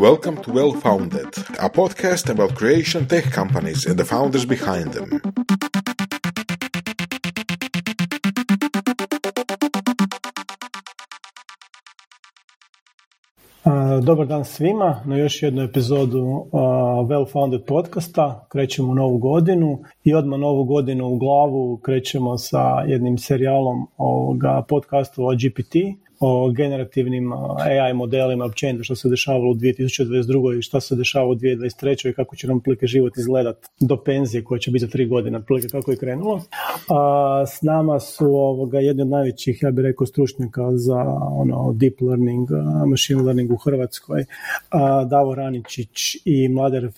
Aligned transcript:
Welcome 0.00 0.42
to 0.44 0.52
Well 0.52 0.72
Founded, 0.80 1.28
a 1.58 1.68
podcast 1.68 2.30
about 2.30 2.54
creation 2.54 3.06
tech 3.06 3.30
companies 3.34 3.84
and 3.84 3.98
the 3.98 4.04
founders 4.04 4.46
behind 4.46 4.92
them. 4.94 5.20
Dobar 14.02 14.26
dan 14.26 14.44
svima 14.44 15.02
na 15.04 15.16
još 15.16 15.42
jednu 15.42 15.62
epizodu 15.62 16.46
Well 17.08 17.32
Founded 17.32 17.64
podcasta. 17.66 18.46
Krećemo 18.48 18.92
u 18.92 18.94
novu 18.94 19.18
godinu 19.18 19.78
i 20.04 20.14
odmah 20.14 20.40
novu 20.40 20.64
godinu 20.64 21.08
u 21.08 21.18
glavu 21.18 21.76
krećemo 21.76 22.38
sa 22.38 22.80
jednim 22.86 23.18
serijalom 23.18 23.86
ovoga 23.96 24.62
podcastu 24.68 25.26
o 25.26 25.34
GPT 25.34 25.76
o 26.20 26.50
generativnim 26.50 27.32
AI 27.32 27.94
modelima 27.94 28.44
općenito 28.44 28.84
što 28.84 28.96
se 28.96 29.08
dešavalo 29.08 29.50
u 29.50 29.54
2022. 29.54 30.58
i 30.58 30.62
što 30.62 30.80
se 30.80 30.96
dešava 30.96 31.26
u 31.26 31.34
2023. 31.34 32.10
i 32.10 32.12
kako 32.12 32.36
će 32.36 32.48
nam 32.48 32.60
plike 32.60 32.86
život 32.86 33.16
izgledat 33.16 33.56
do 33.80 33.96
penzije 33.96 34.44
koja 34.44 34.58
će 34.58 34.70
biti 34.70 34.84
za 34.84 34.90
tri 34.90 35.06
godine, 35.06 35.42
plike 35.46 35.68
kako 35.68 35.90
je 35.90 35.96
krenulo. 35.96 36.42
A, 36.88 37.44
s 37.46 37.62
nama 37.62 38.00
su 38.00 38.26
ovoga 38.26 38.78
jedni 38.78 39.02
od 39.02 39.08
najvećih, 39.08 39.58
ja 39.62 39.70
bih 39.70 39.82
rekao, 39.82 40.06
stručnjaka 40.06 40.62
za 40.76 41.00
ono, 41.30 41.72
deep 41.72 42.00
learning, 42.00 42.48
machine 42.86 43.22
learning 43.22 43.52
u 43.52 43.56
Hrvatskoj, 43.56 44.24
a, 44.70 45.04
Davo 45.04 45.34
Raničić 45.34 46.16
i 46.24 46.48
Mlader 46.48 46.90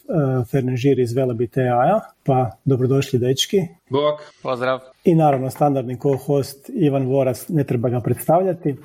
Fernežir 0.51 0.99
iz 0.99 1.13
Velebit 1.13 1.57
AI-a. 1.57 2.01
Pa, 2.25 2.51
dobrodošli 2.65 3.19
dečki. 3.19 3.57
Bok. 3.92 4.20
Pozdrav. 4.42 4.80
I 5.05 5.14
naravno 5.14 5.51
standardni 5.51 5.98
co-host 5.98 6.70
Ivan 6.74 7.06
Voras, 7.06 7.48
ne 7.48 7.64
treba 7.64 7.88
ga 7.88 8.01
predstavljati. 8.01 8.77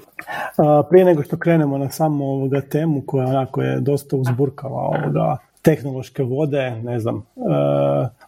Prije 0.89 1.05
nego 1.05 1.23
što 1.23 1.37
krenemo 1.37 1.77
na 1.77 1.89
samu 1.89 2.25
ovoga 2.25 2.61
temu 2.61 3.01
koja 3.05 3.27
onako 3.27 3.61
je 3.61 3.79
dosta 3.79 4.15
uzburkala 4.15 4.81
ovoga 4.81 5.37
tehnološke 5.61 6.23
vode, 6.23 6.71
ne 6.71 6.99
znam, 6.99 7.25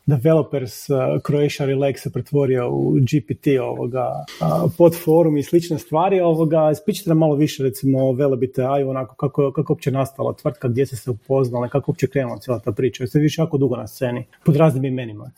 developers 0.09 0.89
uh, 0.89 0.97
Croatia 1.25 1.65
Relax 1.65 1.97
se 1.97 2.11
pretvorio 2.11 2.69
u 2.69 2.93
GPT 2.93 3.47
ovoga 3.61 4.07
uh, 4.41 4.71
pod 4.77 4.95
forum 5.03 5.37
i 5.37 5.43
slične 5.43 5.79
stvari 5.79 6.19
ovoga, 6.19 6.71
ispričajte 6.71 7.09
nam 7.09 7.17
malo 7.17 7.35
više 7.35 7.63
recimo 7.63 7.99
o 7.99 8.13
Velebit 8.13 8.59
AI, 8.59 8.83
onako 8.83 9.15
kako, 9.15 9.51
kako 9.51 9.73
uopće 9.73 9.91
nastala 9.91 10.33
tvrtka, 10.33 10.67
gdje 10.67 10.85
ste 10.85 10.95
se 10.95 11.11
upoznali, 11.11 11.69
kako 11.69 11.91
uopće 11.91 12.07
krenula 12.07 12.39
cijela 12.39 12.59
ta 12.59 12.71
priča, 12.71 13.03
jeste 13.03 13.19
više 13.19 13.41
jako 13.41 13.57
dugo 13.57 13.75
na 13.75 13.87
sceni, 13.87 14.25
pod 14.43 14.55
raznim 14.55 14.85
imenima. 14.85 15.31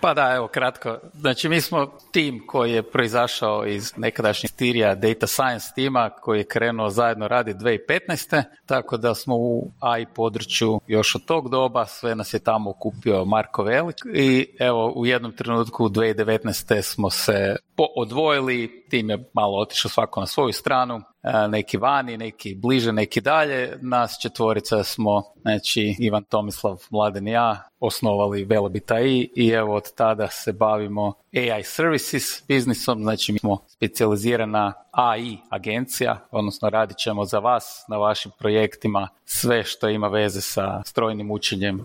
Pa 0.00 0.14
da, 0.14 0.32
evo 0.36 0.48
kratko, 0.48 0.98
znači 1.14 1.48
mi 1.48 1.60
smo 1.60 1.86
tim 2.12 2.42
koji 2.46 2.72
je 2.72 2.82
proizašao 2.82 3.66
iz 3.66 3.96
nekadašnjeg 3.96 4.50
Stirija 4.50 4.94
Data 4.94 5.26
Science 5.26 5.66
tima 5.74 6.10
koji 6.10 6.38
je 6.38 6.44
krenuo 6.44 6.90
zajedno 6.90 7.28
radi 7.28 7.54
2015. 7.54 8.42
Tako 8.66 8.96
da 8.96 9.14
smo 9.14 9.36
u 9.36 9.70
AI 9.80 10.06
području 10.14 10.80
još 10.86 11.14
od 11.14 11.24
tog 11.24 11.50
doba, 11.50 11.86
sve 11.86 12.14
nas 12.14 12.34
je 12.34 12.38
tamo 12.38 12.70
okupio 12.70 13.24
Marko 13.24 13.62
Velik 13.62 13.96
i 14.14 14.56
evo 14.58 14.92
u 14.96 15.06
jednom 15.06 15.32
trenutku 15.32 15.84
u 15.84 15.88
2019. 15.88 16.82
smo 16.82 17.10
se 17.10 17.56
odvojili, 17.96 18.84
tim 18.90 19.10
je 19.10 19.30
malo 19.32 19.58
otišao 19.58 19.88
svako 19.88 20.20
na 20.20 20.26
svoju 20.26 20.52
stranu, 20.52 21.02
e, 21.22 21.48
neki 21.48 21.76
vani, 21.76 22.16
neki 22.16 22.54
bliže, 22.54 22.92
neki 22.92 23.20
dalje. 23.20 23.78
Nas 23.80 24.18
četvorica 24.22 24.84
smo, 24.84 25.22
znači 25.40 25.96
Ivan 25.98 26.24
Tomislav, 26.24 26.86
Mladen 26.90 27.28
i 27.28 27.30
ja, 27.30 27.68
osnovali 27.80 28.44
Velobit 28.44 28.90
AI 28.90 29.30
i 29.36 29.48
evo 29.48 29.74
od 29.74 29.94
tada 29.94 30.28
se 30.28 30.52
bavimo 30.52 31.12
AI 31.36 31.62
services 31.64 32.46
biznisom, 32.48 33.02
znači 33.02 33.32
mi 33.32 33.38
smo 33.38 33.58
specijalizirana 33.68 34.72
AI 34.90 35.38
agencija, 35.50 36.28
odnosno 36.30 36.70
radit 36.70 36.96
ćemo 36.96 37.24
za 37.24 37.38
vas 37.38 37.84
na 37.88 37.96
vašim 37.96 38.32
projektima 38.38 39.08
sve 39.24 39.64
što 39.64 39.88
ima 39.88 40.08
veze 40.08 40.40
sa 40.40 40.82
strojnim 40.84 41.30
učenjem, 41.30 41.80
e, 41.80 41.84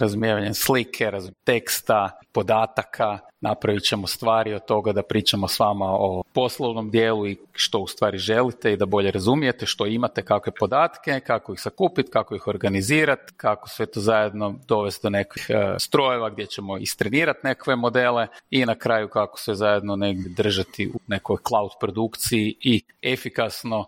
razumijevanjem 0.00 0.54
slike, 0.54 1.12
teksta, 1.44 2.10
podataka, 2.32 3.18
napravit 3.42 3.82
ćemo 3.82 4.06
stvari 4.06 4.54
od 4.54 4.64
toga 4.64 4.92
da 4.92 5.02
pričamo 5.02 5.48
s 5.48 5.58
vama 5.58 5.86
o 5.88 6.22
poslovnom 6.32 6.90
dijelu 6.90 7.26
i 7.26 7.36
što 7.52 7.78
u 7.78 7.86
stvari 7.86 8.18
želite 8.18 8.72
i 8.72 8.76
da 8.76 8.86
bolje 8.86 9.10
razumijete 9.10 9.66
što 9.66 9.86
imate, 9.86 10.22
kakve 10.22 10.52
podatke, 10.58 11.20
kako 11.20 11.52
ih 11.52 11.60
sakupiti, 11.60 12.10
kako 12.10 12.34
ih 12.34 12.46
organizirati, 12.46 13.32
kako 13.36 13.68
sve 13.68 13.86
to 13.86 14.00
zajedno 14.00 14.54
dovesti 14.68 15.00
do 15.02 15.10
nekih 15.10 15.46
e, 15.48 15.74
strojeva 15.78 16.30
gdje 16.30 16.46
ćemo 16.46 16.78
istrenirati 16.78 17.40
nekakve 17.44 17.76
modele 17.76 18.26
i 18.50 18.66
na 18.66 18.74
kraju 18.74 19.08
kako 19.08 19.38
sve 19.38 19.54
zajedno 19.54 19.96
negdje 19.96 20.32
držati 20.36 20.90
u 20.94 20.98
nekoj 21.06 21.36
cloud 21.48 21.70
produkciji 21.80 22.56
i 22.60 22.82
efikasno 23.02 23.86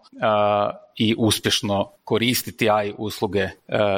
i 0.96 1.14
uspješno 1.18 1.90
koristiti 2.04 2.70
AI 2.70 2.94
usluge 2.98 3.40
e, 3.40 3.50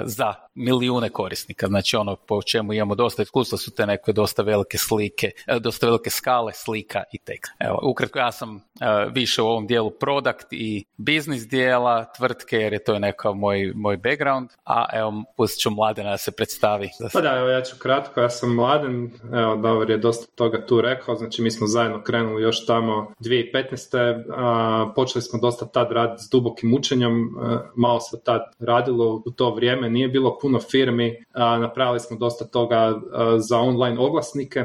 za 0.05 0.35
milijune 0.55 1.09
korisnika. 1.09 1.67
Znači 1.67 1.97
ono 1.97 2.17
po 2.17 2.43
čemu 2.43 2.73
imamo 2.73 2.95
dosta 2.95 3.23
iskustva 3.23 3.59
su 3.59 3.75
te 3.75 3.87
neke 3.87 4.13
dosta 4.13 4.43
velike 4.43 4.79
slike, 4.79 5.31
e, 5.47 5.59
dosta 5.59 5.87
velike 5.87 6.11
skale 6.11 6.53
slika 6.53 7.03
i 7.13 7.19
tekst. 7.19 7.53
Evo, 7.59 7.81
ukratko 7.91 8.19
ja 8.19 8.33
sam 8.33 8.57
e, 8.57 8.76
više 9.13 9.43
u 9.43 9.47
ovom 9.47 9.67
dijelu 9.67 9.91
product 9.91 10.47
i 10.51 10.85
biznis 10.97 11.49
dijela 11.49 12.05
tvrtke 12.17 12.57
jer 12.57 12.73
je 12.73 12.85
to 12.85 12.99
nekakav 12.99 13.35
moj, 13.35 13.73
moj 13.75 13.97
background, 13.97 14.51
a 14.65 14.85
evo 14.93 15.13
pustit 15.37 15.61
ću 15.61 15.71
Mladena 15.71 16.11
da 16.11 16.17
se 16.17 16.33
predstavi. 16.33 16.89
Pa 17.13 17.21
da, 17.21 17.37
evo 17.39 17.49
ja 17.49 17.63
ću 17.63 17.77
kratko, 17.79 18.21
ja 18.21 18.31
sam 18.31 18.55
Mladen, 18.55 19.11
evo 19.33 19.57
Davor 19.57 19.91
je 19.91 19.99
dosta 19.99 20.27
toga 20.35 20.67
tu 20.67 20.81
rekao, 20.81 21.15
znači 21.15 21.43
mi 21.43 21.51
smo 21.51 21.67
zajedno 21.67 22.03
krenuli 22.03 22.43
još 22.43 22.67
tamo 22.67 23.13
2015. 23.21 24.25
A, 24.37 24.93
počeli 24.97 25.23
smo 25.23 25.41
dosta 25.41 25.67
tad 25.67 25.93
raditi 25.93 26.23
s 26.23 26.31
dubokim 26.31 26.75
učenjem, 26.75 27.31
malo 27.77 28.01
se 28.01 28.21
tad 28.25 28.43
radilo 28.59 29.23
u 29.27 29.31
to 29.31 29.55
vrijeme, 29.55 29.91
nije 29.91 30.09
bilo 30.09 30.39
puno 30.39 30.61
firmi, 30.61 31.25
napravili 31.35 32.01
smo 32.01 32.17
dosta 32.17 32.45
toga 32.45 32.95
za 33.39 33.59
online 33.59 33.99
oglasnike, 33.99 34.65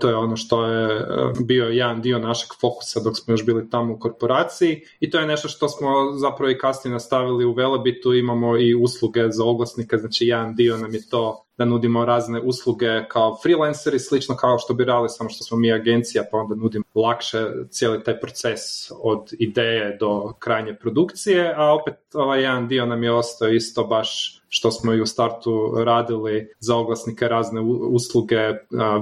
to 0.00 0.08
je 0.08 0.16
ono 0.16 0.36
što 0.36 0.66
je 0.66 1.06
bio 1.46 1.64
jedan 1.64 2.02
dio 2.02 2.18
našeg 2.18 2.48
fokusa 2.60 3.00
dok 3.04 3.16
smo 3.16 3.33
još 3.34 3.46
bili 3.46 3.70
tamo 3.70 3.94
u 3.94 3.98
korporaciji 3.98 4.80
i 5.00 5.10
to 5.10 5.18
je 5.18 5.26
nešto 5.26 5.48
što 5.48 5.68
smo 5.68 5.88
zapravo 6.16 6.50
i 6.50 6.58
kasnije 6.58 6.92
nastavili 6.92 7.44
u 7.44 7.52
Velebitu, 7.52 8.14
imamo 8.14 8.58
i 8.58 8.74
usluge 8.74 9.30
za 9.30 9.44
oglasnike, 9.44 9.96
znači 9.96 10.26
jedan 10.26 10.54
dio 10.54 10.76
nam 10.76 10.94
je 10.94 11.08
to 11.10 11.44
da 11.58 11.64
nudimo 11.64 12.04
razne 12.04 12.40
usluge 12.40 13.04
kao 13.08 13.38
freelanceri, 13.42 13.98
slično 13.98 14.36
kao 14.36 14.58
što 14.58 14.74
bi 14.74 14.84
radili, 14.84 15.08
samo 15.08 15.30
što 15.30 15.44
smo 15.44 15.56
mi 15.56 15.72
agencija, 15.72 16.24
pa 16.30 16.38
onda 16.38 16.54
nudimo 16.54 16.84
lakše 16.94 17.46
cijeli 17.70 18.02
taj 18.04 18.20
proces 18.20 18.60
od 19.02 19.30
ideje 19.38 19.96
do 20.00 20.32
krajnje 20.38 20.76
produkcije, 20.80 21.54
a 21.56 21.74
opet 21.74 21.94
ovaj 22.14 22.42
jedan 22.42 22.68
dio 22.68 22.86
nam 22.86 23.02
je 23.02 23.12
ostao 23.12 23.48
isto 23.48 23.84
baš 23.84 24.40
što 24.56 24.70
smo 24.70 24.92
i 24.92 25.00
u 25.00 25.06
startu 25.06 25.74
radili 25.84 26.48
za 26.60 26.76
oglasnike 26.76 27.28
razne 27.28 27.60
usluge, 27.90 28.36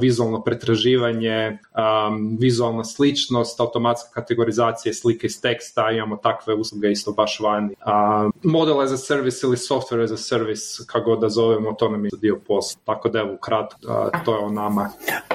vizualno 0.01 0.43
pretraživanje, 0.43 1.59
vizualna 2.39 2.85
sličnost, 2.85 3.61
automatska 3.61 4.11
kategorizacija 4.21 4.95
slike 4.95 5.27
iz 5.27 5.41
teksta, 5.41 5.91
imamo 5.91 6.17
takve 6.17 6.55
usluge 6.55 6.91
isto 6.91 7.13
baš 7.13 7.41
vani. 7.41 7.75
Model 8.43 8.81
as 8.81 8.93
a 8.93 8.97
service 8.97 9.47
ili 9.47 9.57
software 9.57 10.05
as 10.05 10.11
a 10.11 10.17
service, 10.17 10.85
kako 10.87 11.17
da 11.17 11.29
zovemo, 11.29 11.73
to 11.73 11.89
nam 11.89 12.05
je 12.05 12.11
dio 12.21 12.41
posla. 12.47 12.81
Tako 12.85 13.09
da 13.09 13.19
evo, 13.19 13.37
kratko, 13.41 13.79
to 14.25 14.37
je 14.37 14.45
o 14.45 14.51
nama. 14.51 14.91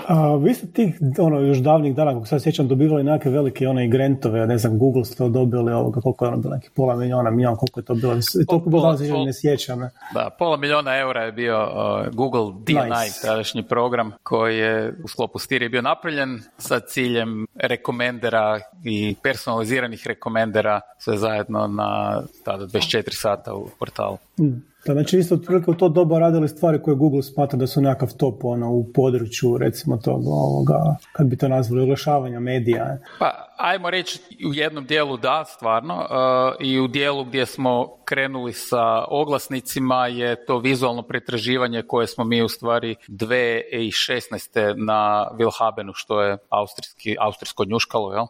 A, 0.07 0.35
vi 0.35 0.53
ste 0.53 0.67
tih 0.67 0.99
ono, 1.19 1.39
još 1.39 1.57
davnih 1.57 1.95
dana, 1.95 2.13
kako 2.13 2.25
sad 2.25 2.43
sjećam, 2.43 2.67
dobivali 2.67 3.03
neke 3.03 3.29
velike 3.29 3.67
one 3.67 3.87
grantove, 3.87 4.47
ne 4.47 4.57
znam, 4.57 4.79
Google 4.79 5.05
ste 5.05 5.29
dobili 5.29 5.71
ovoga, 5.73 6.01
koliko 6.01 6.25
je 6.25 6.29
ono 6.29 6.37
bilo, 6.37 6.55
neki 6.55 6.69
pola 6.75 6.95
milijuna, 6.95 7.31
milijuna, 7.31 7.55
koliko 7.55 7.79
je 7.79 7.85
to 7.85 7.95
bilo, 7.95 8.13
toliko 8.47 8.69
bilo 8.69 8.97
ne 9.25 9.33
sjećam. 9.33 9.79
Ne? 9.79 9.89
Da, 10.13 10.29
pola 10.39 10.57
milijuna 10.57 10.97
eura 10.97 11.23
je 11.23 11.31
bio 11.31 11.63
uh, 11.63 12.15
Google 12.15 12.53
DNI, 12.65 12.89
nice. 13.03 13.27
tadašnji 13.27 13.63
program 13.63 14.11
koji 14.23 14.57
je 14.57 14.93
u 15.03 15.07
sklopu 15.07 15.39
Stiri 15.39 15.69
bio 15.69 15.81
napravljen 15.81 16.41
sa 16.57 16.79
ciljem 16.79 17.47
rekomendera 17.55 18.59
i 18.83 19.15
personaliziranih 19.23 20.07
rekomendera 20.07 20.81
sve 20.97 21.17
zajedno 21.17 21.67
na 21.67 22.21
tada 22.43 22.65
24 22.65 23.03
sata 23.11 23.53
u 23.53 23.69
portalu. 23.79 24.17
Mm. 24.39 24.77
Da, 24.85 24.93
znači 24.93 25.17
isto 25.17 25.35
otprilike 25.35 25.71
u 25.71 25.73
to 25.73 25.89
doba 25.89 26.19
radili 26.19 26.47
stvari 26.47 26.81
koje 26.81 26.95
Google 26.95 27.23
smatra 27.23 27.59
da 27.59 27.67
su 27.67 27.81
nekakav 27.81 28.13
top 28.17 28.45
ono, 28.45 28.71
u 28.71 28.85
području 28.93 29.57
recimo 29.57 29.97
tog 29.97 30.27
ovoga, 30.27 30.95
kad 31.11 31.27
bi 31.27 31.37
to 31.37 31.47
nazvali, 31.47 31.83
oglašavanja 31.83 32.39
medija. 32.39 32.97
Pa 33.19 33.47
ajmo 33.57 33.89
reći 33.89 34.19
u 34.49 34.53
jednom 34.53 34.85
dijelu 34.85 35.17
da, 35.17 35.45
stvarno, 35.45 35.95
uh, 35.95 36.65
i 36.67 36.79
u 36.79 36.87
dijelu 36.87 37.25
gdje 37.25 37.45
smo 37.45 37.96
krenuli 38.07 38.53
sa 38.53 39.05
oglasnicima 39.07 40.07
je 40.07 40.45
to 40.45 40.59
vizualno 40.59 41.01
pretraživanje 41.01 41.81
koje 41.81 42.07
smo 42.07 42.23
mi 42.23 42.41
u 42.41 42.49
stvari 42.49 42.95
2016. 43.07 44.73
na 44.85 45.27
Wilhabenu, 45.33 45.91
što 45.93 46.21
je 46.21 46.37
austrijski, 46.49 47.15
austrijsko 47.19 47.65
njuškalo, 47.65 48.13
jel? 48.13 48.23
Uh, 48.23 48.29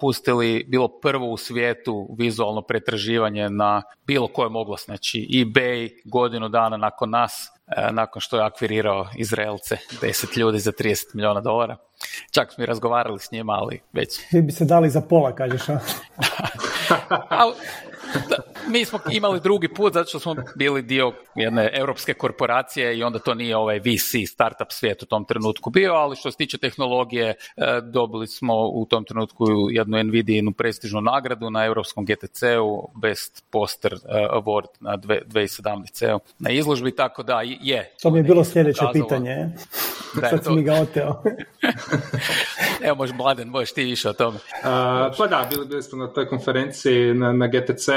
pustili 0.00 0.64
bilo 0.68 0.88
prvo 0.88 1.30
u 1.30 1.36
svijetu 1.36 2.08
vizualno 2.18 2.62
pretraživanje 2.62 3.48
na 3.48 3.82
bilo 4.06 4.28
kojem 4.28 4.56
oglas, 4.56 4.84
znači 4.84 5.28
eBay 5.30 5.90
godinu 6.04 6.48
dana 6.48 6.76
nakon 6.76 7.10
nas, 7.10 7.50
uh, 7.66 7.94
nakon 7.94 8.20
što 8.20 8.36
je 8.36 8.44
akvirirao 8.44 9.06
Izraelce, 9.16 9.76
10 10.02 10.38
ljudi 10.38 10.58
za 10.58 10.72
30 10.72 11.04
milijuna 11.14 11.40
dolara. 11.40 11.76
Čak 12.30 12.52
smo 12.52 12.64
i 12.64 12.66
razgovarali 12.66 13.18
s 13.18 13.30
njima, 13.30 13.52
ali 13.52 13.80
već... 13.92 14.20
Vi 14.32 14.42
bi 14.42 14.52
se 14.52 14.64
dali 14.64 14.90
za 14.90 15.00
pola, 15.00 15.34
kažeš, 15.34 15.68
a? 15.68 15.78
mi 18.68 18.84
smo 18.84 18.98
imali 19.10 19.40
drugi 19.40 19.68
put 19.68 19.92
zato 19.92 20.08
što 20.08 20.20
smo 20.20 20.36
bili 20.54 20.82
dio 20.82 21.12
jedne 21.34 21.70
europske 21.72 22.14
korporacije 22.14 22.98
i 22.98 23.02
onda 23.02 23.18
to 23.18 23.34
nije 23.34 23.56
ovaj 23.56 23.78
VC 23.78 24.30
startup 24.32 24.70
svijet 24.70 25.02
u 25.02 25.06
tom 25.06 25.24
trenutku 25.24 25.70
bio, 25.70 25.92
ali 25.92 26.16
što 26.16 26.30
se 26.30 26.36
tiče 26.36 26.58
tehnologije 26.58 27.28
e, 27.28 27.34
dobili 27.82 28.26
smo 28.26 28.54
u 28.54 28.86
tom 28.90 29.04
trenutku 29.04 29.44
jednu 29.70 30.04
Nvidia 30.04 30.42
prestižnu 30.56 31.00
nagradu 31.00 31.50
na 31.50 31.64
europskom 31.64 32.04
GTC-u 32.04 32.90
Best 33.02 33.44
Poster 33.50 33.92
e, 33.92 33.98
Award 34.32 34.68
na 34.80 34.96
2017 34.96 36.18
na 36.38 36.50
izložbi, 36.50 36.96
tako 36.96 37.22
da 37.22 37.42
je. 37.42 37.94
To 38.02 38.10
mi 38.10 38.18
je 38.18 38.22
bilo 38.22 38.44
sljedeće 38.44 38.84
pitanje. 38.92 39.50
Da, 40.20 40.28
Sad 40.28 40.44
to... 40.44 40.50
mi 40.52 40.62
ga 40.62 40.74
oteo. 40.74 41.22
Evo, 42.84 42.96
možeš, 42.96 43.16
Mladen, 43.16 43.48
možeš 43.48 43.72
ti 43.72 43.84
više 43.84 44.08
o 44.08 44.12
tome. 44.12 44.38
pa 45.18 45.26
da, 45.30 45.46
bili, 45.50 45.66
bili 45.66 45.82
smo 45.82 45.98
na 45.98 46.12
toj 46.12 46.28
konferenciji 46.28 47.14
na, 47.14 47.32
na 47.32 47.46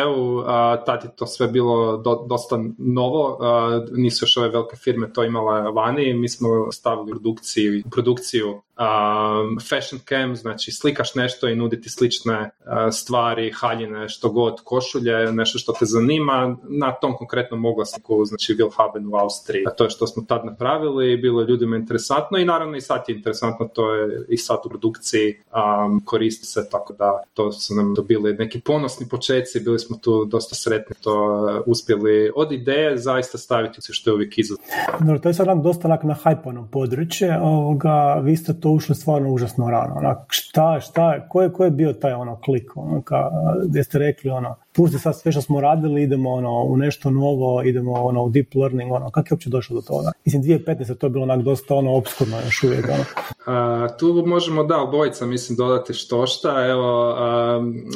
GTC-u, 0.03 0.44
tad 0.85 1.03
je 1.03 1.15
to 1.15 1.27
sve 1.27 1.47
bilo 1.47 1.97
dosta 2.29 2.59
novo, 2.77 3.39
nisu 3.91 4.23
još 4.23 4.38
ove 4.38 4.50
velike 4.50 4.75
firme 4.75 5.13
to 5.13 5.23
imale 5.23 5.71
vani, 5.71 6.13
mi 6.13 6.29
smo 6.29 6.71
stavili 6.71 7.11
produkciju, 7.11 7.83
produkciju 7.91 8.61
um, 8.80 9.60
fashion 9.70 10.02
cam, 10.10 10.36
znači 10.36 10.72
slikaš 10.72 11.16
nešto 11.16 11.48
i 11.48 11.56
nuditi 11.56 11.90
slične 11.90 12.40
uh, 12.40 12.74
stvari, 12.92 13.52
haljine, 13.52 14.10
što 14.10 14.30
god, 14.30 14.62
košulje, 14.64 15.31
nešto 15.31 15.60
što 15.60 15.74
te 15.80 15.86
zanima, 15.86 16.58
na 16.64 16.92
tom 16.92 17.16
konkretnom 17.18 17.66
oglasniku, 17.66 18.25
znači 18.25 18.56
Wilhaben 18.56 19.14
u 19.14 19.16
Austriji. 19.16 19.64
A 19.68 19.70
to 19.70 19.84
je 19.84 19.90
što 19.90 20.08
smo 20.08 20.24
tad 20.28 20.46
napravili, 20.46 21.18
bilo 21.18 21.42
je 21.42 21.48
ljudima 21.48 21.75
interesantno 21.75 22.38
i 22.38 22.46
naravno 22.46 22.78
i 22.78 22.81
sad 22.81 23.04
je 23.08 23.16
interesantno, 23.16 23.70
to 23.74 23.94
je 23.94 24.25
i 24.30 24.38
sad 24.38 24.60
u 24.66 24.70
produkciji 24.70 25.36
um, 25.36 26.02
koristi 26.06 26.46
se, 26.46 26.70
tako 26.70 26.94
da 26.94 27.24
to 27.34 27.52
su 27.52 27.75
nam 27.75 27.94
dobili 27.94 28.34
neki 28.34 28.62
ponosni 28.62 29.10
početci, 29.10 29.60
bili 29.60 29.80
smo 29.80 29.98
tu 29.98 30.25
dosta 30.25 30.56
sretni 30.56 30.96
to 31.02 31.24
uh, 31.24 31.62
uspjeli 31.66 32.31
od 32.36 32.52
ideje 32.52 32.98
zaista 32.98 33.38
staviti 33.38 33.81
se 33.81 33.94
što 33.94 34.10
je 34.10 34.14
uvijek 34.14 34.38
izazov. 34.38 34.66
No, 35.00 35.20
to 35.20 35.30
je 35.30 35.34
sad 35.34 35.48
nam 35.48 35.62
dosta 35.62 36.00
na 36.04 36.14
hajpanom 36.24 36.68
područje, 36.72 37.40
ovoga, 37.42 38.20
vi 38.24 38.38
ste 38.38 38.54
to 38.63 38.71
ušli 38.71 38.95
stvarno 38.95 39.31
užasno 39.31 39.69
rano. 39.69 39.95
Onak, 39.95 40.18
šta, 40.30 40.80
šta, 40.80 41.27
ko 41.30 41.42
je, 41.42 41.54
ko 41.54 41.63
je 41.63 41.71
bio 41.71 41.94
taj 41.94 42.13
ono 42.13 42.39
klik, 42.42 42.77
ono, 42.77 43.01
ka, 43.01 43.30
gdje 43.65 43.83
ste 43.83 44.00
rekli 44.00 44.31
ono, 44.31 44.56
pusti 44.75 45.00
sad 45.00 45.20
sve 45.20 45.31
što 45.31 45.42
smo 45.42 45.62
radili, 45.62 46.04
idemo 46.04 46.30
ono, 46.30 46.64
u 46.64 46.78
nešto 46.78 47.10
novo, 47.10 47.64
idemo 47.64 47.92
ono, 47.92 48.24
u 48.24 48.30
deep 48.30 48.56
learning, 48.56 48.92
ono, 48.92 49.12
kako 49.12 49.28
je 49.28 49.36
uopće 49.36 49.50
došlo 49.50 49.75
do 49.75 49.81
toga? 49.81 50.12
Mislim, 50.25 50.44
2015. 50.44 50.98
to 50.98 51.06
je 51.06 51.10
bilo 51.10 51.24
onak 51.24 51.42
dosta 51.42 51.75
ono, 51.75 51.96
obskurno 51.96 52.38
još 52.46 52.64
uvijek. 52.64 52.86
Ono. 52.86 53.06
tu 54.00 54.24
možemo, 54.25 54.64
da, 54.64 54.81
obojica, 54.81 55.25
mislim, 55.25 55.56
dodati 55.56 55.94
što 55.94 56.28
šta. 56.28 56.66
Evo, 56.66 57.16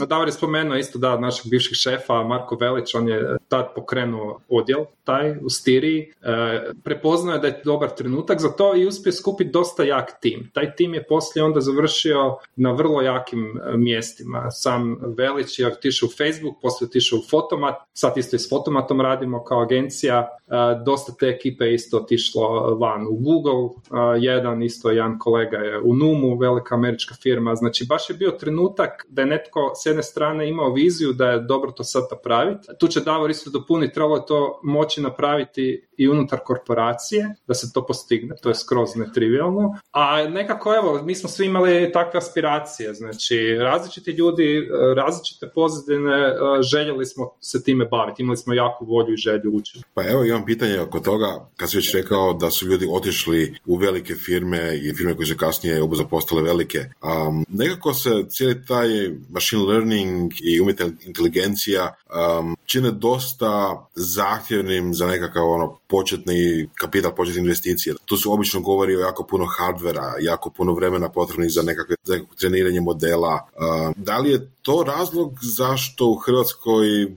Davor 0.07 0.27
je 0.27 0.31
spomenuo 0.31 0.77
isto, 0.77 0.99
da, 0.99 1.19
našeg 1.19 1.51
bivših 1.51 1.75
šefa, 1.75 2.23
Marko 2.23 2.57
Velić, 2.61 2.95
on 2.95 3.07
je 3.07 3.37
tad 3.47 3.67
pokrenuo 3.75 4.39
odjel, 4.49 4.85
taj, 5.03 5.31
u 5.31 5.49
Stiriji. 5.49 6.13
E, 6.21 6.71
prepoznao 6.83 7.33
je 7.33 7.39
da 7.39 7.47
je 7.47 7.61
dobar 7.65 7.89
trenutak 7.89 8.39
za 8.39 8.49
to 8.49 8.75
i 8.75 8.87
uspio 8.87 9.11
skupiti 9.11 9.49
dosta 9.49 9.83
jak 9.83 10.19
tim. 10.21 10.51
Taj 10.53 10.75
tim 10.75 10.93
je 10.93 11.03
poslije 11.03 11.43
onda 11.43 11.61
završio 11.61 12.37
na 12.55 12.71
vrlo 12.71 13.01
jakim 13.01 13.45
e, 13.45 13.77
mjestima. 13.77 14.51
Sam 14.51 14.97
Velić 15.17 15.59
je 15.59 15.67
otišao 15.67 16.07
u 16.07 16.09
Facebook, 16.17 16.55
poslije 16.67 16.87
otišao 16.87 17.19
u 17.19 17.29
Fotomat, 17.29 17.75
sad 17.93 18.17
isto 18.17 18.35
i 18.35 18.39
s 18.39 18.49
Fotomatom 18.49 19.01
radimo 19.01 19.43
kao 19.43 19.61
agencija, 19.61 20.17
e, 20.19 20.51
dosta 20.85 21.11
te 21.19 21.27
ekipe 21.27 21.73
isto 21.73 21.97
otišlo 21.97 22.75
van 22.75 23.07
u 23.07 23.15
Google, 23.15 23.63
e, 23.63 24.19
jedan 24.19 24.63
isto 24.63 24.89
jedan 24.91 25.19
kolega 25.19 25.57
je 25.57 25.79
u 25.81 25.95
Numu, 25.95 26.37
velika 26.37 26.75
američka 26.75 27.15
firma, 27.23 27.55
znači 27.55 27.85
baš 27.89 28.09
je 28.09 28.15
bio 28.15 28.31
trenutak 28.31 29.05
da 29.09 29.21
je 29.21 29.25
netko 29.25 29.71
s 29.75 29.85
jedne 29.85 30.03
strane 30.03 30.49
imao 30.49 30.73
viziju 30.73 31.13
da 31.13 31.29
je 31.29 31.39
dobro 31.39 31.71
to 31.71 31.83
sad 31.83 32.03
napraviti, 32.11 32.67
tu 32.79 32.87
će 32.87 32.99
Davor 32.99 33.29
isto 33.29 33.49
dopuniti, 33.49 33.93
trebalo 33.93 34.15
je 34.15 34.25
to 34.27 34.59
moći 34.63 35.01
napraviti 35.01 35.87
i 35.97 36.07
unutar 36.07 36.39
korporacije, 36.45 37.35
da 37.47 37.53
se 37.53 37.73
to 37.73 37.85
postigne, 37.85 38.35
to 38.41 38.49
je 38.49 38.55
skroz 38.55 38.95
netrivialno, 38.95 39.75
a 39.91 40.27
nekako 40.27 40.75
evo, 40.75 41.01
mi 41.03 41.15
smo 41.15 41.29
svi 41.29 41.45
imali 41.45 41.91
takve 41.91 42.17
aspiracije, 42.17 42.93
znači 42.93 43.57
različiti 43.59 44.11
ljudi, 44.11 44.57
e, 44.57 44.95
različite 44.95 45.49
pozadine, 45.55 46.33
željeli 46.61 47.05
smo 47.05 47.29
se 47.41 47.63
time 47.63 47.85
baviti, 47.85 48.21
imali 48.23 48.37
smo 48.37 48.53
jako 48.53 48.85
volju 48.85 49.13
i 49.13 49.17
želju 49.17 49.51
učiti. 49.53 49.83
Pa 49.93 50.09
evo 50.09 50.23
imam 50.23 50.45
pitanje 50.45 50.79
oko 50.79 50.99
toga, 50.99 51.49
kad 51.57 51.69
si 51.69 51.77
već 51.77 51.93
rekao 51.93 52.33
da 52.33 52.51
su 52.51 52.67
ljudi 52.67 52.87
otišli 52.91 53.55
u 53.65 53.75
velike 53.75 54.15
firme 54.15 54.77
i 54.77 54.93
firme 54.93 55.15
koje 55.15 55.25
su 55.25 55.37
kasnije 55.37 55.81
obuza 55.81 56.03
postale 56.03 56.41
velike. 56.41 56.79
Um, 56.79 57.45
nekako 57.49 57.93
se 57.93 58.09
cijeli 58.29 58.65
taj 58.65 58.87
machine 59.29 59.63
learning 59.63 60.31
i 60.43 60.61
umjetna 60.61 60.85
inteligencija 61.05 61.93
um, 62.39 62.57
čine 62.65 62.91
dosta 62.91 63.85
zahtjevnim 63.95 64.93
za 64.93 65.07
nekakav 65.07 65.49
ono 65.49 65.77
početni 65.87 66.69
kapital, 66.75 67.15
početne 67.15 67.41
investicije. 67.41 67.95
Tu 68.05 68.17
su 68.17 68.33
obično 68.33 68.61
govori 68.61 68.95
o 68.95 68.99
jako 68.99 69.23
puno 69.23 69.45
hardvera, 69.45 70.13
jako 70.19 70.49
puno 70.49 70.73
vremena 70.73 71.09
potrebnih 71.09 71.51
za 71.51 71.61
nekakve 71.61 71.95
treniranje 72.39 72.81
modela. 72.81 73.47
Uh, 73.55 73.95
da 73.95 74.17
li 74.17 74.29
je 74.29 74.51
to 74.61 74.83
razlog 74.87 75.33
zašto 75.41 76.05
u 76.05 76.15
Hrvatskoj 76.15 76.46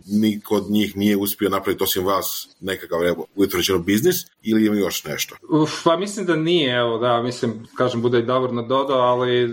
niko 0.06 0.56
od 0.56 0.71
njih 0.71 0.97
nije 0.97 1.17
uspio 1.17 1.49
napraviti 1.49 1.85
osim 1.85 2.06
vas 2.06 2.49
nekakav 2.61 3.06
evo, 3.06 3.27
biznis 3.79 4.17
ili 4.43 4.67
ima 4.67 4.77
još 4.77 5.05
nešto? 5.05 5.37
Uf, 5.50 5.71
pa 5.85 5.97
mislim 5.97 6.27
da 6.27 6.37
nije, 6.37 6.77
evo 6.77 6.99
da, 6.99 7.23
mislim, 7.23 7.67
kažem, 7.75 8.03
bude 8.03 8.19
i 8.19 8.23
Davor 8.23 8.50
dodao, 8.50 8.99
ali 8.99 9.44
uh, 9.44 9.53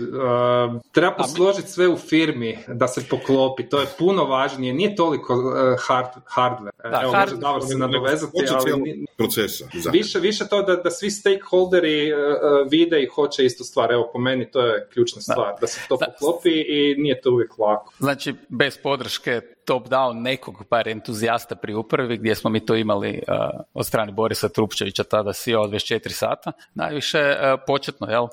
treba 0.92 1.14
posložiti 1.16 1.70
sve 1.70 1.88
u 1.88 1.96
firmi 1.96 2.58
da 2.68 2.88
se 2.88 3.04
poklopi, 3.10 3.68
to 3.68 3.80
je 3.80 3.86
puno 3.98 4.24
važnije, 4.24 4.72
nije 4.74 4.96
toliko 4.96 5.34
uh, 5.34 5.52
hard, 5.86 6.08
hardware. 6.36 6.90
Da, 6.90 7.00
evo, 7.02 7.12
hard... 7.12 7.30
može 7.30 7.40
Davor 7.40 7.62
se 7.64 7.78
nadovezati, 7.78 8.32
ali... 8.52 9.06
Procesa. 9.16 9.68
Više, 9.92 10.18
više 10.18 10.48
to 10.48 10.62
da, 10.62 10.76
da 10.76 10.90
svi 10.90 11.10
stakeholderi 11.10 12.12
uh, 12.12 12.18
vide 12.70 13.02
i 13.02 13.06
hoće 13.06 13.44
istu 13.44 13.64
stvar, 13.64 13.92
evo 13.92 14.10
po 14.12 14.18
meni 14.18 14.50
to 14.50 14.60
je 14.60 14.88
ključna 14.92 15.22
stvar, 15.22 15.54
da, 15.54 15.60
da 15.60 15.66
se 15.66 15.80
to 15.88 15.96
da. 15.96 16.06
poklopi 16.06 16.50
i 16.50 16.94
nije 16.98 17.20
to 17.20 17.30
uvijek 17.30 17.58
lako. 17.58 17.92
Znači, 17.98 18.34
bez 18.48 18.78
podrške 18.82 19.40
top-down 19.68 20.22
nekog 20.22 20.64
par 20.70 20.88
entuzijasta 20.88 21.56
pri 21.56 21.74
upravi 21.74 22.16
gdje 22.16 22.34
smo 22.34 22.50
mi 22.50 22.66
to 22.66 22.74
imali 22.74 23.22
uh, 23.28 23.60
od 23.74 23.86
strane 23.86 24.12
Borisa 24.12 24.48
Trupčevića, 24.48 25.04
tada 25.04 25.32
CEO 25.32 25.66
24 25.66 26.08
sata, 26.08 26.52
najviše 26.74 27.18
uh, 27.18 27.60
početno, 27.66 28.06
jel? 28.10 28.22
Uh, 28.22 28.30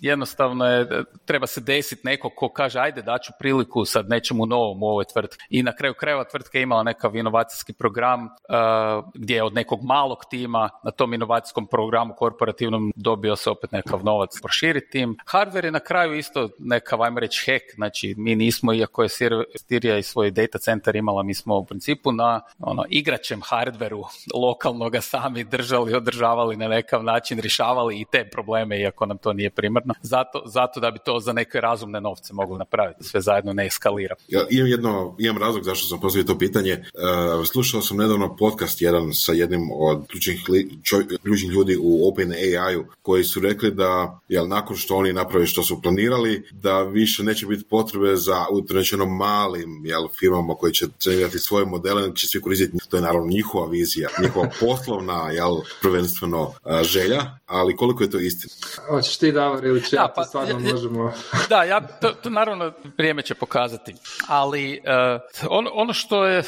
jednostavno 0.00 0.66
je, 0.66 1.04
treba 1.24 1.46
se 1.46 1.60
desiti 1.60 2.02
neko 2.04 2.30
ko 2.30 2.48
kaže 2.48 2.78
ajde 2.78 3.02
daću 3.02 3.32
priliku 3.38 3.84
sad 3.84 4.08
nečemu 4.08 4.46
novom 4.46 4.82
u 4.82 4.86
ovoj 4.86 5.04
tvrtki. 5.04 5.44
I 5.50 5.62
na 5.62 5.76
kraju 5.76 5.94
krajeva 5.94 6.24
tvrtka 6.24 6.58
je 6.58 6.62
imala 6.62 6.82
nekav 6.82 7.16
inovacijski 7.16 7.72
program 7.72 8.28
gdje 9.14 9.34
je 9.34 9.42
od 9.42 9.54
nekog 9.54 9.82
malog 9.82 10.18
tima 10.30 10.70
na 10.84 10.90
tom 10.90 11.14
inovacijskom 11.14 11.66
programu 11.66 12.14
korporativnom 12.14 12.92
dobio 12.96 13.36
se 13.36 13.50
opet 13.50 13.72
nekav 13.72 14.04
novac 14.04 14.40
proširiti 14.42 14.90
tim. 14.90 15.16
Hardware 15.32 15.64
je 15.64 15.70
na 15.70 15.80
kraju 15.80 16.14
isto 16.14 16.48
nekav, 16.58 17.02
ajmo 17.02 17.20
reći, 17.20 17.50
hack, 17.50 17.64
znači 17.74 18.14
mi 18.16 18.36
nismo, 18.36 18.74
iako 18.74 19.02
je 19.02 19.08
Sirija 19.56 19.98
i 19.98 20.02
svoj 20.02 20.30
center 20.58 20.96
imala, 20.96 21.22
mi 21.22 21.34
smo 21.34 21.58
u 21.58 21.64
principu 21.64 22.12
na 22.12 22.40
ono, 22.58 22.84
igračem 22.88 23.40
hardveru 23.44 24.02
lokalnog 24.34 24.92
sami 25.00 25.44
držali, 25.44 25.94
održavali 25.94 26.56
na 26.56 26.68
nekav 26.68 27.04
način, 27.04 27.38
rješavali 27.40 28.00
i 28.00 28.04
te 28.12 28.28
probleme, 28.32 28.80
iako 28.80 29.06
nam 29.06 29.18
to 29.18 29.32
nije 29.32 29.50
primarno, 29.50 29.94
zato, 30.02 30.42
zato 30.46 30.80
da 30.80 30.90
bi 30.90 30.98
to 31.04 31.20
za 31.20 31.32
neke 31.32 31.60
razumne 31.60 32.00
novce 32.00 32.34
mogli 32.34 32.58
napraviti, 32.58 33.04
sve 33.04 33.20
zajedno 33.20 33.52
ne 33.52 33.66
eskalira. 33.66 34.14
Ja, 34.28 34.46
imam, 34.50 34.68
jedno, 34.68 35.16
imam 35.18 35.38
razlog 35.42 35.64
zašto 35.64 35.86
sam 35.86 36.00
postavio 36.00 36.24
to 36.24 36.38
pitanje. 36.38 36.72
Uh, 36.72 37.46
slušao 37.46 37.82
sam 37.82 37.96
nedavno 37.96 38.36
podcast 38.36 38.82
jedan 38.82 39.12
sa 39.14 39.32
jednim 39.32 39.70
od 39.72 40.06
ključnih, 40.06 40.40
ključnih 41.22 41.50
ljudi 41.50 41.76
u 41.80 42.08
Open 42.08 42.32
AI-u 42.32 42.84
koji 43.02 43.24
su 43.24 43.40
rekli 43.40 43.70
da 43.70 44.20
jel, 44.28 44.48
nakon 44.48 44.76
što 44.76 44.96
oni 44.96 45.12
naprave 45.12 45.46
što 45.46 45.62
su 45.62 45.82
planirali, 45.82 46.42
da 46.52 46.82
više 46.82 47.22
neće 47.22 47.46
biti 47.46 47.64
potrebe 47.70 48.16
za 48.16 48.46
utrečeno 48.52 49.06
malim 49.06 49.86
jel, 49.86 50.08
firmama 50.18 50.37
firmama 50.38 50.54
koje 50.54 50.72
će 50.72 50.86
trenirati 50.98 51.38
svoje 51.38 51.66
modele, 51.66 52.14
će 52.14 52.28
svi 52.28 52.40
koristiti, 52.40 52.88
to 52.88 52.96
je 52.96 53.02
naravno 53.02 53.28
njihova 53.28 53.66
vizija, 53.66 54.08
njihova 54.22 54.48
poslovna, 54.60 55.30
jel, 55.30 55.56
prvenstveno 55.82 56.52
želja, 56.82 57.38
ali 57.46 57.76
koliko 57.76 58.02
je 58.02 58.10
to 58.10 58.18
istina? 58.18 58.52
Hoćeš 58.88 59.16
ti 59.16 59.32
Davor 59.32 59.64
ili 59.64 59.84
će, 59.84 59.96
ja, 59.96 60.12
pa, 60.16 60.24
stvarno 60.24 60.58
možemo... 60.58 61.12
Da, 61.48 61.62
ja, 61.64 61.80
to, 61.80 62.12
to, 62.22 62.30
naravno 62.30 62.72
vrijeme 62.98 63.22
će 63.22 63.34
pokazati, 63.34 63.94
ali 64.28 64.80
uh, 64.80 65.50
ono, 65.50 65.70
ono 65.74 65.92
što 65.92 66.26
je, 66.26 66.42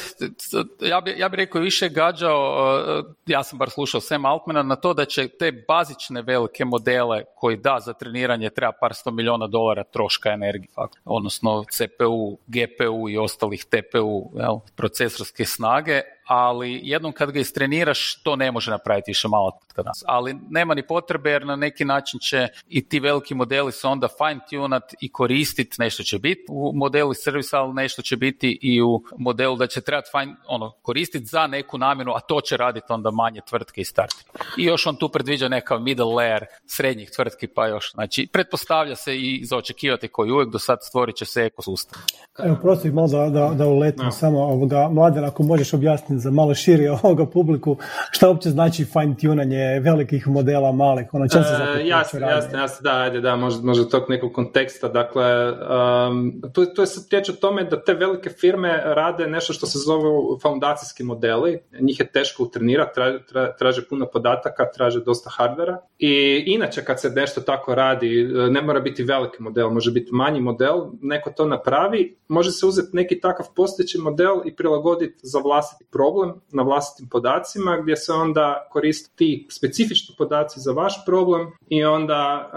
ja 0.81 1.01
bi, 1.01 1.15
ja 1.17 1.29
bi 1.29 1.37
rekao 1.37 1.61
više 1.61 1.89
gađao, 1.89 2.73
uh, 2.99 3.05
ja 3.25 3.43
sam 3.43 3.59
bar 3.59 3.69
slušao 3.69 4.01
Sam 4.01 4.25
Altmana, 4.25 4.63
na 4.63 4.75
to 4.75 4.93
da 4.93 5.05
će 5.05 5.27
te 5.27 5.51
bazične 5.67 6.21
velike 6.21 6.65
modele 6.65 7.23
koji 7.35 7.57
da 7.57 7.79
za 7.85 7.93
treniranje 7.93 8.49
treba 8.49 8.71
par 8.81 8.93
sto 8.93 9.11
milijuna 9.11 9.47
dolara 9.47 9.83
troška 9.83 10.29
energije, 10.29 10.69
odnosno 11.05 11.63
CPU, 11.63 12.37
GPU 12.47 13.09
i 13.09 13.17
ostalih 13.17 13.65
TPU, 13.81 14.31
jel, 14.37 14.61
procesorske 14.77 15.45
snage, 15.45 16.01
ali 16.25 16.79
jednom 16.83 17.11
kad 17.11 17.31
ga 17.31 17.39
istreniraš, 17.39 18.21
to 18.23 18.35
ne 18.35 18.51
može 18.51 18.71
napraviti 18.71 19.11
više 19.11 19.27
malo 19.27 19.51
tvrtka 19.61 19.81
nas. 19.81 20.03
Ali 20.07 20.35
nema 20.49 20.73
ni 20.73 20.87
potrebe 20.87 21.31
jer 21.31 21.45
na 21.45 21.55
neki 21.55 21.85
način 21.85 22.19
će 22.19 22.47
i 22.67 22.89
ti 22.89 22.99
veliki 22.99 23.35
modeli 23.35 23.71
se 23.71 23.87
onda 23.87 24.07
fine 24.07 24.39
tunat 24.49 24.93
i 25.01 25.11
koristiti, 25.11 25.75
nešto 25.79 26.03
će 26.03 26.19
biti 26.19 26.45
u 26.49 26.71
modelu 26.75 27.13
servisa, 27.13 27.59
ali 27.59 27.73
nešto 27.73 28.01
će 28.01 28.17
biti 28.17 28.59
i 28.61 28.81
u 28.81 29.03
modelu 29.17 29.55
da 29.55 29.67
će 29.67 29.81
trebati 29.81 30.09
fine, 30.11 30.35
ono, 30.47 30.71
koristiti 30.81 31.25
za 31.25 31.47
neku 31.47 31.77
namjenu, 31.77 32.11
a 32.11 32.19
to 32.19 32.41
će 32.41 32.57
raditi 32.57 32.85
onda 32.89 33.11
manje 33.11 33.41
tvrtke 33.49 33.81
i 33.81 33.85
start. 33.85 34.15
I 34.57 34.63
još 34.63 34.87
on 34.87 34.95
tu 34.95 35.09
predviđa 35.09 35.47
nekav 35.47 35.79
middle 35.79 36.05
layer 36.05 36.45
srednjih 36.65 37.11
tvrtki, 37.15 37.47
pa 37.47 37.67
još. 37.67 37.91
Znači, 37.93 38.27
pretpostavlja 38.33 38.95
se 38.95 39.17
i 39.17 39.45
za 39.45 39.57
očekivati 39.57 40.07
koji 40.07 40.31
uvijek 40.31 40.49
do 40.49 40.59
sad 40.59 40.77
stvorit 40.81 41.15
će 41.15 41.25
se 41.25 41.41
ekosustav. 41.41 42.01
Evo, 42.39 42.57
prosim 42.61 42.93
malo 42.93 43.07
da, 43.07 43.29
da, 43.29 43.53
da 43.53 43.67
uletim 43.67 44.11
samo 44.11 44.39
ovoga, 44.39 44.89
mladen, 44.91 45.25
ako 45.25 45.43
možeš 45.43 45.73
objasniti 45.73 46.10
za 46.19 46.31
malo 46.31 46.55
širi 46.55 46.87
ovoga 46.87 47.25
publiku, 47.25 47.77
šta 48.11 48.29
uopće 48.29 48.49
znači 48.49 48.85
fine 48.85 49.15
tunanje 49.21 49.79
velikih 49.79 50.27
modela, 50.27 50.71
malih, 50.71 51.07
ono 51.11 51.27
čem 51.27 51.43
se 51.43 51.49
e, 51.79 51.87
Jasno, 51.87 52.19
jasno, 52.19 52.57
jasno, 52.59 52.83
da, 52.83 52.97
ajde, 52.97 53.21
da, 53.21 53.35
može, 53.35 53.61
može 53.61 53.89
tog 53.89 54.03
nekog 54.09 54.33
konteksta, 54.33 54.87
dakle, 54.87 55.51
um, 55.51 56.41
to, 56.53 56.65
to 56.65 56.81
je 56.81 56.87
sad 56.87 57.03
riječ 57.11 57.29
o 57.29 57.33
tome 57.33 57.63
da 57.63 57.83
te 57.83 57.93
velike 57.93 58.29
firme 58.29 58.81
rade 58.85 59.27
nešto 59.27 59.53
što 59.53 59.65
se 59.65 59.79
zove 59.79 60.03
foundacijski 60.41 61.03
modeli, 61.03 61.59
njih 61.81 61.99
je 61.99 62.11
teško 62.11 62.43
utrenirati, 62.43 62.91
traže, 62.95 63.19
traže 63.59 63.81
puno 63.89 64.05
podataka, 64.13 64.65
traže 64.75 64.99
dosta 64.99 65.29
hardvera. 65.29 65.77
I 65.99 66.43
inače 66.45 66.83
kad 66.83 67.01
se 67.01 67.09
nešto 67.09 67.41
tako 67.41 67.75
radi, 67.75 68.27
ne 68.49 68.61
mora 68.61 68.79
biti 68.79 69.03
veliki 69.03 69.43
model, 69.43 69.69
može 69.69 69.91
biti 69.91 70.09
manji 70.11 70.41
model, 70.41 70.85
neko 71.01 71.31
to 71.31 71.45
napravi, 71.45 72.17
može 72.27 72.51
se 72.51 72.65
uzeti 72.65 72.89
neki 72.93 73.19
takav 73.19 73.45
postojeći 73.55 73.97
model 73.97 74.41
i 74.45 74.55
prilagoditi 74.55 75.19
za 75.23 75.39
vlastiti 75.39 75.85
problem 76.01 76.33
na 76.51 76.63
vlastitim 76.63 77.09
podacima 77.09 77.77
gdje 77.81 77.95
se 77.95 78.13
onda 78.13 78.67
koriste 78.71 79.09
ti 79.15 79.47
specifični 79.51 80.15
podaci 80.17 80.59
za 80.59 80.71
vaš 80.71 81.05
problem 81.05 81.51
i 81.69 81.83
onda 81.83 82.51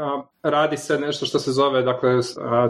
radi 0.44 0.76
se 0.76 0.98
nešto 0.98 1.26
što 1.26 1.38
se 1.38 1.52
zove 1.52 1.82
dakle, 1.82 2.10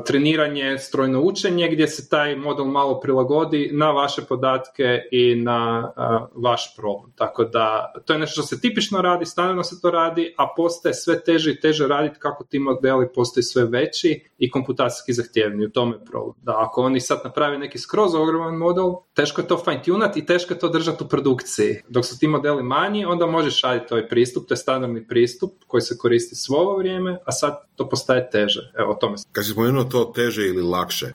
treniranje, 0.07 0.79
strojno 0.79 1.21
učenje 1.21 1.69
gdje 1.73 1.89
se 1.89 2.09
taj 2.09 2.37
model 2.37 2.65
malo 2.65 3.01
prilagodi 3.01 3.71
na 3.73 3.91
vaše 3.91 4.23
podatke 4.23 5.01
i 5.11 5.35
na 5.35 5.93
vaš 6.35 6.77
problem. 6.77 7.13
Tako 7.15 7.45
da 7.45 7.93
to 8.05 8.13
je 8.13 8.19
nešto 8.19 8.33
što 8.33 8.43
se 8.43 8.61
tipično 8.61 9.03
radi, 9.03 9.27
standardno 9.27 9.63
se 9.63 9.81
to 9.81 9.91
radi, 9.91 10.35
a 10.37 10.49
postaje 10.57 10.95
sve 10.95 11.25
teže 11.25 11.51
i 11.51 11.61
teže 11.61 11.89
raditi 11.89 12.19
kako 12.19 12.45
ti 12.45 12.59
modeli 12.59 13.13
postaju 13.15 13.45
sve 13.45 13.65
veći 13.65 14.25
i 14.39 14.51
komputacijski 14.51 15.13
zahtjevni. 15.13 15.67
U 15.67 15.71
tome 15.71 16.05
problem. 16.05 16.35
Da 16.43 16.55
ako 16.57 16.83
oni 16.83 17.01
sad 17.01 17.21
naprave 17.25 17.59
neki 17.59 17.79
skroz 17.79 18.15
ogroman 18.15 18.57
model, 18.57 18.93
teško 19.15 19.41
je 19.41 19.49
to 19.49 19.59
fine 19.59 19.83
tunati 19.83 20.21
i 20.21 20.27
teško 20.27 20.55
je 20.55 20.59
držati 20.69 21.05
u 21.05 21.09
produkciji. 21.09 21.81
Dok 21.89 22.07
su 22.07 22.19
ti 22.19 22.29
modeli 22.29 22.63
manji, 22.63 23.05
onda 23.05 23.27
možeš 23.27 23.63
raditi 23.63 23.95
ovaj 23.95 24.09
pristup, 24.09 24.49
to 24.49 24.55
je 24.55 24.59
standardni 24.59 25.09
pristup 25.09 25.53
koji 25.67 25.81
se 25.81 25.99
koristi 25.99 26.37
svo 26.37 26.59
ovo 26.59 26.77
vrijeme, 26.77 27.19
a 27.25 27.33
sad 27.33 27.57
to 27.77 27.89
postaje 27.89 28.31
teže. 28.31 28.73
Evo, 28.79 28.93
o 28.93 28.95
tome. 28.95 29.17
Kad 29.33 29.45
si 29.45 29.51
spomenuo 29.51 29.85
to 29.85 30.05
teže 30.15 30.47
ili 30.47 30.63
lakše, 30.63 31.13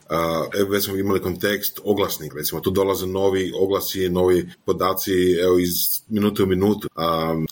evo 0.59 0.69
već 0.69 0.85
smo 0.85 0.95
imali 0.97 1.21
kontekst 1.21 1.79
oglasnik, 1.83 2.33
recimo 2.35 2.61
tu 2.61 2.71
dolaze 2.71 3.07
novi 3.07 3.51
oglasi, 3.61 4.09
novi 4.09 4.49
podaci 4.65 5.11
evo, 5.43 5.59
iz 5.59 6.01
minutu 6.07 6.43
u 6.43 6.47
minutu. 6.47 6.87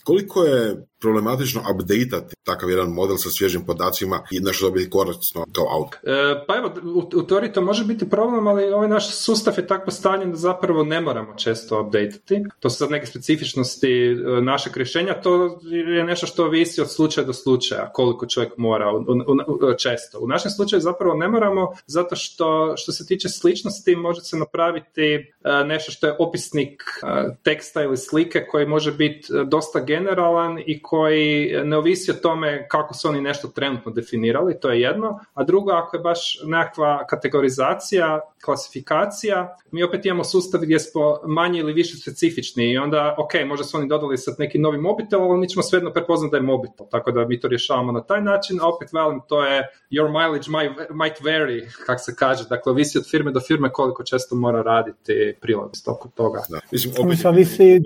koliko 0.04 0.44
je 0.44 0.88
problematično 1.00 1.62
updateati 1.74 2.36
takav 2.44 2.70
jedan 2.70 2.90
model 2.90 3.18
sa 3.18 3.30
svježim 3.30 3.66
podacima 3.66 4.24
i 4.32 4.40
nešto 4.40 4.66
dobiti 4.66 4.90
korisno 4.90 5.46
kao 5.56 5.66
out. 5.78 5.96
E, 5.96 6.46
pa 6.48 6.58
evo, 6.58 6.74
u, 6.84 7.20
u 7.20 7.24
teoriji 7.24 7.54
to 7.54 7.62
može 7.62 7.86
biti 7.86 8.10
problem, 8.10 8.48
ali 8.48 8.72
ovaj 8.72 8.88
naš 8.88 9.16
sustav 9.16 9.54
je 9.58 9.68
tako 9.68 9.86
postavljen 9.86 10.32
da 10.32 10.38
zapravo 10.38 10.84
ne 10.84 11.02
moramo 11.02 11.36
često 11.36 11.82
updateati. 11.82 12.44
To 12.60 12.70
su 12.70 12.78
sad 12.78 12.92
neke 12.92 13.06
specifičnosti 13.06 13.92
e, 13.92 14.42
našeg 14.42 14.78
rješenja, 14.78 15.22
to 15.22 15.60
je 15.64 16.04
nešto 16.04 16.28
što 16.28 16.46
ovisi 16.46 16.82
od 16.82 16.92
slučaja 16.92 17.28
do 17.28 17.34
slučaja, 17.34 17.92
koliko 17.94 18.26
čovjek 18.26 18.58
mora 18.58 18.92
u, 18.92 19.74
često. 19.78 20.20
U 20.20 20.28
našem 20.28 20.52
slučaju 20.52 20.82
zapravo 20.82 21.14
ne 21.14 21.28
moramo, 21.28 21.72
zato 21.86 22.16
što 22.16 22.74
što 22.78 22.92
se 22.92 23.06
tiče 23.06 23.30
sličnosti 23.30 23.96
može 23.96 24.22
se 24.22 24.38
napraviti 24.38 25.04
e, 25.04 25.24
nešto 25.66 25.92
što 25.92 26.08
je 26.08 26.16
opisnik 26.20 26.84
e, 26.84 27.36
teksta 27.44 27.84
ili 27.84 27.98
slike 27.98 28.46
koji 28.52 28.66
može 28.66 28.92
biti 28.92 29.28
dosta 29.46 29.80
generalan 29.80 30.60
i 30.66 30.82
koji 30.90 31.54
ne 31.64 31.78
ovisi 31.78 32.12
o 32.12 32.14
tome 32.14 32.68
kako 32.68 32.94
su 32.94 33.08
oni 33.08 33.22
nešto 33.22 33.48
trenutno 33.48 33.92
definirali, 33.92 34.60
to 34.60 34.70
je 34.70 34.82
jedno, 34.82 35.20
a 35.34 35.44
drugo 35.44 35.72
ako 35.72 35.98
je 35.98 36.02
baš 36.02 36.40
nekakva 36.46 37.06
kategorizacija, 37.08 38.20
klasifikacija, 38.46 39.58
mi 39.72 39.84
opet 39.84 40.06
imamo 40.06 40.24
sustav 40.24 40.62
gdje 40.62 40.80
smo 40.80 41.20
manje 41.26 41.60
ili 41.60 41.74
više 41.74 41.98
specifični 41.98 42.72
i 42.72 42.78
onda, 42.78 43.16
ok, 43.18 43.32
možda 43.48 43.64
su 43.64 43.78
oni 43.78 43.88
dodali 43.88 44.18
sad 44.18 44.36
neki 44.40 44.60
novi 44.60 44.78
mobitel, 44.78 45.22
ali 45.22 45.40
mi 45.40 45.50
ćemo 45.50 45.64
svejedno 45.64 45.94
prepoznati 45.94 46.32
da 46.32 46.38
je 46.38 46.44
mobitel, 46.44 46.86
tako 46.92 47.12
da 47.12 47.26
mi 47.26 47.40
to 47.40 47.48
rješavamo 47.48 47.92
na 47.92 48.04
taj 48.04 48.22
način, 48.22 48.60
a 48.62 48.68
opet 48.68 48.90
velim, 48.94 49.22
to 49.28 49.46
je 49.46 49.68
your 49.92 50.08
mileage 50.08 50.48
might 50.90 51.22
vary, 51.22 51.86
kako 51.86 52.00
se 52.00 52.16
kaže, 52.16 52.44
dakle, 52.50 52.72
ovisi 52.72 52.98
od 52.98 53.10
firme 53.10 53.32
do 53.32 53.40
firme 53.40 53.72
koliko 53.72 54.04
često 54.04 54.36
mora 54.36 54.62
raditi 54.62 55.36
prilog 55.42 55.72
oko 55.88 56.10
toga. 56.16 56.44
Da. 56.50 56.60
Mislim, 56.72 56.94
opet... 56.94 57.36
Mislim, 57.36 57.84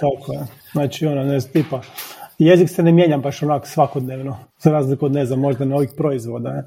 tako 0.00 0.32
je. 0.32 0.46
Znači, 0.72 1.06
ono, 1.06 1.24
ne 1.24 1.40
tipa, 1.52 1.80
jezik 2.44 2.70
se 2.70 2.82
ne 2.82 2.92
mijenja 2.92 3.18
baš 3.18 3.42
onak 3.42 3.66
svakodnevno, 3.66 4.36
za 4.60 4.70
razliku 4.70 5.06
od, 5.06 5.12
ne 5.12 5.26
znam, 5.26 5.40
možda 5.40 5.64
novih 5.64 5.90
proizvoda. 5.96 6.62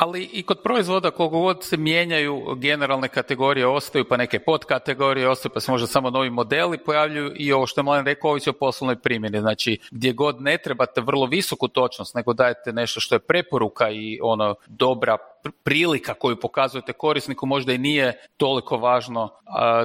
Ali, 0.00 0.22
i 0.32 0.42
kod 0.42 0.62
proizvoda 0.62 1.10
koliko 1.10 1.40
god 1.40 1.64
se 1.64 1.76
mijenjaju, 1.76 2.42
generalne 2.56 3.08
kategorije 3.08 3.66
ostaju, 3.66 4.04
pa 4.08 4.16
neke 4.16 4.38
podkategorije 4.38 5.28
ostaju, 5.28 5.52
pa 5.54 5.60
se 5.60 5.72
možda 5.72 5.86
samo 5.86 6.10
novi 6.10 6.30
modeli 6.30 6.78
pojavljuju 6.78 7.32
i 7.36 7.52
ovo 7.52 7.66
što 7.66 7.80
je 7.80 7.82
Mladen 7.82 8.06
rekao, 8.06 8.30
ovisi 8.30 8.50
o 8.50 8.52
poslovnoj 8.52 8.96
primjeni. 8.96 9.40
Znači, 9.40 9.78
gdje 9.90 10.12
god 10.12 10.40
ne 10.40 10.58
trebate 10.58 11.00
vrlo 11.00 11.26
visoku 11.26 11.68
točnost, 11.68 12.14
nego 12.14 12.32
dajete 12.32 12.72
nešto 12.72 13.00
što 13.00 13.14
je 13.14 13.18
preporuka 13.18 13.90
i 13.90 14.18
ono 14.22 14.54
dobra 14.66 15.18
prilika 15.64 16.14
koju 16.14 16.40
pokazujete 16.40 16.92
korisniku 16.92 17.46
možda 17.46 17.72
i 17.72 17.78
nije 17.78 18.12
toliko 18.36 18.76
važno 18.76 19.28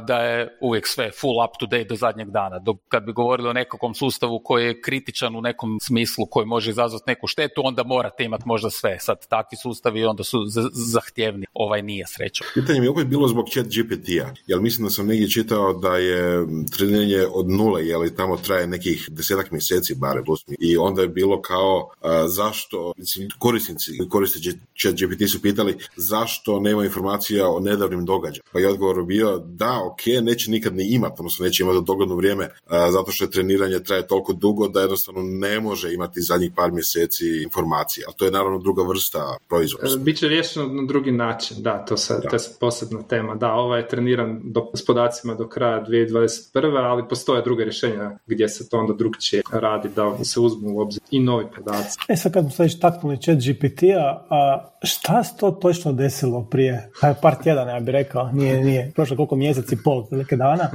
da 0.08 0.18
je 0.18 0.58
uvijek 0.62 0.88
sve 0.88 1.12
full 1.12 1.46
up 1.46 1.52
to 1.60 1.66
date 1.66 1.84
do 1.84 1.96
zadnjeg 1.96 2.30
dana. 2.30 2.60
Dok 2.60 2.78
kad 2.88 3.04
bi 3.04 3.14
govorili 3.14 3.50
o 3.50 3.54
nekakvom 3.54 3.94
sustavu 3.94 4.42
koji 4.44 4.66
je 4.66 4.82
kritičan 4.82 5.36
u 5.36 5.42
nekom 5.42 5.78
smislu 5.82 6.26
koji 6.26 6.46
može 6.46 6.70
izazvati 6.70 7.04
neku 7.08 7.28
štetu, 7.28 7.49
onda 7.58 7.84
morate 7.84 8.24
imati 8.24 8.44
možda 8.46 8.70
sve. 8.70 8.98
Sad 9.00 9.28
takvi 9.28 9.58
sustavi 9.58 10.06
onda 10.06 10.24
su 10.24 10.38
zahtjevni. 10.74 11.46
Ovaj 11.54 11.82
nije 11.82 12.06
sreća. 12.08 12.46
Pitanje 12.54 12.80
mi 12.80 12.86
je 12.86 12.90
opet 12.90 13.08
bilo 13.08 13.28
zbog 13.28 13.50
chat 13.50 13.66
GPT-a. 13.66 14.34
Jel 14.48 14.62
mislim 14.62 14.88
da 14.88 14.90
sam 14.90 15.08
negdje 15.08 15.30
čitao 15.30 15.74
da 15.74 15.98
je 15.98 16.46
treniranje 16.78 17.26
od 17.34 17.50
nule, 17.50 17.82
li 17.98 18.16
tamo 18.16 18.38
traje 18.38 18.68
nekih 18.68 19.10
desetak 19.12 19.52
mjeseci 19.52 19.96
bare 19.96 20.24
plus 20.24 20.46
I 20.60 20.78
onda 20.78 21.02
je 21.02 21.08
bilo 21.08 21.42
kao 21.42 21.90
zašto 22.28 22.94
korisnici 23.40 23.92
koriste 24.10 24.40
chat 24.82 24.96
GPT 24.96 25.32
su 25.32 25.42
pitali 25.42 25.78
zašto 25.96 26.60
nema 26.60 26.86
informacija 26.86 27.50
o 27.50 27.60
nedavnim 27.60 28.06
događajima. 28.06 28.50
Pa 28.52 28.60
je 28.60 28.70
odgovor 28.70 29.04
bio 29.04 29.38
da, 29.38 29.82
ok, 29.84 30.24
neće 30.24 30.52
nikad 30.52 30.76
ni 30.76 30.88
imati, 30.94 31.16
odnosno 31.20 31.46
neće 31.46 31.64
imati 31.64 31.86
dogodno 31.86 32.16
vrijeme, 32.16 32.50
zato 32.70 33.12
što 33.12 33.26
je 33.26 33.32
treniranje 33.32 33.80
traje 33.80 34.08
toliko 34.08 34.34
dugo 34.34 34.68
da 34.68 34.82
jednostavno 34.82 35.22
ne 35.24 35.60
može 35.60 35.94
imati 35.94 36.22
zadnjih 36.22 36.52
par 36.56 36.72
mjeseci 36.72 37.39
informacija. 37.44 38.08
A 38.10 38.12
to 38.12 38.26
je 38.26 38.32
naravno 38.32 38.58
druga 38.58 38.84
vrsta 38.84 39.38
proizvoda. 39.50 39.88
E, 39.88 39.98
Biće 40.00 40.28
riješeno 40.28 40.68
na 40.68 40.84
drugi 40.88 41.12
način, 41.12 41.58
da, 41.64 41.86
to, 41.86 41.98
sad, 41.98 42.30
to 42.30 42.36
je 42.36 42.40
posebna 42.60 43.02
tema. 43.04 43.36
Da, 43.36 43.54
ovo 43.54 43.76
je 43.76 43.88
treniran 43.88 44.42
do, 44.44 44.72
s 44.74 44.86
podacima 44.86 45.34
do 45.34 45.48
kraja 45.48 45.86
2021. 45.86 46.78
ali 46.78 47.08
postoje 47.08 47.42
druge 47.42 47.64
rješenja 47.64 48.12
gdje 48.28 48.50
se 48.50 48.70
to 48.70 48.78
onda 48.78 48.94
drugčije 48.94 49.42
radi, 49.52 49.90
da 49.96 50.24
se 50.24 50.40
uzmu 50.40 50.76
u 50.76 50.80
obzir 50.80 51.02
i 51.12 51.20
novi 51.20 51.46
podaci. 51.56 51.98
E 52.08 52.16
sad 52.16 52.34
kad 52.34 52.44
smo 52.44 52.52
sad 52.52 52.80
taknuli 52.80 53.22
chat 53.22 53.38
GPT-a, 53.38 54.28
a 54.30 54.70
šta 54.84 55.24
se 55.24 55.38
to 55.38 55.52
točno 55.52 55.94
desilo 55.94 56.48
prije 56.52 56.92
par 57.22 57.36
tjedana, 57.44 57.72
ja 57.72 57.80
bih 57.80 57.92
rekao, 57.92 58.32
nije, 58.32 58.64
nije, 58.64 58.92
prošlo 58.96 59.16
koliko 59.16 59.36
mjeseci, 59.36 59.78
pol, 59.84 60.08
velike 60.12 60.36
dana. 60.36 60.70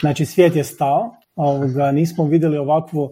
Znači, 0.00 0.26
svijet 0.26 0.56
je 0.56 0.64
stao, 0.64 1.16
ovoga, 1.36 1.92
nismo 1.92 2.24
vidjeli 2.24 2.58
ovakvu, 2.58 3.02
uh, 3.02 3.10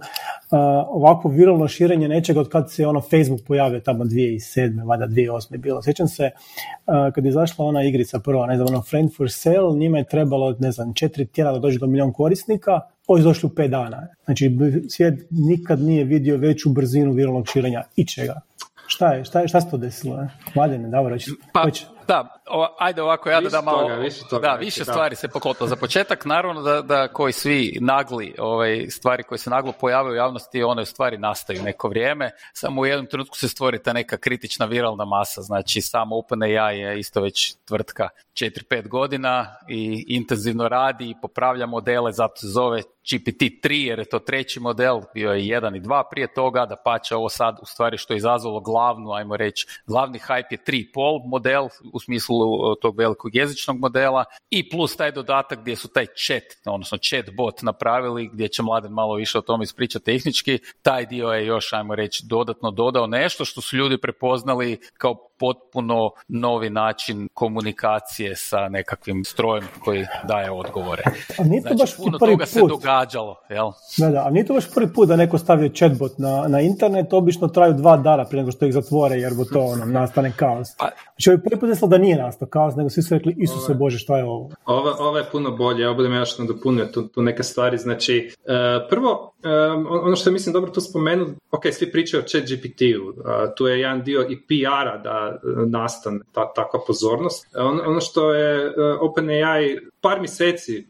ovakvo 0.88 1.30
viralno 1.30 1.68
širenje 1.68 2.08
nečega 2.08 2.40
od 2.40 2.48
kad 2.48 2.72
se 2.72 2.86
ono 2.86 3.00
Facebook 3.00 3.40
pojavio 3.46 3.80
tamo 3.80 4.04
2007. 4.04 4.86
valjda 4.86 5.06
2008. 5.06 5.56
bilo. 5.56 5.82
Sjećam 5.82 6.08
se 6.08 6.30
uh, 6.34 7.14
kad 7.14 7.24
je 7.24 7.28
izašla 7.28 7.64
ona 7.64 7.82
igrica 7.82 8.18
prva, 8.18 8.46
ne 8.46 8.56
znam, 8.56 8.68
ono 8.68 8.82
Friend 8.82 9.10
for 9.16 9.32
Sale, 9.32 9.76
njima 9.76 9.98
je 9.98 10.04
trebalo, 10.04 10.56
ne 10.58 10.72
znam, 10.72 10.94
četiri 10.94 11.26
tjedna 11.26 11.52
da 11.52 11.58
dođe 11.58 11.78
do 11.78 11.86
milijon 11.86 12.12
korisnika, 12.12 12.80
ovo 13.06 13.18
došli 13.18 13.46
u 13.46 13.54
pet 13.54 13.70
dana. 13.70 14.06
Znači, 14.24 14.58
svijet 14.88 15.26
nikad 15.30 15.80
nije 15.80 16.04
vidio 16.04 16.36
veću 16.36 16.70
brzinu 16.70 17.12
viralnog 17.12 17.48
širenja 17.48 17.82
ičega. 17.96 18.40
Šta 18.86 19.12
je, 19.12 19.24
šta, 19.24 19.40
je, 19.40 19.48
šta 19.48 19.60
se 19.60 19.70
to 19.70 19.76
desilo? 19.76 20.26
Mladene, 20.54 20.88
dobro, 20.88 21.16
pa, 21.52 21.66
Da, 22.11 22.43
ajde 22.79 23.02
ovako, 23.02 23.31
ja 23.31 23.40
da 23.40 23.49
da 23.49 23.61
malo... 23.61 23.97
više 23.97 24.21
toga, 24.31 24.49
da, 24.49 24.55
više 24.55 24.85
stvari 24.85 25.17
se 25.17 25.29
poklopilo. 25.29 25.69
Za 25.69 25.76
početak, 25.76 26.25
naravno 26.25 26.62
da, 26.62 26.83
da 26.83 27.09
koji 27.09 27.33
svi 27.33 27.79
nagli 27.81 28.35
ovaj, 28.38 28.87
stvari 28.90 29.23
koje 29.23 29.38
se 29.38 29.50
naglo 29.50 29.73
pojavaju 29.81 30.12
u 30.12 30.17
javnosti, 30.17 30.62
one 30.62 30.83
u 30.83 30.85
stvari 30.85 31.19
nastaju 31.19 31.62
neko 31.62 31.88
vrijeme. 31.88 32.31
Samo 32.52 32.81
u 32.81 32.87
jednom 32.87 33.07
trenutku 33.07 33.37
se 33.37 33.49
stvori 33.49 33.83
ta 33.83 33.93
neka 33.93 34.17
kritična 34.17 34.67
viralna 34.67 35.05
masa. 35.05 35.43
Znači, 35.43 35.81
samo 35.81 36.19
OpenAI 36.19 36.79
je 36.79 36.99
isto 36.99 37.21
već 37.21 37.55
tvrtka 37.64 38.09
4-5 38.33 38.88
godina 38.88 39.47
i 39.69 40.05
intenzivno 40.09 40.69
radi 40.69 41.11
i 41.11 41.14
popravlja 41.23 41.67
modele, 41.67 42.12
zato 42.12 42.37
se 42.37 42.47
zove 42.47 42.83
GPT-3 43.11 43.87
jer 43.88 43.99
je 43.99 44.05
to 44.05 44.19
treći 44.19 44.61
model, 44.61 45.00
bio 45.14 45.33
je 45.33 45.47
jedan 45.47 45.76
i 45.76 45.81
dva 45.81 46.05
prije 46.11 46.35
toga, 46.35 46.67
da 46.67 46.76
pače 46.85 47.17
ovo 47.17 47.29
sad 47.29 47.59
u 47.62 47.67
stvari 47.67 47.99
što 47.99 48.12
je 48.12 48.17
izazvalo 48.17 48.61
glavnu, 48.61 49.12
ajmo 49.12 49.37
reći, 49.37 49.67
glavni 49.87 50.19
hype 50.19 50.50
je 50.50 50.59
3,5 50.59 51.29
model 51.31 51.69
u 51.93 52.00
smislu 52.00 52.37
tog 52.80 52.99
velikog 52.99 53.35
jezičnog 53.35 53.78
modela 53.78 54.25
i 54.50 54.71
plus 54.71 54.97
taj 54.97 55.12
dodatak 55.12 55.61
gdje 55.61 55.76
su 55.76 55.88
taj 55.88 56.07
chat, 56.07 56.42
odnosno 56.66 56.99
chat 56.99 57.30
bot 57.37 57.62
napravili 57.62 58.30
gdje 58.33 58.49
će 58.49 58.62
Mladen 58.62 58.92
malo 58.92 59.14
više 59.14 59.38
o 59.38 59.42
tome 59.42 59.64
ispričati 59.64 60.04
tehnički, 60.04 60.59
taj 60.83 61.07
dio 61.07 61.28
je 61.28 61.47
još, 61.47 61.73
ajmo 61.73 61.95
reći, 61.95 62.23
dodatno 62.26 62.71
dodao 62.71 63.07
nešto 63.07 63.45
što 63.45 63.61
su 63.61 63.76
ljudi 63.76 63.99
prepoznali 63.99 64.80
kao 64.99 65.29
potpuno 65.40 66.11
novi 66.28 66.70
način 66.70 67.28
komunikacije 67.35 68.37
sa 68.37 68.68
nekakvim 68.68 69.25
strojem 69.25 69.64
koji 69.85 70.06
daje 70.28 70.50
odgovore. 70.50 71.02
A 71.38 71.44
nije 71.44 71.62
to 71.62 71.68
znači, 71.68 71.78
baš 71.78 71.97
puno 71.97 72.18
prvi 72.18 72.32
toga 72.32 72.44
put. 72.44 72.52
se 72.52 72.61
događalo, 72.68 73.37
jel? 73.50 73.70
Da, 73.99 74.09
da, 74.09 74.26
a 74.26 74.30
nije 74.30 74.47
to 74.47 74.54
baš 74.54 74.75
prvi 74.75 74.92
put 74.92 75.09
da 75.09 75.16
neko 75.16 75.38
stavio 75.38 75.68
chatbot 75.68 76.18
na, 76.18 76.49
na 76.49 76.61
internet, 76.61 77.12
obično 77.12 77.49
traju 77.49 77.75
dva 77.75 77.97
dana 77.97 78.25
prije 78.25 78.42
nego 78.42 78.52
što 78.52 78.66
ih 78.66 78.75
zatvore, 78.75 79.16
jer 79.16 79.35
bo 79.35 79.44
to 79.44 79.61
ono, 79.61 79.85
nastane 79.85 80.32
kaos. 80.37 80.68
Pa, 80.78 80.88
znači, 81.20 81.30
ovaj 81.30 81.42
prvi 81.42 81.61
put 81.61 81.90
da 81.90 81.99
nije 81.99 82.16
nastao 82.16 82.49
kaos, 82.49 82.76
nego 82.76 82.90
svi 82.90 83.02
su 83.02 83.14
rekli, 83.14 83.35
Isuse 83.38 83.75
Bože, 83.75 83.99
šta 83.99 84.16
je 84.16 84.25
ovo? 84.25 84.50
Ovo, 84.64 84.97
ovo 84.99 85.18
je 85.18 85.25
puno 85.32 85.50
bolje, 85.50 85.82
ja 85.82 85.94
budem 85.94 86.14
još 86.14 86.38
nadopunio 86.38 86.87
tu, 86.87 87.09
tu 87.09 87.23
neke 87.23 87.42
stvari. 87.42 87.78
Znači, 87.78 88.30
uh, 88.38 88.88
prvo, 88.90 89.35
um, 89.44 89.87
ono 89.90 90.16
što 90.16 90.30
mislim 90.30 90.52
dobro 90.52 90.70
tu 90.70 90.80
spomenuti, 90.80 91.32
ok, 91.50 91.62
svi 91.73 91.92
pričaju 91.92 92.23
o 92.23 92.26
chat 92.26 92.42
GPT-u, 92.42 93.09
uh, 93.09 93.14
tu 93.56 93.66
je 93.66 93.80
jedan 93.80 94.02
dio 94.02 94.26
i 94.28 94.37
PR-a 94.47 94.99
da 94.99 95.29
nastane 95.66 96.20
ta, 96.32 96.52
takva 96.54 96.80
pozornost. 96.87 97.46
On, 97.56 97.80
ono 97.87 98.00
što 98.00 98.32
je 98.32 98.66
uh, 98.66 98.75
OpenAI 99.00 99.78
par 100.00 100.18
mjeseci 100.18 100.87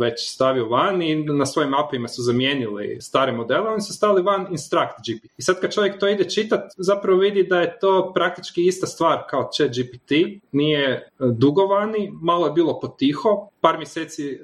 već 0.00 0.14
stavio 0.34 0.68
van 0.68 1.02
i 1.02 1.24
na 1.24 1.46
svojim 1.46 1.70
mapima 1.70 2.08
su 2.08 2.22
zamijenili 2.22 2.98
stare 3.00 3.32
modele, 3.32 3.70
oni 3.70 3.80
su 3.80 3.92
stavili 3.92 4.22
van 4.22 4.46
Instruct 4.50 4.92
GPT. 4.98 5.32
I 5.36 5.42
sad 5.42 5.60
kad 5.60 5.74
čovjek 5.74 5.98
to 5.98 6.08
ide 6.08 6.30
čitat, 6.30 6.72
zapravo 6.76 7.18
vidi 7.18 7.42
da 7.42 7.60
je 7.60 7.78
to 7.78 8.12
praktički 8.14 8.66
ista 8.66 8.86
stvar 8.86 9.18
kao 9.30 9.50
chat 9.56 9.70
GPT, 9.70 10.12
nije 10.52 10.88
e, 10.90 11.08
dugovani, 11.18 12.12
malo 12.22 12.46
je 12.46 12.52
bilo 12.52 12.80
potiho, 12.80 13.48
par 13.60 13.76
mjeseci 13.78 14.30
e, 14.30 14.38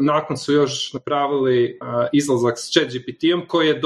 nakon 0.00 0.36
su 0.36 0.52
još 0.52 0.92
napravili 0.92 1.64
e, 1.64 1.76
izlazak 2.12 2.58
s 2.58 2.70
chat 2.70 2.88
GPT-om 2.88 3.46
koji 3.48 3.68
je 3.68 3.80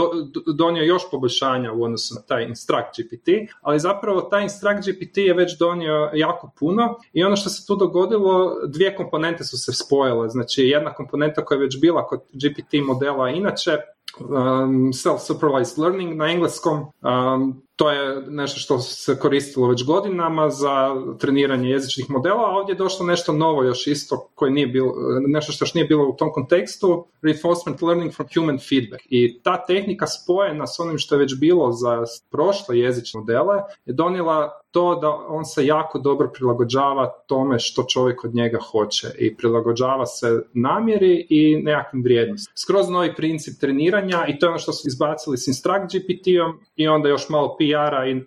donio 0.57 0.83
još 0.83 1.03
poboljšanja 1.11 1.73
u 1.73 1.83
odnosu 1.83 2.15
na 2.15 2.21
taj 2.21 2.45
Instruct 2.45 2.91
GPT, 2.99 3.29
ali 3.61 3.81
zapravo 3.81 4.21
taj 4.21 4.43
Instruct 4.43 4.89
GPT 4.89 5.17
je 5.17 5.35
već 5.35 5.59
donio 5.59 6.11
jako 6.15 6.51
puno 6.59 6.99
i 7.13 7.25
ono 7.25 7.37
što 7.37 7.51
se 7.51 7.67
tu 7.67 7.77
dogodilo, 7.77 8.57
dvije 8.67 8.97
komponente 8.97 9.45
su 9.45 9.59
se 9.59 9.73
spojile, 9.73 10.29
znači 10.29 10.64
jedna 10.69 10.95
komponenta 10.95 11.45
koja 11.45 11.57
je 11.57 11.63
već 11.63 11.81
bila 11.81 12.07
kod 12.07 12.21
GPT 12.33 12.87
modela 12.87 13.31
inače, 13.31 13.79
um, 14.21 14.93
self-supervised 14.93 15.79
learning 15.83 16.17
na 16.17 16.31
engleskom, 16.31 16.81
um, 16.81 17.63
to 17.77 17.91
je 17.91 18.23
nešto 18.29 18.61
što 18.61 18.79
se 18.79 19.19
koristilo 19.19 19.69
već 19.69 19.85
godinama 19.85 20.51
za 20.51 20.95
treniranje 21.19 21.71
jezičnih 21.71 22.11
modela, 22.11 22.43
a 22.43 22.57
ovdje 22.57 22.73
je 22.73 22.77
došlo 22.77 23.07
nešto 23.07 23.33
novo 23.33 23.65
još 23.65 23.87
isto 23.87 24.29
koje 24.35 24.51
nije 24.51 24.67
bilo, 24.67 24.95
nešto 25.27 25.53
što 25.53 25.63
još 25.63 25.75
nije 25.75 25.87
bilo 25.87 26.09
u 26.09 26.17
tom 26.17 26.33
kontekstu, 26.33 27.07
reinforcement 27.23 27.83
learning 27.83 28.13
from 28.13 28.29
human 28.35 28.59
feedback. 28.59 29.03
I 29.09 29.41
ta 29.43 29.67
tehnika 29.67 30.07
spojena 30.07 30.67
s 30.67 30.81
onim 30.81 30.99
što 30.99 31.15
je 31.15 31.19
već 31.19 31.39
bilo 31.41 31.73
za 31.73 32.05
prošle 32.31 32.79
jezične 32.79 33.21
modele 33.21 33.63
je 33.85 33.93
donijela 33.93 34.61
to 34.75 34.95
da 34.95 35.11
on 35.29 35.45
se 35.45 35.67
jako 35.67 35.99
dobro 35.99 36.31
prilagođava 36.35 37.13
tome 37.27 37.59
što 37.59 37.83
čovjek 37.83 38.25
od 38.25 38.35
njega 38.35 38.59
hoće 38.71 39.09
i 39.19 39.37
prilagođava 39.37 40.07
se 40.07 40.27
namjeri 40.53 41.27
i 41.31 41.57
nekakvim 41.63 42.03
vrijednostima. 42.03 42.53
Skroz 42.57 42.89
novi 42.89 43.15
princip 43.15 43.61
treniranja 43.61 44.27
i 44.29 44.39
to 44.39 44.47
je 44.47 44.51
ono 44.51 44.59
što 44.59 44.73
su 44.73 44.89
izbacili 44.89 45.39
s 45.39 45.47
Instruct 45.47 45.93
GPT-om 45.93 46.61
i 46.77 46.89
onda 46.89 47.09
još 47.09 47.29
malo 47.29 47.57
PR-a 47.65 48.07
i, 48.07 48.23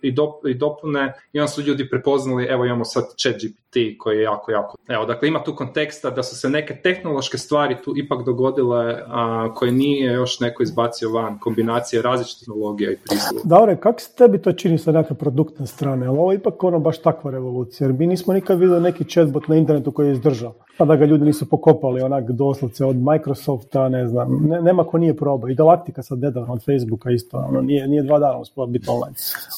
i, 0.48 0.54
dopune 0.54 1.12
i 1.32 1.40
onda 1.40 1.48
su 1.48 1.62
ljudi 1.62 1.88
prepoznali, 1.90 2.44
evo 2.44 2.64
imamo 2.64 2.84
sad 2.84 3.04
chat 3.16 3.34
GPT 3.34 3.98
koji 3.98 4.16
je 4.16 4.22
jako, 4.22 4.50
jako... 4.50 4.76
Evo, 4.88 5.04
dakle 5.04 5.28
ima 5.28 5.44
tu 5.44 5.54
konteksta 5.56 6.10
da 6.10 6.22
su 6.22 6.36
se 6.36 6.48
neke 6.48 6.76
tehnološke 6.82 7.38
stvari 7.38 7.76
tu 7.84 7.92
ipak 7.96 8.24
dogodile 8.24 9.02
a, 9.06 9.48
koje 9.54 9.72
nije 9.72 10.12
još 10.12 10.40
neko 10.40 10.62
izbacio 10.62 11.10
van, 11.10 11.38
kombinacije 11.38 12.02
različitih 12.02 12.46
tehnologija 12.46 12.90
i 12.90 12.96
pristupa. 12.96 13.40
Dobre, 13.44 13.76
kako 13.76 14.00
se 14.00 14.14
tebi 14.16 14.42
to 14.42 14.52
čini 14.52 14.78
sa 14.78 14.92
neke 14.92 15.14
produktne 15.14 15.66
strane? 15.66 16.06
Ali 16.06 16.18
ovo 16.18 16.32
je 16.32 16.36
ipak 16.36 16.64
ono 16.64 16.78
baš 16.78 16.98
takva 16.98 17.30
revolucija, 17.30 17.86
jer 17.86 17.96
mi 17.96 18.06
nismo 18.06 18.34
nikad 18.34 18.58
vidjeli 18.58 18.82
neki 18.82 19.04
chatbot 19.04 19.48
na 19.48 19.56
internetu 19.56 19.92
koji 19.92 20.06
je 20.06 20.12
izdržao, 20.12 20.54
pa 20.78 20.84
da 20.84 20.96
ga 20.96 21.04
ljudi 21.04 21.24
nisu 21.24 21.48
pokopali 21.48 22.02
onak 22.02 22.30
doslovce 22.30 22.84
od 22.84 22.96
Microsofta, 22.96 23.88
ne 23.88 24.06
znam, 24.06 24.48
nema 24.62 24.84
ko 24.84 24.98
nije 24.98 25.16
probao. 25.16 25.48
I 25.48 25.54
Galaktika 25.54 26.02
sad 26.02 26.18
nedavno 26.18 26.52
od 26.52 26.64
Facebooka 26.64 27.10
isto, 27.10 27.36
ono, 27.48 27.60
nije, 27.60 27.88
nije 27.88 28.02
dva 28.02 28.18
dana 28.18 28.38
biti 28.68 28.86
online. 28.90 29.14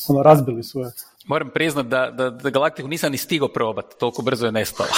Ono, 0.08 0.22
razbili 0.22 0.62
su 0.62 0.80
je. 0.80 0.90
Moram 1.26 1.50
priznat 1.50 1.86
da, 1.86 2.10
da, 2.10 2.30
da 2.30 2.50
Galaktiku 2.50 2.88
nisam 2.88 3.12
ni 3.12 3.18
stigao 3.18 3.48
probati, 3.48 3.98
toliko 3.98 4.22
brzo 4.22 4.46
je 4.46 4.52
nestala. 4.52 4.88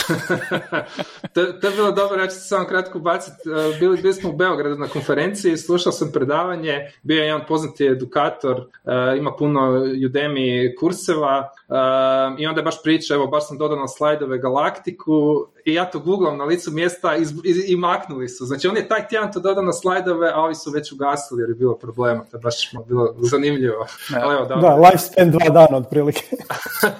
to, 1.35 1.45
to, 1.45 1.67
je 1.67 1.75
bilo 1.77 1.93
dobro, 1.93 2.21
ja 2.21 2.27
ću 2.27 2.35
se 2.35 2.41
samo 2.41 2.67
kratko 2.67 2.99
baciti. 2.99 3.37
E, 3.49 3.79
bili, 3.79 4.03
bili 4.03 4.15
smo 4.15 4.31
u 4.31 4.37
Beogradu 4.37 4.79
na 4.79 4.89
konferenciji, 4.89 5.57
slušao 5.57 5.93
sam 5.93 6.13
predavanje, 6.13 6.91
bio 7.03 7.21
je 7.21 7.27
jedan 7.27 7.47
poznati 7.49 7.87
edukator, 7.87 8.57
uh, 8.57 9.19
ima 9.19 9.33
puno 9.37 9.61
Udemy 9.61 10.75
kurseva 10.81 11.39
uh, 11.69 12.41
i 12.41 12.47
onda 12.47 12.61
je 12.61 12.65
baš 12.65 12.83
priča, 12.83 13.15
evo 13.15 13.27
baš 13.27 13.49
sam 13.49 13.59
dodao 13.59 13.79
na 13.79 13.89
slajdove 13.89 14.39
Galaktiku 14.39 15.47
i 15.65 15.75
ja 15.75 15.85
to 15.85 15.99
googlam 15.99 16.39
na 16.39 16.45
licu 16.45 16.71
mjesta 16.71 17.17
i, 17.17 17.23
i, 17.67 17.77
maknuli 17.77 18.29
su. 18.29 18.45
Znači 18.45 18.69
on 18.69 18.77
je 18.77 18.89
taj 18.89 19.09
tjedan 19.09 19.33
to 19.33 19.41
dodao 19.41 19.65
na 19.65 19.73
slajdove, 19.73 20.31
a 20.35 20.41
ovi 20.41 20.55
su 20.55 20.71
već 20.71 20.93
ugasili 20.93 21.43
jer 21.43 21.49
je 21.49 21.55
bilo 21.55 21.79
problema. 21.79 22.25
To 22.25 22.37
je 22.37 22.41
baš 22.41 22.71
bilo 22.89 23.15
zanimljivo. 23.19 23.87
Ali, 24.23 24.35
evo, 24.35 24.45
da, 24.45 24.55
da, 24.55 24.75
lifespan 24.75 25.31
dva 25.31 25.49
dana 25.49 25.77
otprilike. 25.77 26.23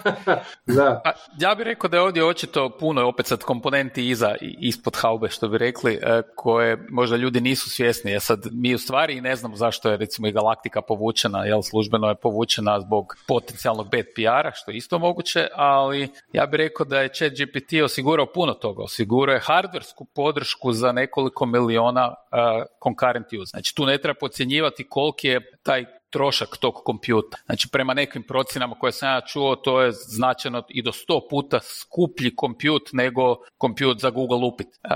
da. 0.77 1.01
A, 1.05 1.13
ja 1.39 1.55
bih 1.55 1.65
rekao 1.65 1.89
da 1.89 1.97
je 1.97 2.03
ovdje 2.03 2.25
očito 2.25 2.71
puno 2.81 3.09
opet 3.09 3.27
sad 3.27 3.43
komponenti 3.43 4.09
iza 4.09 4.35
i 4.41 4.57
ispod 4.61 4.97
haube 4.97 5.29
što 5.29 5.49
bi 5.49 5.59
rekli, 5.59 5.95
e, 6.03 6.23
koje 6.37 6.87
možda 6.91 7.17
ljudi 7.17 7.41
nisu 7.41 7.71
svjesni. 7.71 8.13
Ja 8.13 8.21
sad 8.21 8.47
mi 8.53 8.75
u 8.75 8.79
stvari 8.79 9.21
ne 9.21 9.37
znamo 9.37 9.57
zašto 9.57 9.91
je 9.91 9.97
recimo 9.97 10.29
i 10.29 10.33
Galaktika 10.33 10.83
povučena, 10.83 11.45
jel 11.45 11.63
službeno 11.63 12.09
je 12.09 12.15
povučena 12.15 12.81
zbog 12.81 13.17
potencijalnog 13.29 13.91
bad 13.91 14.05
PR-a, 14.15 14.53
što 14.55 14.71
je 14.71 14.77
isto 14.77 14.99
moguće, 14.99 15.49
ali 15.55 16.09
ja 16.33 16.47
bih 16.47 16.59
rekao 16.59 16.87
da 16.87 17.01
je 17.01 17.09
chat 17.09 17.33
GPT 17.33 17.73
osigurao 17.85 18.27
puno 18.27 18.52
toga. 18.55 18.83
Osiguruje 18.83 19.41
hardversku 19.41 20.05
podršku 20.05 20.73
za 20.73 20.93
nekoliko 20.93 21.47
miliona 21.47 22.09
uh, 22.09 22.65
concurrent 22.83 23.27
use. 23.33 23.51
Znači 23.51 23.75
tu 23.75 23.87
ne 23.87 23.99
treba 23.99 24.19
podcjenjivati 24.21 24.89
koliki 24.89 25.29
je 25.29 25.59
taj 25.63 25.85
trošak 26.11 26.57
tog 26.61 26.75
kompjuta. 26.85 27.37
Znači 27.47 27.69
prema 27.73 27.95
nekim 27.95 28.23
procjenama 28.23 28.75
koje 28.75 28.93
sam 28.93 29.09
ja 29.09 29.21
čuo 29.21 29.57
to 29.57 29.81
je 29.81 29.93
značajno 29.93 30.63
i 30.69 30.83
do 30.83 30.93
sto 30.93 31.21
puta 31.31 31.61
skuplji 31.63 32.37
kompjut 32.37 32.83
nego 32.93 33.37
kompjut 33.59 34.01
za 34.01 34.11
Google 34.11 34.47
upit. 34.47 34.67
Uh, 34.67 34.93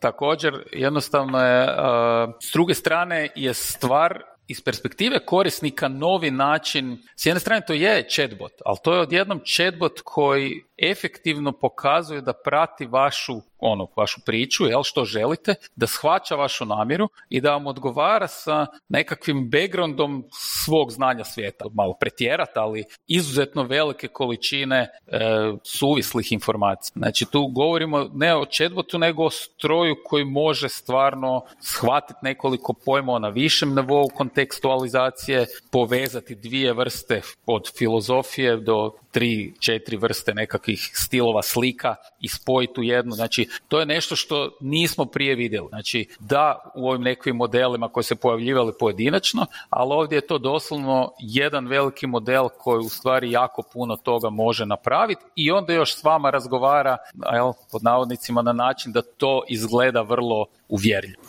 također 0.00 0.54
jednostavno 0.72 1.38
je 1.38 1.64
uh, 1.64 2.34
s 2.42 2.52
druge 2.52 2.74
strane 2.74 3.28
je 3.34 3.54
stvar 3.54 4.22
iz 4.50 4.60
perspektive 4.64 5.18
korisnika 5.26 5.88
novi 5.88 6.30
način, 6.30 6.98
s 7.16 7.26
jedne 7.26 7.40
strane 7.40 7.66
to 7.66 7.72
je 7.72 8.08
chatbot, 8.08 8.52
ali 8.64 8.78
to 8.84 8.94
je 8.94 9.00
odjednom 9.00 9.40
chatbot 9.56 10.00
koji 10.04 10.64
efektivno 10.78 11.52
pokazuje 11.52 12.20
da 12.20 12.32
prati 12.32 12.86
vašu 12.86 13.40
ono, 13.60 13.86
vašu 13.96 14.20
priču, 14.26 14.66
jel, 14.66 14.82
što 14.82 15.04
želite, 15.04 15.54
da 15.76 15.86
shvaća 15.86 16.34
vašu 16.34 16.64
namjeru 16.64 17.08
i 17.28 17.40
da 17.40 17.52
vam 17.52 17.66
odgovara 17.66 18.28
sa 18.28 18.66
nekakvim 18.88 19.50
backgroundom 19.50 20.24
svog 20.32 20.92
znanja 20.92 21.24
svijeta. 21.24 21.64
Malo 21.74 21.94
pretjerati, 22.00 22.52
ali 22.54 22.84
izuzetno 23.06 23.62
velike 23.62 24.08
količine 24.08 24.78
e, 25.06 25.18
suvislih 25.64 26.32
informacija. 26.32 26.92
Znači 26.96 27.26
tu 27.26 27.46
govorimo 27.46 28.10
ne 28.14 28.36
o 28.36 28.44
chatbotu, 28.44 28.98
nego 28.98 29.24
o 29.24 29.30
stroju 29.30 29.96
koji 30.04 30.24
može 30.24 30.68
stvarno 30.68 31.42
shvatiti 31.60 32.18
nekoliko 32.22 32.72
pojmova 32.72 33.18
na 33.18 33.28
višem 33.28 33.74
nivou 33.74 34.08
kontekstualizacije, 34.08 35.46
povezati 35.70 36.34
dvije 36.34 36.72
vrste 36.72 37.22
od 37.46 37.70
filozofije 37.78 38.56
do 38.56 38.92
tri, 39.10 39.54
četiri 39.60 39.96
vrste 39.96 40.34
nekakvih 40.34 40.90
stilova 40.94 41.42
slika 41.42 41.94
i 42.20 42.28
spojiti 42.28 42.80
u 42.80 42.82
jednu. 42.82 43.12
Znači 43.12 43.48
to 43.68 43.80
je 43.80 43.86
nešto 43.86 44.16
što 44.16 44.50
nismo 44.60 45.04
prije 45.04 45.34
vidjeli. 45.34 45.68
Znači, 45.68 46.08
da 46.18 46.72
u 46.74 46.88
ovim 46.88 47.02
nekim 47.02 47.36
modelima 47.36 47.88
koji 47.88 48.04
se 48.04 48.14
pojavljivali 48.14 48.72
pojedinačno, 48.78 49.46
ali 49.70 49.94
ovdje 49.94 50.16
je 50.16 50.26
to 50.26 50.38
doslovno 50.38 51.12
jedan 51.18 51.66
veliki 51.66 52.06
model 52.06 52.48
koji 52.58 52.78
u 52.78 52.88
stvari 52.88 53.30
jako 53.30 53.62
puno 53.72 53.96
toga 53.96 54.30
može 54.30 54.66
napraviti 54.66 55.22
i 55.34 55.50
onda 55.50 55.72
još 55.72 55.96
s 55.96 56.04
vama 56.04 56.30
razgovara, 56.30 56.96
jel, 57.32 57.52
pod 57.72 57.82
navodnicima, 57.82 58.42
na 58.42 58.52
način 58.52 58.92
da 58.92 59.02
to 59.02 59.42
izgleda 59.48 60.02
vrlo 60.02 60.46
uvjerljivo. 60.68 61.22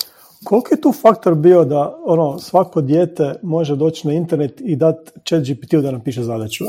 Koliko 0.43 0.73
je 0.73 0.81
tu 0.81 0.91
faktor 0.91 1.35
bio 1.35 1.65
da 1.65 1.97
ono, 2.05 2.39
svako 2.39 2.81
dijete 2.81 3.35
može 3.41 3.75
doći 3.75 4.07
na 4.07 4.13
internet 4.13 4.61
i 4.65 4.75
dati 4.75 5.11
chat 5.27 5.43
GPT-u 5.43 5.81
da 5.81 5.91
napiše 5.91 6.23
zadaću? 6.23 6.65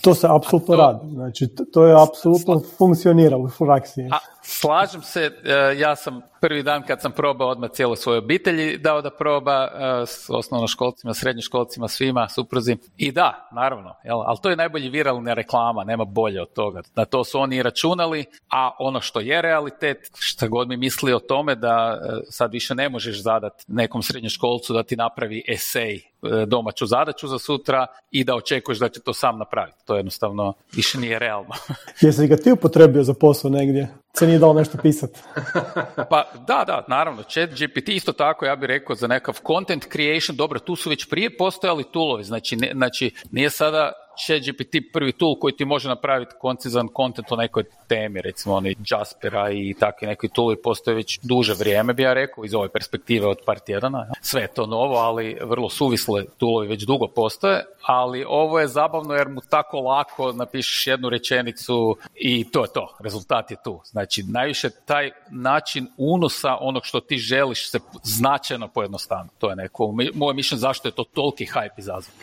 To 0.00 0.14
se 0.14 0.26
apsolutno 0.30 0.76
radi. 0.76 1.10
Znači, 1.14 1.48
to 1.72 1.84
je 1.86 2.02
apsolutno 2.02 2.62
funkcionira 2.78 3.36
u 3.36 3.48
praksi. 3.58 4.02
Slažem 4.48 5.02
se, 5.02 5.30
e, 5.44 5.78
ja 5.78 5.96
sam 5.96 6.20
prvi 6.40 6.62
dan 6.62 6.82
kad 6.86 7.00
sam 7.00 7.12
probao 7.12 7.48
odmah 7.48 7.70
cijelo 7.70 7.96
svoje 7.96 8.18
obitelji 8.18 8.78
dao 8.78 9.02
da 9.02 9.10
proba 9.10 9.64
e, 9.64 10.06
s 10.06 10.30
osnovnoškolcima, 10.30 11.14
srednjoškolcima, 11.14 11.88
svima, 11.88 12.28
supruzi. 12.28 12.76
I 12.96 13.12
da, 13.12 13.48
naravno, 13.52 13.94
jel? 14.04 14.20
ali 14.20 14.38
to 14.42 14.50
je 14.50 14.56
najbolji 14.56 14.88
viralna 14.88 15.34
reklama, 15.34 15.84
nema 15.84 16.04
bolje 16.04 16.42
od 16.42 16.52
toga. 16.52 16.82
Da 16.96 17.04
to 17.04 17.24
su 17.24 17.38
oni 17.38 17.62
računali, 17.62 18.24
a 18.50 18.70
ono 18.78 19.00
što 19.00 19.20
je 19.20 19.42
realitet, 19.42 20.10
šta 20.18 20.48
god 20.48 20.68
mi 20.68 20.76
misli 20.76 21.12
o 21.12 21.18
tome 21.18 21.54
da 21.54 21.98
e, 22.02 22.20
sad 22.30 22.52
više 22.52 22.74
ne 22.74 22.88
možeš 22.88 23.22
zadat 23.22 23.52
nekom 23.68 24.02
srednjoškolcu 24.02 24.72
da 24.72 24.82
ti 24.82 24.96
napravi 24.96 25.44
esej 25.48 26.00
domaću 26.46 26.86
zadaću 26.86 27.28
za 27.28 27.38
sutra 27.38 27.86
i 28.10 28.24
da 28.24 28.34
očekuješ 28.34 28.78
da 28.78 28.88
će 28.88 29.00
to 29.00 29.12
sam 29.12 29.38
napraviti. 29.38 29.78
To 29.84 29.96
jednostavno 29.96 30.54
više 30.72 30.98
nije 30.98 31.18
realno. 31.18 31.54
Jesi 32.00 32.26
ga 32.26 32.36
ti 32.36 32.52
upotrebio 32.52 33.02
za 33.02 33.14
posao 33.14 33.50
negdje? 33.50 33.88
Se 34.18 34.26
nije 34.26 34.38
dalo 34.38 34.52
nešto 34.52 34.78
pisati. 34.82 35.20
pa 36.10 36.30
da, 36.46 36.64
da, 36.66 36.84
naravno, 36.88 37.22
chat 37.22 37.50
GPT 37.50 37.88
isto 37.88 38.12
tako, 38.12 38.46
ja 38.46 38.56
bih 38.56 38.66
rekao, 38.66 38.96
za 38.96 39.06
nekakav 39.06 39.40
content 39.46 39.86
creation, 39.92 40.36
dobro, 40.36 40.58
tu 40.58 40.76
su 40.76 40.90
već 40.90 41.08
prije 41.08 41.36
postojali 41.36 41.84
toolovi, 41.84 42.24
znači, 42.24 42.56
ne, 42.56 42.70
znači 42.74 43.14
nije 43.30 43.50
sada 43.50 43.92
ChatGPT 44.26 44.92
prvi 44.92 45.12
tool 45.12 45.38
koji 45.40 45.56
ti 45.56 45.64
može 45.64 45.88
napraviti 45.88 46.34
koncizan 46.40 46.88
content 46.96 47.32
o 47.32 47.36
nekoj 47.36 47.64
temi, 47.88 48.20
recimo 48.22 48.54
oni 48.54 48.76
Jaspera 48.90 49.50
i 49.50 49.74
takvi 49.80 50.06
neki 50.06 50.28
tool 50.28 50.56
postoje 50.62 50.94
već 50.94 51.18
duže 51.22 51.54
vrijeme, 51.54 51.94
bi 51.94 52.02
ja 52.02 52.12
rekao, 52.12 52.44
iz 52.44 52.54
ove 52.54 52.68
perspektive 52.68 53.26
od 53.26 53.38
par 53.46 53.58
tjedana. 53.58 54.06
Sve 54.20 54.42
je 54.42 54.48
to 54.48 54.66
novo, 54.66 54.96
ali 54.96 55.38
vrlo 55.42 55.68
suvisle 55.68 56.24
toolovi 56.38 56.68
već 56.68 56.82
dugo 56.82 57.08
postoje, 57.08 57.64
ali 57.82 58.24
ovo 58.28 58.60
je 58.60 58.68
zabavno 58.68 59.14
jer 59.14 59.28
mu 59.28 59.40
tako 59.40 59.80
lako 59.80 60.32
napišeš 60.32 60.86
jednu 60.86 61.08
rečenicu 61.08 61.96
i 62.14 62.50
to 62.50 62.64
je 62.64 62.72
to, 62.72 62.96
rezultat 63.00 63.50
je 63.50 63.56
tu. 63.64 63.80
Znači, 63.84 64.22
najviše 64.22 64.70
taj 64.70 65.10
način 65.30 65.86
unosa 65.96 66.56
onog 66.60 66.84
što 66.84 67.00
ti 67.00 67.18
želiš 67.18 67.70
se 67.70 67.78
značajno 68.02 68.68
pojednostavno. 68.68 69.30
To 69.38 69.50
je 69.50 69.56
neko, 69.56 69.94
moje 70.14 70.34
mišljenje 70.34 70.60
zašto 70.60 70.88
je 70.88 70.92
to 70.92 71.04
toliki 71.04 71.46
hype 71.46 71.78
izazvao. 71.78 72.14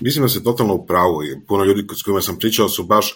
Mislim 0.00 0.24
da 0.24 0.28
se 0.28 0.44
totalno 0.44 0.74
u 0.74 0.86
pravu 0.86 1.22
puno 1.48 1.64
ljudi 1.64 1.86
s 1.96 2.02
kojima 2.02 2.20
sam 2.20 2.38
pričao 2.38 2.68
su 2.68 2.84
baš 2.84 3.14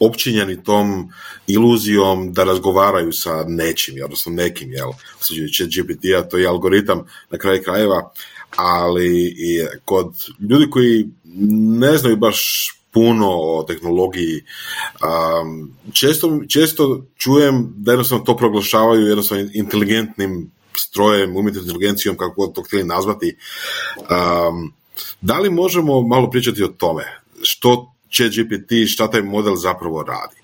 općinjeni 0.00 0.64
tom 0.64 1.08
iluzijom 1.46 2.32
da 2.32 2.44
razgovaraju 2.44 3.12
sa 3.12 3.44
nečim, 3.48 3.94
odnosno 4.04 4.32
nekim, 4.32 4.72
jel, 4.72 4.88
će 5.52 5.64
GPT-a, 5.66 6.28
to 6.28 6.38
je 6.38 6.46
algoritam 6.46 7.04
na 7.30 7.38
kraju 7.38 7.62
krajeva, 7.64 8.12
ali 8.56 9.34
i 9.38 9.66
kod 9.84 10.14
ljudi 10.50 10.70
koji 10.70 11.08
ne 11.80 11.96
znaju 11.96 12.16
baš 12.16 12.70
puno 12.90 13.28
o 13.30 13.64
tehnologiji. 13.68 14.42
Um, 14.42 15.74
često, 15.92 16.40
često 16.48 17.04
čujem 17.16 17.74
da 17.76 17.92
jednostavno 17.92 18.24
to 18.24 18.36
proglašavaju 18.36 19.06
jednostavno 19.06 19.48
inteligentnim 19.52 20.50
strojem, 20.76 21.36
umjetnom 21.36 21.64
inteligencijom, 21.64 22.16
kako 22.16 22.46
to 22.46 22.62
htjeli 22.62 22.84
nazvati. 22.84 23.36
Um, 23.98 24.72
da 25.20 25.38
li 25.38 25.50
možemo 25.50 26.02
malo 26.02 26.30
pričati 26.30 26.62
o 26.62 26.68
tome? 26.68 27.04
Što 27.48 27.92
će 28.08 28.28
GPT, 28.28 28.72
šta 28.88 29.10
taj 29.10 29.22
model 29.22 29.56
zapravo 29.56 30.02
radi. 30.02 30.36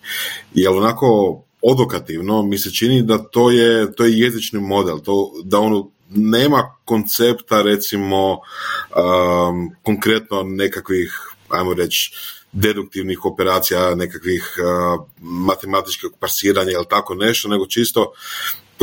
Jer 0.55 0.73
onako 0.73 1.41
odokativno 1.63 2.43
mi 2.43 2.59
se 2.59 2.71
čini 2.71 3.03
da 3.03 3.19
to 3.19 3.51
je, 3.51 3.93
to 3.93 4.05
je 4.05 4.19
jezični 4.19 4.61
model, 4.61 4.99
to, 5.01 5.33
da 5.45 5.59
on 5.59 5.91
nema 6.11 6.77
koncepta 6.85 7.63
recimo 7.63 8.33
um, 8.33 9.71
konkretno 9.83 10.43
nekakvih, 10.43 11.21
ajmo 11.49 11.75
reći, 11.75 12.13
deduktivnih 12.53 13.25
operacija, 13.25 13.95
nekakvih 13.95 14.57
uh, 14.59 15.07
matematičkog 15.21 16.13
parsiranja 16.21 16.71
ili 16.71 16.87
tako 16.91 17.15
nešto, 17.15 17.49
nego 17.49 17.67
čisto 17.67 18.13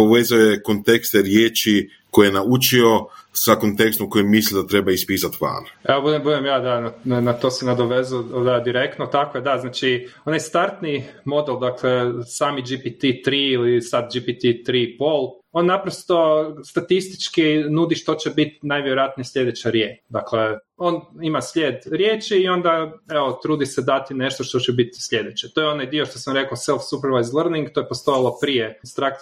povezuje 0.02 0.62
kontekste 0.64 1.22
riječi 1.22 1.90
koje 2.10 2.28
je 2.28 2.32
naučio 2.32 3.06
sa 3.34 3.56
kontekstom 3.56 4.10
koji 4.10 4.24
misli 4.24 4.62
da 4.62 4.68
treba 4.68 4.92
ispisati 4.92 5.38
van. 5.42 5.64
Evo 5.84 6.02
budem, 6.02 6.24
budem 6.24 6.46
ja 6.46 6.60
da 6.60 6.94
na, 7.04 7.22
na 7.22 7.34
to 7.34 7.52
se 7.52 7.66
nadovezu 7.66 8.24
da, 8.24 8.60
direktno, 8.60 9.06
tako 9.06 9.38
je 9.38 9.42
da, 9.42 9.58
znači 9.58 10.10
onaj 10.26 10.40
startni 10.40 11.04
model, 11.26 11.60
dakle 11.60 11.92
sami 12.26 12.62
GPT-3 12.62 13.54
ili 13.54 13.82
sad 13.82 14.12
GPT-3.5 14.14 15.41
on 15.52 15.66
naprosto 15.66 16.56
statistički 16.66 17.64
nudi 17.70 17.96
što 17.96 18.16
će 18.16 18.30
biti 18.30 18.60
najvjerojatnije 18.62 19.26
sljedeća 19.26 19.70
riječ. 19.70 20.00
Dakle, 20.10 20.58
on 20.78 21.02
ima 21.22 21.42
slijed 21.42 21.76
riječi 21.86 22.38
i 22.38 22.50
onda 22.50 22.92
evo, 23.12 23.40
trudi 23.44 23.66
se 23.66 23.82
dati 23.82 24.14
nešto 24.14 24.44
što 24.44 24.60
će 24.60 24.72
biti 24.72 25.02
sljedeće. 25.02 25.54
To 25.54 25.62
je 25.62 25.68
onaj 25.68 25.86
dio 25.86 26.06
što 26.06 26.20
sam 26.20 26.36
rekao 26.36 26.58
self-supervised 26.58 27.36
learning, 27.36 27.70
to 27.74 27.80
je 27.80 27.88
postojalo 27.88 28.38
prije 28.42 28.80
Instruct 28.84 29.20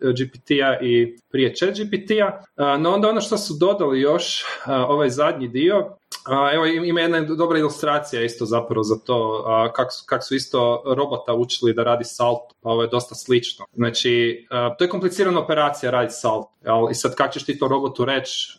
GPT-a 0.00 0.78
i 0.80 1.18
prije 1.30 1.54
chat 1.54 1.74
GPT-a. 1.74 2.42
No 2.78 2.94
onda 2.94 3.08
ono 3.08 3.20
što 3.20 3.38
su 3.38 3.54
dodali 3.60 4.00
još, 4.00 4.44
ovaj 4.66 5.10
zadnji 5.10 5.48
dio, 5.48 5.96
Evo 6.54 6.66
ima 6.66 7.00
jedna 7.00 7.20
dobra 7.20 7.58
ilustracija 7.58 8.22
isto 8.22 8.44
zapravo 8.44 8.82
za 8.82 8.96
to 9.04 9.44
kako 9.74 9.90
su, 9.90 10.04
kak 10.06 10.24
su 10.24 10.34
isto 10.34 10.82
robota 10.96 11.34
učili 11.34 11.74
da 11.74 11.82
radi 11.82 12.04
salto, 12.04 12.54
pa 12.62 12.70
ovo 12.70 12.82
je 12.82 12.88
dosta 12.88 13.14
slično. 13.14 13.64
Znači, 13.72 14.46
to 14.78 14.84
je 14.84 14.88
komplicirana 14.88 15.40
operacija 15.40 15.90
raditi 15.90 16.14
salto, 16.14 16.50
i 16.90 16.94
sad 16.94 17.14
kako 17.14 17.32
ćeš 17.32 17.44
ti 17.44 17.58
to 17.58 17.68
robotu 17.68 18.04
reći 18.04 18.58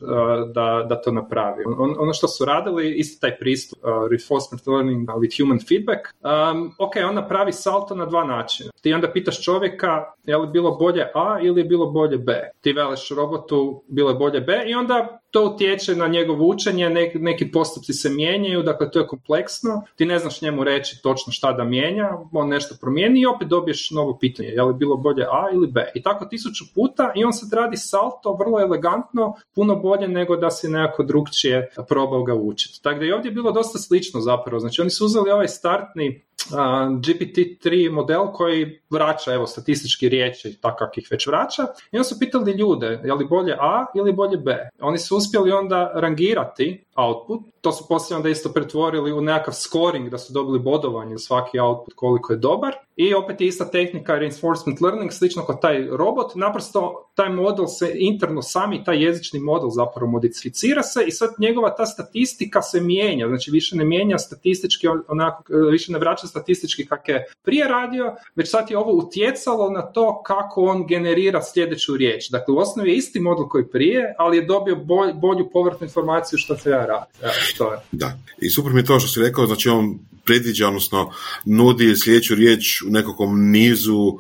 da, 0.53 0.86
da 0.89 1.01
to 1.01 1.12
napravi. 1.12 1.63
On, 1.77 1.95
ono 1.99 2.13
što 2.13 2.27
su 2.27 2.45
radili, 2.45 2.93
isto 2.95 3.27
taj 3.27 3.38
pristup, 3.38 3.80
reinforcement 3.84 4.67
learning 4.67 5.10
with 5.10 5.43
human 5.43 5.60
feedback, 5.60 5.99
um, 6.23 6.71
ok, 6.80 6.93
on 7.10 7.15
napravi 7.15 7.53
salto 7.53 7.95
na 7.95 8.06
dva 8.06 8.23
načina. 8.23 8.71
Ti 8.82 8.93
onda 8.93 9.12
pitaš 9.12 9.43
čovjeka 9.43 10.03
je 10.23 10.38
li 10.38 10.47
bilo 10.47 10.71
bolje 10.71 11.08
A 11.15 11.39
ili 11.41 11.62
je 11.62 11.65
bilo 11.65 11.86
bolje 11.86 12.17
B. 12.17 12.51
Ti 12.62 12.73
veliš 12.73 13.10
robotu 13.10 13.84
bilo 13.88 14.10
je 14.10 14.15
bolje 14.15 14.41
B 14.41 14.63
i 14.67 14.73
onda 14.73 15.19
to 15.32 15.45
utječe 15.45 15.95
na 15.95 16.08
njegovo 16.08 16.47
učenje, 16.47 16.89
neki, 16.89 17.19
neki 17.19 17.51
postupci 17.58 17.93
se 17.93 18.10
mijenjaju, 18.10 18.63
dakle 18.63 18.91
to 18.91 19.00
je 19.00 19.08
kompleksno, 19.08 19.82
ti 19.96 20.06
ne 20.06 20.20
znaš 20.20 20.41
njemu 20.41 20.63
reći 20.63 21.02
točno 21.02 21.34
šta 21.34 21.54
da 21.54 21.63
mijenja, 21.63 22.10
on 22.32 22.50
nešto 22.50 22.76
promijeni 22.82 23.22
i 23.22 23.26
opet 23.26 23.48
dobiješ 23.48 23.91
novo 23.91 24.17
pitanje, 24.17 24.50
je 24.50 24.63
li 24.63 24.74
bilo 24.74 24.98
bolje 24.98 25.24
A 25.24 25.50
ili 25.54 25.67
B. 25.67 25.91
I 25.96 26.02
tako 26.02 26.26
tisuću 26.26 26.63
puta 26.76 27.12
i 27.15 27.24
on 27.24 27.34
sad 27.34 27.54
radi 27.54 27.78
salto 27.78 28.38
vrlo 28.39 28.60
elegantno, 28.60 29.36
puno 29.56 29.76
bolje 29.76 30.08
nego 30.08 30.36
da 30.36 30.52
si 30.52 30.70
nekako 30.70 31.04
drugčije 31.04 31.70
probao 31.88 32.24
ga 32.24 32.34
učiti. 32.34 32.84
Tako 32.84 33.00
da 33.00 33.06
je 33.06 33.15
ovdje 33.15 33.32
bilo 33.32 33.52
dosta 33.52 33.80
slično 33.80 34.22
zapravo, 34.22 34.60
znači 34.60 34.82
oni 34.82 34.89
su 34.89 35.06
uzeli 35.06 35.32
ovaj 35.32 35.48
startni 35.48 36.28
GPT-3 36.51 37.91
model 37.91 38.31
koji 38.33 38.81
vraća 38.89 39.33
evo 39.33 39.47
statistički 39.47 40.10
riječi 40.10 40.57
tako 40.62 40.77
kak 40.77 40.97
ih 40.97 41.07
već 41.12 41.27
vraća. 41.27 41.63
I 41.91 41.97
onda 41.97 42.03
su 42.03 42.19
pitali 42.19 42.51
ljude 42.51 43.01
je 43.03 43.13
li 43.13 43.25
bolje 43.25 43.53
A 43.60 43.86
ili 43.95 44.13
bolje 44.13 44.38
B. 44.38 44.69
Oni 44.79 44.97
su 44.97 45.17
uspjeli 45.17 45.51
onda 45.51 45.91
rangirati 45.95 46.86
output, 46.95 47.41
to 47.62 47.71
su 47.71 47.86
poslije 47.88 48.17
onda 48.17 48.29
isto 48.29 48.49
pretvorili 48.49 49.12
u 49.12 49.21
nekakav 49.21 49.53
scoring 49.53 50.10
da 50.10 50.17
su 50.17 50.33
dobili 50.33 50.60
bodovanje 50.60 51.17
svaki 51.17 51.60
output 51.60 51.93
koliko 51.93 52.33
je 52.33 52.39
dobar 52.39 52.87
i 52.97 53.13
opet 53.13 53.41
je 53.41 53.47
ista 53.47 53.71
tehnika 53.71 54.15
reinforcement 54.15 54.81
learning, 54.81 55.12
slično 55.12 55.45
kao 55.45 55.55
taj 55.55 55.88
robot, 55.88 56.36
naprosto 56.36 57.10
taj 57.15 57.29
model 57.29 57.67
se 57.67 57.91
interno 57.95 58.41
sami, 58.41 58.83
taj 58.83 59.03
jezični 59.03 59.39
model 59.39 59.69
zapravo 59.69 60.12
modificira 60.12 60.83
se 60.83 61.03
i 61.07 61.12
sad 61.12 61.29
njegova 61.39 61.75
ta 61.75 61.86
statistika 61.86 62.62
se 62.62 62.81
mijenja, 62.81 63.27
znači 63.27 63.51
više 63.51 63.75
ne 63.75 63.86
mijenja 63.86 64.17
statistički 64.17 64.88
onako, 65.07 65.43
više 65.71 65.91
ne 65.91 65.99
vraća 65.99 66.27
statistički 66.27 66.86
kak 66.86 67.10
je 67.10 67.25
prije 67.43 67.67
radio, 67.67 68.15
već 68.36 68.49
sad 68.49 68.71
je 68.71 68.77
ovo 68.77 68.91
utjecalo 68.91 69.69
na 69.69 69.81
to 69.81 70.21
kako 70.25 70.62
on 70.62 70.88
generira 70.88 71.41
sljedeću 71.41 71.97
riječ. 71.97 72.29
Dakle, 72.29 72.53
u 72.53 72.57
osnovi 72.57 72.89
je 72.89 72.95
isti 72.95 73.19
model 73.19 73.47
koji 73.47 73.67
prije, 73.67 74.15
ali 74.17 74.38
je 74.38 74.45
dobio 74.45 74.75
bolju 75.13 75.49
povratnu 75.53 75.86
informaciju 75.86 76.39
što 76.39 76.55
treba 76.55 76.86
raditi. 76.86 77.19
to 77.57 77.73
je. 77.73 77.79
Da, 77.91 78.17
i 78.41 78.49
super 78.49 78.73
mi 78.73 78.79
je 78.79 78.86
to 78.86 78.99
što 78.99 79.10
si 79.10 79.19
rekao, 79.19 79.45
znači 79.45 79.69
on 79.69 79.99
predviđa, 80.28 80.68
odnosno 80.68 81.12
nudi 81.46 81.96
sljedeću 81.96 82.36
riječ 82.36 82.82
u 82.82 82.90
nekakvom 82.90 83.50
nizu 83.52 83.98
uh, 83.98 84.18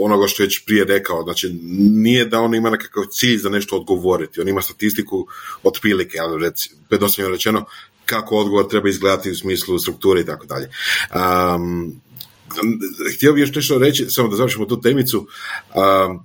onoga 0.00 0.26
što 0.26 0.42
je 0.42 0.46
već 0.46 0.64
prije 0.64 0.84
rekao. 0.84 1.22
Znači, 1.22 1.58
nije 1.78 2.24
da 2.24 2.40
on 2.40 2.54
ima 2.54 2.70
nekakav 2.70 3.04
cilj 3.10 3.38
za 3.38 3.48
nešto 3.48 3.76
odgovoriti. 3.76 4.40
On 4.40 4.48
ima 4.48 4.62
statistiku 4.62 5.26
otprilike, 5.62 6.18
ali 6.20 6.44
reci, 6.44 6.70
rečeno, 7.30 7.64
kako 8.06 8.36
odgovor 8.36 8.68
treba 8.68 8.88
izgledati 8.88 9.30
u 9.30 9.36
smislu 9.36 9.78
strukture 9.78 10.20
i 10.20 10.26
tako 10.26 10.46
dalje. 10.46 10.68
Um, 11.54 12.00
htio 13.16 13.32
bih 13.32 13.40
još 13.40 13.54
nešto 13.54 13.78
reći, 13.78 14.06
samo 14.08 14.28
da 14.28 14.36
završimo 14.36 14.64
tu 14.64 14.80
temicu. 14.80 15.26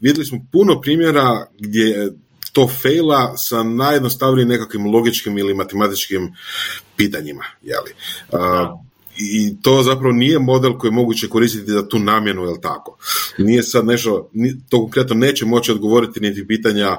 vidjeli 0.01 0.25
smo 0.25 0.45
puno 0.51 0.81
primjera 0.81 1.47
gdje 1.59 2.11
to 2.53 2.67
faila 2.67 3.37
sa 3.37 3.63
najjednostavnijim 3.63 4.49
nekakvim 4.49 4.85
logičkim 4.85 5.37
ili 5.37 5.53
matematičkim 5.53 6.33
pitanjima. 6.95 7.43
Jeli? 7.61 7.93
i 9.19 9.61
to 9.61 9.83
zapravo 9.83 10.11
nije 10.11 10.39
model 10.39 10.77
koji 10.77 10.89
je 10.89 10.95
moguće 10.95 11.29
koristiti 11.29 11.71
za 11.71 11.87
tu 11.87 11.99
namjenu, 11.99 12.43
jel 12.43 12.55
tako? 12.61 12.97
Nije 13.37 13.63
sad 13.63 13.85
nešto, 13.85 14.29
to 14.69 14.77
konkretno 14.77 15.15
neće 15.15 15.45
moći 15.45 15.71
odgovoriti 15.71 16.19
niti 16.19 16.47
pitanja 16.47 16.97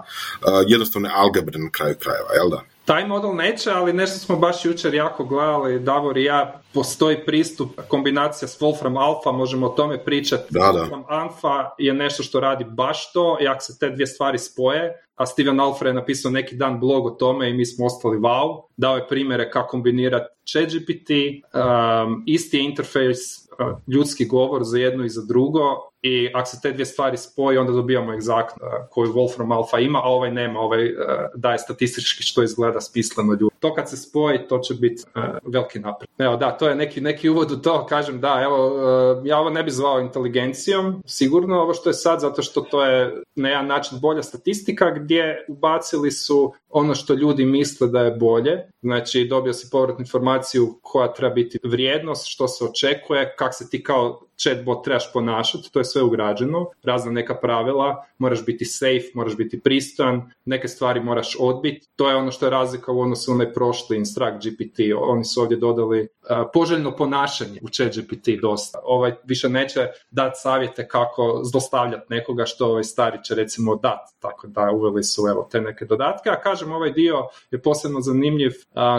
jednostavne 0.67 1.11
algebre 1.15 1.59
na 1.59 1.71
kraju 1.71 1.95
krajeva, 1.99 2.35
jel 2.35 2.51
da? 2.51 2.63
Taj 2.85 3.07
model 3.07 3.35
neće, 3.35 3.71
ali 3.71 3.93
nešto 3.93 4.19
smo 4.19 4.37
baš 4.37 4.65
jučer 4.65 4.95
jako 4.95 5.25
gledali, 5.25 5.81
Davor 5.81 6.19
i 6.19 6.25
ja, 6.25 6.61
postoji 6.75 7.25
pristup, 7.27 7.81
kombinacija 7.89 8.49
s 8.49 8.61
Wolfram 8.61 8.99
Alpha, 8.99 9.33
možemo 9.33 9.67
o 9.67 9.69
tome 9.69 10.05
pričati. 10.05 10.45
Da, 10.51 10.61
da. 10.61 10.67
Wolfram 10.67 11.05
Alpha 11.09 11.71
je 11.79 11.95
nešto 11.95 12.23
što 12.23 12.41
radi 12.41 12.65
baš 12.65 13.13
to 13.13 13.39
i 13.41 13.49
ako 13.49 13.61
se 13.61 13.79
te 13.79 13.91
dvije 13.91 14.07
stvari 14.07 14.39
spoje, 14.39 15.07
a 15.21 15.27
Steven 15.27 15.61
Alfred 15.61 15.91
je 15.91 15.95
napisao 15.95 16.31
neki 16.31 16.57
dan 16.57 16.81
blog 16.81 17.07
o 17.07 17.11
tome 17.11 17.51
i 17.51 17.55
mi 17.55 17.67
smo 17.67 17.87
ostali 17.87 18.19
wow, 18.19 18.63
dao 18.77 18.97
je 18.97 19.09
primjere 19.09 19.51
kako 19.51 19.69
kombinirati 19.69 20.35
ChatGPT, 20.53 21.11
um, 21.11 22.23
isti 22.27 22.59
interfejs, 22.59 23.19
uh, 23.19 23.79
ljudski 23.87 24.27
govor 24.27 24.65
za 24.65 24.79
jedno 24.79 25.05
i 25.05 25.09
za 25.09 25.23
drugo 25.29 25.91
i 26.03 26.31
ako 26.35 26.47
se 26.47 26.61
te 26.63 26.73
dvije 26.73 26.87
stvari 26.87 27.17
spoji, 27.17 27.59
onda 27.59 27.73
dobijamo 27.73 28.15
egzaktno 28.15 28.67
koju 28.91 29.13
Wolfram 29.13 29.55
Alpha 29.55 29.79
ima, 29.79 29.99
a 29.99 30.09
ovaj 30.09 30.31
nema, 30.31 30.61
ovaj 30.61 30.85
uh, 30.85 30.93
daje 31.35 31.59
statistički 31.59 32.23
što 32.23 32.43
izgleda 32.43 32.81
smisleno 32.81 33.33
ljudi. 33.33 33.55
To 33.61 33.75
kad 33.75 33.91
se 33.91 33.97
spoji, 33.97 34.39
to 34.49 34.59
će 34.59 34.75
biti 34.75 35.03
uh, 35.15 35.23
veliki 35.53 35.79
napred. 35.79 36.11
Evo 36.19 36.37
da, 36.37 36.51
to 36.51 36.69
je 36.69 36.75
neki, 36.75 37.01
neki 37.01 37.29
uvod 37.29 37.51
u 37.53 37.57
to, 37.57 37.87
kažem 37.87 38.21
da, 38.21 38.41
evo, 38.45 38.67
uh, 38.67 39.27
ja 39.27 39.39
ovo 39.39 39.51
ne 39.51 39.63
bi 39.63 39.71
zvao 39.71 40.01
inteligencijom, 40.01 41.03
sigurno 41.07 41.61
ovo 41.61 41.75
što 41.75 41.91
je 41.91 41.95
sad, 41.95 42.21
zato 42.21 42.43
što 42.43 42.61
to 42.61 42.85
je 42.85 43.23
na 43.35 43.49
jedan 43.49 43.67
način 43.67 43.99
bolja 44.01 44.23
statistika 44.23 44.85
gdje 45.11 45.45
ubacili 45.49 46.11
su 46.11 46.53
ono 46.71 46.95
što 46.95 47.15
ljudi 47.15 47.45
misle 47.45 47.89
da 47.89 48.01
je 48.01 48.11
bolje, 48.11 48.71
znači 48.83 49.27
dobio 49.31 49.53
si 49.53 49.69
povratnu 49.71 50.03
informaciju 50.03 50.79
koja 50.83 51.13
treba 51.13 51.35
biti 51.35 51.59
vrijednost, 51.65 52.27
što 52.29 52.49
se 52.49 52.65
očekuje, 52.65 53.35
kak 53.39 53.55
se 53.55 53.71
ti 53.71 53.83
kao 53.83 54.21
chatbot 54.43 54.85
trebaš 54.85 55.13
ponašati, 55.13 55.73
to 55.73 55.81
je 55.81 55.85
sve 55.85 56.03
ugrađeno, 56.03 56.67
razna 56.83 57.13
neka 57.13 57.35
pravila, 57.35 58.05
moraš 58.19 58.45
biti 58.45 58.65
safe, 58.65 59.11
moraš 59.15 59.37
biti 59.37 59.61
pristojan, 59.61 60.31
neke 60.45 60.69
stvari 60.69 61.01
moraš 61.01 61.37
odbiti, 61.41 61.89
to 61.97 62.11
je 62.11 62.17
ono 62.17 62.31
što 62.31 62.47
je 62.47 62.51
razlika 62.51 62.93
u 62.93 63.01
odnosu 63.01 63.31
na 63.31 63.35
onaj 63.35 63.53
prošli 63.53 63.97
Instruct 63.97 64.47
GPT, 64.47 64.79
oni 65.01 65.25
su 65.25 65.41
ovdje 65.41 65.57
dodali 65.57 66.09
poželjno 66.53 66.97
ponašanje 66.97 67.61
u 67.63 67.69
chat 67.69 67.97
GPT 67.97 68.29
dosta, 68.43 68.79
ovaj 68.83 69.13
više 69.25 69.49
neće 69.49 69.89
dati 70.11 70.41
savjete 70.41 70.89
kako 70.89 71.41
zlostavljati 71.45 72.07
nekoga 72.09 72.45
što 72.47 72.67
ovaj 72.67 72.85
stari 72.85 73.19
će 73.25 73.35
recimo 73.35 73.77
dati, 73.77 74.13
tako 74.19 74.47
da 74.47 74.71
uveli 74.71 75.03
su 75.05 75.23
evo 75.31 75.49
te 75.51 75.61
neke 75.61 75.85
dodatke, 75.85 76.31
a 76.31 76.41
kažem 76.61 76.73
ovaj 76.73 76.93
dio 76.93 77.29
je 77.51 77.63
posebno 77.63 78.01
zanimljiv 78.01 78.53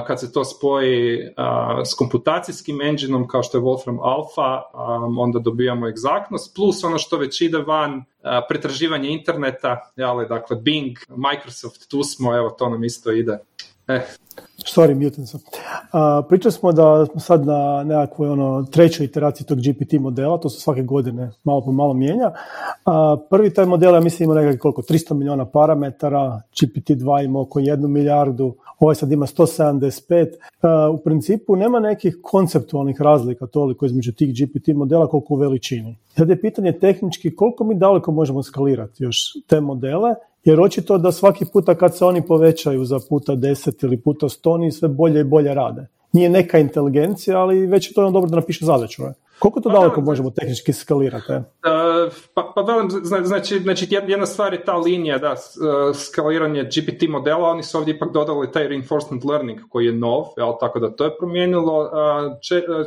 kad 0.07 0.19
se 0.19 0.31
to 0.31 0.45
spoji 0.45 1.19
s 1.85 1.93
komputacijskim 1.93 2.81
engineom 2.81 3.27
kao 3.27 3.43
što 3.43 3.57
je 3.57 3.61
Wolfram 3.61 3.99
Alpha, 4.01 4.61
on 4.73 5.19
onda 5.19 5.39
dobijamo 5.39 5.87
egzaktnost, 5.87 6.55
plus 6.55 6.83
ono 6.83 6.97
što 6.97 7.17
već 7.17 7.41
ide 7.41 7.57
van, 7.57 8.03
pretraživanje 8.49 9.09
interneta, 9.09 9.91
jale, 9.95 10.25
dakle 10.25 10.55
Bing, 10.55 10.97
Microsoft, 11.09 11.89
tu 11.89 12.03
smo, 12.03 12.35
evo 12.37 12.49
to 12.49 12.69
nam 12.69 12.83
isto 12.83 13.11
ide. 13.11 13.39
Eh. 13.95 14.01
Sorry, 14.65 14.93
mutant 14.93 15.27
sam. 15.27 15.39
pričali 16.29 16.51
smo 16.51 16.71
da 16.71 17.05
smo 17.05 17.19
sad 17.19 17.45
na 17.45 17.83
nekakvoj 17.83 18.29
ono, 18.29 18.63
trećoj 18.63 19.05
iteraciji 19.05 19.47
tog 19.47 19.57
GPT 19.57 19.93
modela, 19.93 20.37
to 20.37 20.49
se 20.49 20.61
svake 20.61 20.83
godine 20.83 21.31
malo 21.43 21.61
po 21.61 21.71
malo 21.71 21.93
mijenja. 21.93 22.31
A, 22.85 23.17
prvi 23.29 23.53
taj 23.53 23.65
model, 23.65 23.93
ja 23.93 23.99
mislim, 23.99 24.29
ima 24.29 24.35
nekakvih 24.39 24.59
koliko, 24.59 24.81
300 24.81 25.13
milijuna 25.13 25.45
parametara, 25.45 26.41
GPT-2 26.61 27.25
ima 27.25 27.39
oko 27.39 27.59
jednu 27.59 27.87
milijardu, 27.87 28.55
ovaj 28.79 28.95
sad 28.95 29.11
ima 29.11 29.25
175. 29.25 30.27
Uh, 30.91 30.99
u 30.99 31.03
principu 31.03 31.55
nema 31.55 31.79
nekih 31.79 32.17
konceptualnih 32.21 33.01
razlika 33.01 33.47
toliko 33.47 33.85
između 33.85 34.11
tih 34.11 34.33
GPT 34.33 34.67
modela 34.67 35.07
koliko 35.07 35.33
u 35.33 35.37
veličini. 35.37 35.97
Sad 36.17 36.29
je 36.29 36.41
pitanje 36.41 36.79
tehnički 36.79 37.35
koliko 37.35 37.63
mi 37.63 37.75
daleko 37.75 38.11
možemo 38.11 38.43
skalirati 38.43 39.03
još 39.03 39.17
te 39.47 39.61
modele, 39.61 40.15
jer 40.43 40.61
očito 40.61 40.97
da 40.97 41.11
svaki 41.11 41.45
puta 41.53 41.75
kad 41.75 41.97
se 41.97 42.05
oni 42.05 42.21
povećaju 42.21 42.85
za 42.85 42.99
puta 43.09 43.33
10 43.33 43.85
ili 43.85 43.97
puta 43.97 44.25
100, 44.25 44.53
oni 44.53 44.71
sve 44.71 44.89
bolje 44.89 45.21
i 45.21 45.23
bolje 45.23 45.53
rade. 45.53 45.87
Nije 46.13 46.29
neka 46.29 46.59
inteligencija, 46.59 47.39
ali 47.39 47.67
već 47.67 47.89
je 47.89 47.93
to 47.93 48.01
ono 48.01 48.11
dobro 48.11 48.29
da 48.29 48.35
napiše 48.35 48.65
zadaću. 48.65 49.03
Koliko 49.41 49.61
to 49.61 49.69
pa 49.69 49.73
daleko 49.73 50.01
možemo 50.01 50.31
tehnički 50.31 50.73
skalirati? 50.73 51.33
Uh, 51.33 52.13
pa, 52.33 52.51
pa 52.55 52.61
velim, 52.61 52.89
znači, 53.23 53.59
znači 53.59 53.87
jedna 54.07 54.25
stvar 54.25 54.53
je 54.53 54.65
ta 54.65 54.75
linija, 54.77 55.17
da, 55.17 55.31
uh, 55.31 55.95
skaliranje 55.95 56.63
GPT 56.63 57.09
modela, 57.09 57.49
oni 57.49 57.63
su 57.63 57.77
ovdje 57.77 57.95
ipak 57.95 58.11
dodali 58.13 58.51
taj 58.51 58.67
reinforcement 58.67 59.23
learning 59.23 59.59
koji 59.69 59.85
je 59.85 59.91
nov, 59.93 60.23
jel, 60.37 60.53
tako 60.59 60.79
da 60.79 60.95
to 60.95 61.05
je 61.05 61.17
promijenilo. 61.17 61.81
Uh, 61.81 61.89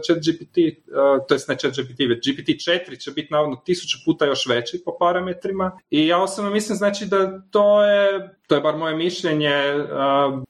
chat 0.07 0.19
GPT, 0.19 0.57
to 1.29 1.35
jest 1.35 1.49
ne 1.49 1.57
chat 1.59 1.73
GPT, 1.73 1.99
već 2.09 2.29
GPT-4 2.29 2.99
će 3.05 3.11
biti 3.11 3.33
navodno 3.33 3.57
tisuću 3.57 3.99
puta 4.05 4.27
još 4.27 4.47
veći 4.47 4.83
po 4.85 4.97
parametrima 5.01 5.79
i 5.91 6.07
ja 6.07 6.23
osobno 6.23 6.51
mislim 6.51 6.77
znači 6.77 7.07
da 7.07 7.41
to 7.51 7.85
je 7.85 8.35
to 8.47 8.55
je 8.55 8.61
bar 8.61 8.77
moje 8.77 8.97
mišljenje, 8.97 9.51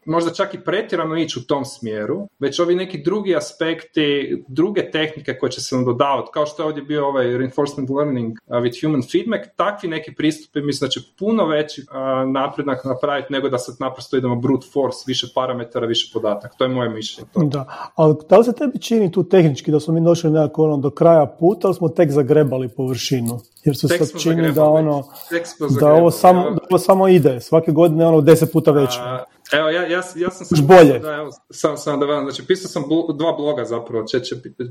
možda 0.04 0.32
čak 0.32 0.54
i 0.54 0.60
pretjerano 0.60 1.16
ići 1.16 1.38
u 1.38 1.42
tom 1.42 1.64
smjeru, 1.64 2.28
već 2.38 2.60
ovi 2.60 2.74
neki 2.74 3.02
drugi 3.02 3.36
aspekti, 3.36 4.44
druge 4.48 4.90
tehnike 4.90 5.38
koje 5.38 5.50
će 5.50 5.60
se 5.60 5.76
dodavati, 5.94 6.30
kao 6.32 6.46
što 6.46 6.62
je 6.62 6.66
ovdje 6.66 6.82
bio 6.82 7.06
ovaj 7.06 7.38
reinforcement 7.38 7.90
learning 7.90 8.38
with 8.48 8.86
human 8.86 9.02
feedback, 9.12 9.56
takvi 9.56 9.88
neki 9.88 10.14
pristupi 10.14 10.62
mislim 10.62 10.86
da 10.86 10.90
će 10.90 11.00
puno 11.18 11.46
veći 11.46 11.82
napredak 12.32 12.84
napraviti 12.84 13.32
nego 13.32 13.48
da 13.48 13.58
sad 13.58 13.76
naprosto 13.80 14.16
idemo 14.16 14.36
brute 14.36 14.66
force, 14.72 15.04
više 15.06 15.26
parametara, 15.34 15.86
više 15.86 16.10
podataka. 16.12 16.56
To 16.56 16.64
je 16.64 16.70
moje 16.70 16.88
mišljenje. 16.88 17.28
Da, 17.36 17.90
ali 17.94 18.14
da 18.28 18.38
li 18.38 18.44
se 18.44 18.52
tebi 18.52 18.78
čini 18.78 19.12
tu 19.12 19.24
tehnički 19.28 19.70
da 19.70 19.80
smo 19.80 19.94
mi 19.94 20.00
došli 20.00 20.30
nekako 20.30 20.64
ono 20.64 20.76
do 20.76 20.90
kraja 20.90 21.26
puta, 21.26 21.68
ali 21.68 21.74
smo 21.74 21.88
tek 21.88 22.10
zagrebali 22.10 22.68
površinu? 22.68 23.40
Jer 23.64 23.76
se 23.76 23.88
sad 23.88 24.20
čini 24.20 24.52
da 24.52 24.64
ono, 24.64 25.02
da 25.80 25.92
ovo, 25.92 26.10
samo, 26.10 26.50
da 26.50 26.60
ovo 26.70 26.78
samo 26.78 27.08
ide, 27.08 27.40
svake 27.40 27.72
godine 27.72 28.06
ono 28.06 28.20
deset 28.20 28.52
puta 28.52 28.70
veće. 28.70 28.98
Evo, 29.52 29.68
ja, 29.68 29.82
ja, 29.82 30.02
ja 30.16 30.30
sam 30.30 30.46
sam... 30.46 30.66
bolje. 30.66 30.98
Da, 30.98 31.14
evo, 31.14 31.30
sam, 31.50 31.76
sam 31.76 32.00
da 32.00 32.06
znači 32.06 32.46
pisao 32.46 32.68
sam 32.68 32.82
dva 33.14 33.32
bloga 33.32 33.64
zapravo, 33.64 34.04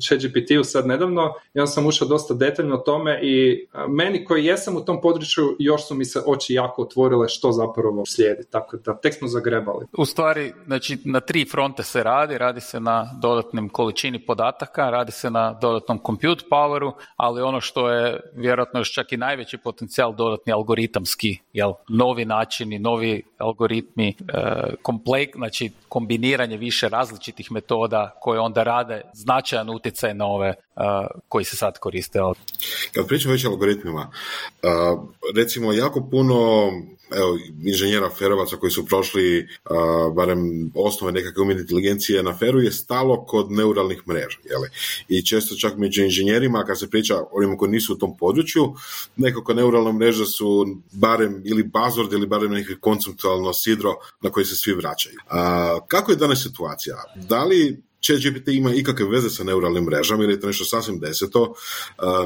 ChatGPT-u 0.08 0.64
sad 0.64 0.88
nedavno 0.88 1.34
i 1.54 1.60
onda 1.60 1.72
sam 1.72 1.86
ušao 1.86 2.08
dosta 2.08 2.34
detaljno 2.34 2.76
o 2.76 2.78
tome 2.78 3.20
i 3.22 3.68
meni 3.90 4.26
koji 4.26 4.46
jesam 4.46 4.78
u 4.78 4.86
tom 4.86 5.02
području 5.02 5.56
još 5.60 5.88
su 5.88 5.96
mi 5.96 6.06
se 6.06 6.22
oči 6.26 6.54
jako 6.54 6.82
otvorile 6.82 7.30
što 7.30 7.52
zapravo 7.52 8.06
slijedi, 8.06 8.44
tako 8.52 8.78
da 8.78 8.98
tek 8.98 9.14
smo 9.14 9.28
zagrebali. 9.28 9.86
U 9.98 10.06
stvari, 10.06 10.54
znači 10.66 10.98
na 11.06 11.20
tri 11.20 11.46
fronte 11.46 11.84
se 11.84 12.04
radi, 12.04 12.38
radi 12.38 12.62
se 12.62 12.80
na 12.80 13.10
dodatnim 13.22 13.70
količini 13.70 14.26
podataka, 14.26 14.90
radi 14.90 15.12
se 15.12 15.30
na 15.30 15.54
dodatnom 15.62 16.00
compute 16.06 16.46
poweru, 16.52 16.92
ali 17.16 17.42
ono 17.42 17.62
što 17.62 17.90
je 17.90 18.20
vjerojatno 18.36 18.83
još 18.84 18.94
čak 18.94 19.12
i 19.12 19.18
najveći 19.18 19.58
potencijal 19.58 20.16
dodatni 20.16 20.54
algoritamski, 20.54 21.38
jel, 21.54 21.74
novi 21.90 22.26
načini, 22.26 22.80
novi 22.80 23.24
algoritmi, 23.38 24.10
e, 24.10 24.14
komplek, 24.82 25.36
znači 25.36 25.72
kombiniranje 25.90 26.58
više 26.58 26.90
različitih 26.90 27.52
metoda 27.52 28.18
koje 28.22 28.40
onda 28.40 28.64
rade 28.64 29.02
značajan 29.14 29.70
utjecaj 29.70 30.14
na 30.14 30.26
ove 30.26 30.54
uh, 30.76 30.84
koji 31.28 31.46
se 31.46 31.56
sad 31.56 31.80
koriste. 31.80 32.20
Kad 32.94 33.08
pričam 33.08 33.32
već 33.32 33.46
o 33.46 33.50
algoritmima, 33.50 34.12
uh, 34.12 35.10
recimo 35.36 35.74
jako 35.74 36.08
puno 36.12 36.72
evo, 37.16 37.38
inženjera 37.64 38.10
ferovaca 38.10 38.56
koji 38.56 38.72
su 38.72 38.86
prošli 38.86 39.40
uh, 39.40 40.16
barem 40.16 40.72
osnove 40.76 41.12
nekakve 41.12 41.42
umjetne 41.42 41.62
inteligencije 41.62 42.24
na 42.24 42.38
feru 42.38 42.62
je 42.62 42.72
stalo 42.72 43.26
kod 43.26 43.52
neuralnih 43.52 44.08
mreža. 44.08 44.38
Jeli? 44.50 44.70
I 45.08 45.26
često 45.26 45.56
čak 45.56 45.78
među 45.78 46.04
inženjerima, 46.04 46.64
kad 46.66 46.80
se 46.80 46.90
priča 46.90 47.16
o 47.18 47.30
onima 47.32 47.58
koji 47.58 47.72
nisu 47.72 47.94
u 47.94 47.98
tom 47.98 48.18
području, 48.18 48.74
nekako 49.16 49.54
neuralna 49.54 49.92
mreža 49.92 50.26
su 50.26 50.66
barem 50.92 51.42
ili 51.46 51.64
bazord 51.64 52.14
ili 52.14 52.28
barem 52.28 52.52
neki 52.52 52.76
konceptualno 52.80 53.54
sidro 53.54 53.94
na 54.22 54.30
koji 54.30 54.46
se 54.46 54.56
svi 54.56 54.74
vraćaju. 54.74 55.16
Uh, 55.16 55.88
kako 55.88 56.12
je 56.12 56.18
danas 56.18 56.44
situacija? 56.44 56.96
Da 57.16 57.44
li 57.44 57.84
ChatGPT 58.06 58.48
ima 58.48 58.74
ikakve 58.74 59.06
veze 59.06 59.30
sa 59.30 59.44
neuralnim 59.44 59.84
mrežama 59.84 60.24
ili 60.24 60.34
je 60.34 60.40
to 60.40 60.48
nešto 60.48 60.66
sasvim 60.66 61.00
deseto, 61.00 61.54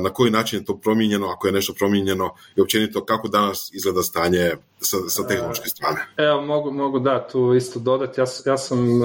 na 0.02 0.10
koji 0.10 0.32
način 0.32 0.60
je 0.60 0.66
to 0.66 0.78
promijenjeno, 0.78 1.28
ako 1.28 1.48
je 1.48 1.54
nešto 1.54 1.74
promijenjeno 1.74 2.36
i 2.56 2.62
općenito 2.62 3.06
kako 3.06 3.28
danas 3.28 3.70
izgleda 3.74 4.04
stanje 4.04 4.52
sa, 4.80 4.98
sa 5.10 5.28
tehnološke 5.28 5.70
strane. 5.70 6.00
Evo, 6.18 6.42
mogu, 6.42 6.72
mogu 6.72 7.00
da, 7.00 7.28
tu 7.28 7.54
isto 7.54 7.80
dodati. 7.80 8.22
Ja, 8.22 8.26
ja 8.46 8.58
sam 8.58 9.00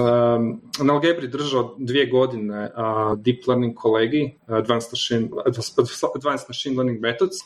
na 0.78 0.92
Algebri 0.94 1.28
držao 1.28 1.74
dvije 1.78 2.06
godine 2.06 2.64
uh, 2.64 3.18
Deep 3.18 3.46
Learning 3.46 3.74
kolegi, 3.74 4.34
Advanced 4.46 4.90
Machine, 4.92 5.28
Advanced 6.16 6.46
Machine 6.48 6.76
Learning 6.76 7.00
Methods, 7.00 7.36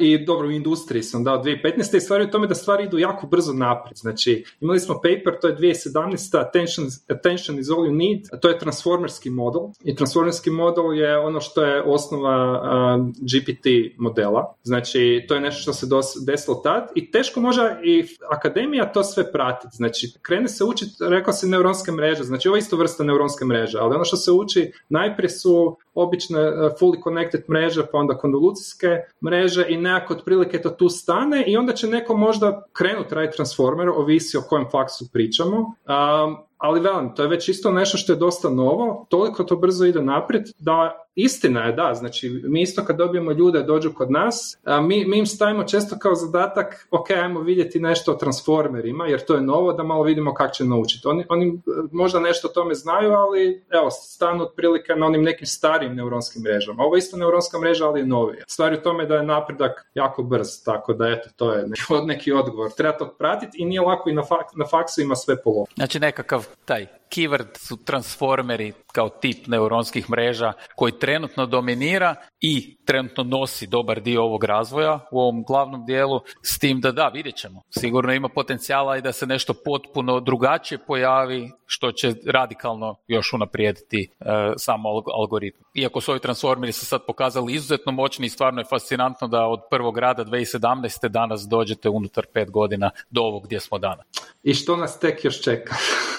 i 0.00 0.24
dobro, 0.24 0.48
u 0.48 0.50
industriji 0.50 1.02
sam 1.02 1.24
dao 1.24 1.44
2015. 1.44 1.96
i 1.96 2.00
stvari 2.00 2.24
u 2.24 2.30
tome 2.30 2.46
da 2.46 2.54
stvari 2.54 2.84
idu 2.84 2.98
jako 2.98 3.26
brzo 3.26 3.52
naprijed. 3.52 3.96
Znači, 3.96 4.44
imali 4.60 4.80
smo 4.80 4.94
paper, 4.94 5.40
to 5.40 5.48
je 5.48 5.56
2017. 5.56 6.48
Attention, 6.48 6.86
attention 7.08 7.58
is 7.58 7.70
all 7.70 7.80
you 7.80 7.96
need, 7.96 8.40
to 8.40 8.48
je 8.48 8.57
transformerski 8.58 9.30
model 9.30 9.62
i 9.84 9.94
transformerski 9.96 10.50
model 10.50 10.94
je 10.94 11.18
ono 11.18 11.40
što 11.40 11.64
je 11.64 11.82
osnova 11.82 12.98
GPT 12.98 13.66
modela. 13.98 14.54
Znači, 14.62 15.24
to 15.28 15.34
je 15.34 15.40
nešto 15.40 15.62
što 15.62 15.72
se 15.72 15.86
desilo 16.26 16.56
tad 16.56 16.88
i 16.94 17.10
teško 17.10 17.40
može 17.40 17.76
i 17.82 18.04
akademija 18.30 18.92
to 18.92 19.04
sve 19.04 19.32
pratiti. 19.32 19.76
Znači, 19.76 20.12
krene 20.22 20.48
se 20.48 20.64
učiti, 20.64 20.92
rekao 21.08 21.32
se 21.32 21.46
neuronske 21.46 21.92
mreže, 21.92 22.24
znači 22.24 22.48
ovo 22.48 22.56
je 22.56 22.58
isto 22.58 22.76
vrsta 22.76 23.04
neuronske 23.04 23.44
mreže, 23.44 23.78
ali 23.78 23.94
ono 23.94 24.04
što 24.04 24.16
se 24.16 24.32
uči 24.32 24.72
najprije 24.88 25.30
su 25.30 25.76
obične 25.94 26.38
fully 26.80 27.02
connected 27.04 27.42
mreže, 27.50 27.82
pa 27.92 27.98
onda 27.98 28.18
konvolucijske 28.18 28.98
mreže 29.24 29.66
i 29.68 29.76
nekako 29.76 30.14
otprilike 30.14 30.62
to 30.62 30.70
tu 30.70 30.88
stane 30.88 31.44
i 31.46 31.56
onda 31.56 31.72
će 31.72 31.86
neko 31.86 32.16
možda 32.16 32.62
krenuti 32.72 33.14
raditi 33.14 33.36
transformer, 33.36 33.88
ovisi 33.88 34.36
o 34.36 34.42
kojem 34.48 34.66
faksu 34.70 35.04
pričamo. 35.12 35.58
Um, 35.58 36.47
ali 36.58 36.80
velim, 36.80 37.14
to 37.14 37.22
je 37.22 37.28
već 37.28 37.48
isto 37.48 37.72
nešto 37.72 37.98
što 37.98 38.12
je 38.12 38.16
dosta 38.16 38.50
novo, 38.50 39.06
toliko 39.10 39.44
to 39.44 39.56
brzo 39.56 39.84
ide 39.84 40.02
naprijed 40.02 40.44
da 40.58 41.07
istina 41.24 41.64
je, 41.64 41.72
da, 41.72 41.94
znači 41.94 42.42
mi 42.44 42.62
isto 42.62 42.84
kad 42.84 42.96
dobijemo 42.96 43.32
ljude 43.32 43.62
dođu 43.62 43.92
kod 43.92 44.10
nas, 44.10 44.58
a 44.64 44.80
mi, 44.80 45.04
mi 45.04 45.18
im 45.18 45.26
stavimo 45.26 45.64
često 45.64 45.98
kao 45.98 46.14
zadatak, 46.14 46.86
ok, 46.90 47.10
ajmo 47.10 47.40
vidjeti 47.40 47.80
nešto 47.80 48.12
o 48.12 48.14
transformerima, 48.14 49.06
jer 49.06 49.24
to 49.24 49.34
je 49.34 49.40
novo, 49.40 49.72
da 49.72 49.82
malo 49.82 50.02
vidimo 50.02 50.34
kako 50.34 50.54
će 50.54 50.64
naučiti. 50.64 51.08
Oni, 51.08 51.24
oni 51.28 51.60
možda 51.92 52.20
nešto 52.20 52.48
o 52.48 52.50
tome 52.50 52.74
znaju, 52.74 53.12
ali 53.12 53.64
evo, 53.70 53.90
stanu 53.90 54.44
otprilike 54.44 54.92
na 54.94 55.06
onim 55.06 55.22
nekim 55.22 55.46
starim 55.46 55.94
neuronskim 55.94 56.42
mrežama. 56.42 56.82
Ovo 56.82 56.96
je 56.96 56.98
isto 56.98 57.16
neuronska 57.16 57.58
mreža, 57.58 57.86
ali 57.86 58.00
je 58.00 58.06
novija. 58.06 58.44
Stvari 58.46 58.76
u 58.76 58.82
tome 58.82 59.06
da 59.06 59.14
je 59.14 59.22
napredak 59.22 59.90
jako 59.94 60.22
brz, 60.22 60.64
tako 60.64 60.92
da 60.92 61.08
eto, 61.08 61.28
to 61.36 61.52
je 61.52 61.66
neki, 61.66 61.82
neki 62.12 62.32
odgovor. 62.32 62.70
Treba 62.76 62.98
to 62.98 63.14
pratiti 63.18 63.58
i 63.62 63.64
nije 63.64 63.80
lako 63.80 64.10
i 64.10 64.14
na, 64.14 64.22
fak, 64.22 64.46
na 64.56 64.66
faksu 64.66 65.00
ima 65.00 65.16
sve 65.16 65.42
polo. 65.42 65.64
Znači 65.76 66.00
nekakav 66.00 66.46
taj 66.64 66.86
keyword 67.10 67.58
su 67.58 67.76
transformeri 67.76 68.72
kao 68.98 69.08
tip 69.08 69.46
neuronskih 69.46 70.10
mreža 70.10 70.52
koji 70.74 70.92
trenutno 70.92 71.46
dominira 71.46 72.14
i 72.40 72.76
trenutno 72.84 73.24
nosi 73.24 73.66
dobar 73.66 74.00
dio 74.00 74.24
ovog 74.24 74.44
razvoja 74.44 74.98
u 75.10 75.20
ovom 75.20 75.44
glavnom 75.44 75.86
dijelu, 75.86 76.20
s 76.42 76.58
tim 76.58 76.80
da 76.80 76.92
da, 76.92 77.08
vidjet 77.08 77.36
ćemo. 77.36 77.62
Sigurno 77.70 78.12
ima 78.12 78.28
potencijala 78.28 78.96
i 78.96 79.02
da 79.02 79.12
se 79.12 79.26
nešto 79.26 79.54
potpuno 79.64 80.20
drugačije 80.20 80.78
pojavi, 80.86 81.50
što 81.66 81.92
će 81.92 82.14
radikalno 82.26 82.96
još 83.06 83.32
unaprijediti 83.32 84.10
e, 84.20 84.24
samo 84.56 84.88
algoritm. 85.20 85.62
Iako 85.74 86.00
su 86.00 86.10
ovi 86.10 86.20
transformeri 86.20 86.72
se 86.72 86.86
sad 86.86 87.00
pokazali 87.06 87.54
izuzetno 87.54 87.92
moćni 87.92 88.26
i 88.26 88.28
stvarno 88.28 88.60
je 88.60 88.64
fascinantno 88.70 89.28
da 89.28 89.46
od 89.46 89.60
prvog 89.70 89.98
rada 89.98 90.24
2017. 90.24 91.08
danas 91.08 91.46
dođete 91.50 91.88
unutar 91.88 92.26
pet 92.32 92.50
godina 92.50 92.90
do 93.10 93.20
ovog 93.20 93.44
gdje 93.44 93.60
smo 93.60 93.78
danas. 93.78 94.06
I 94.48 94.54
što 94.54 94.76
nas 94.76 94.98
tek 95.00 95.24
još 95.24 95.42
čeka? 95.42 95.76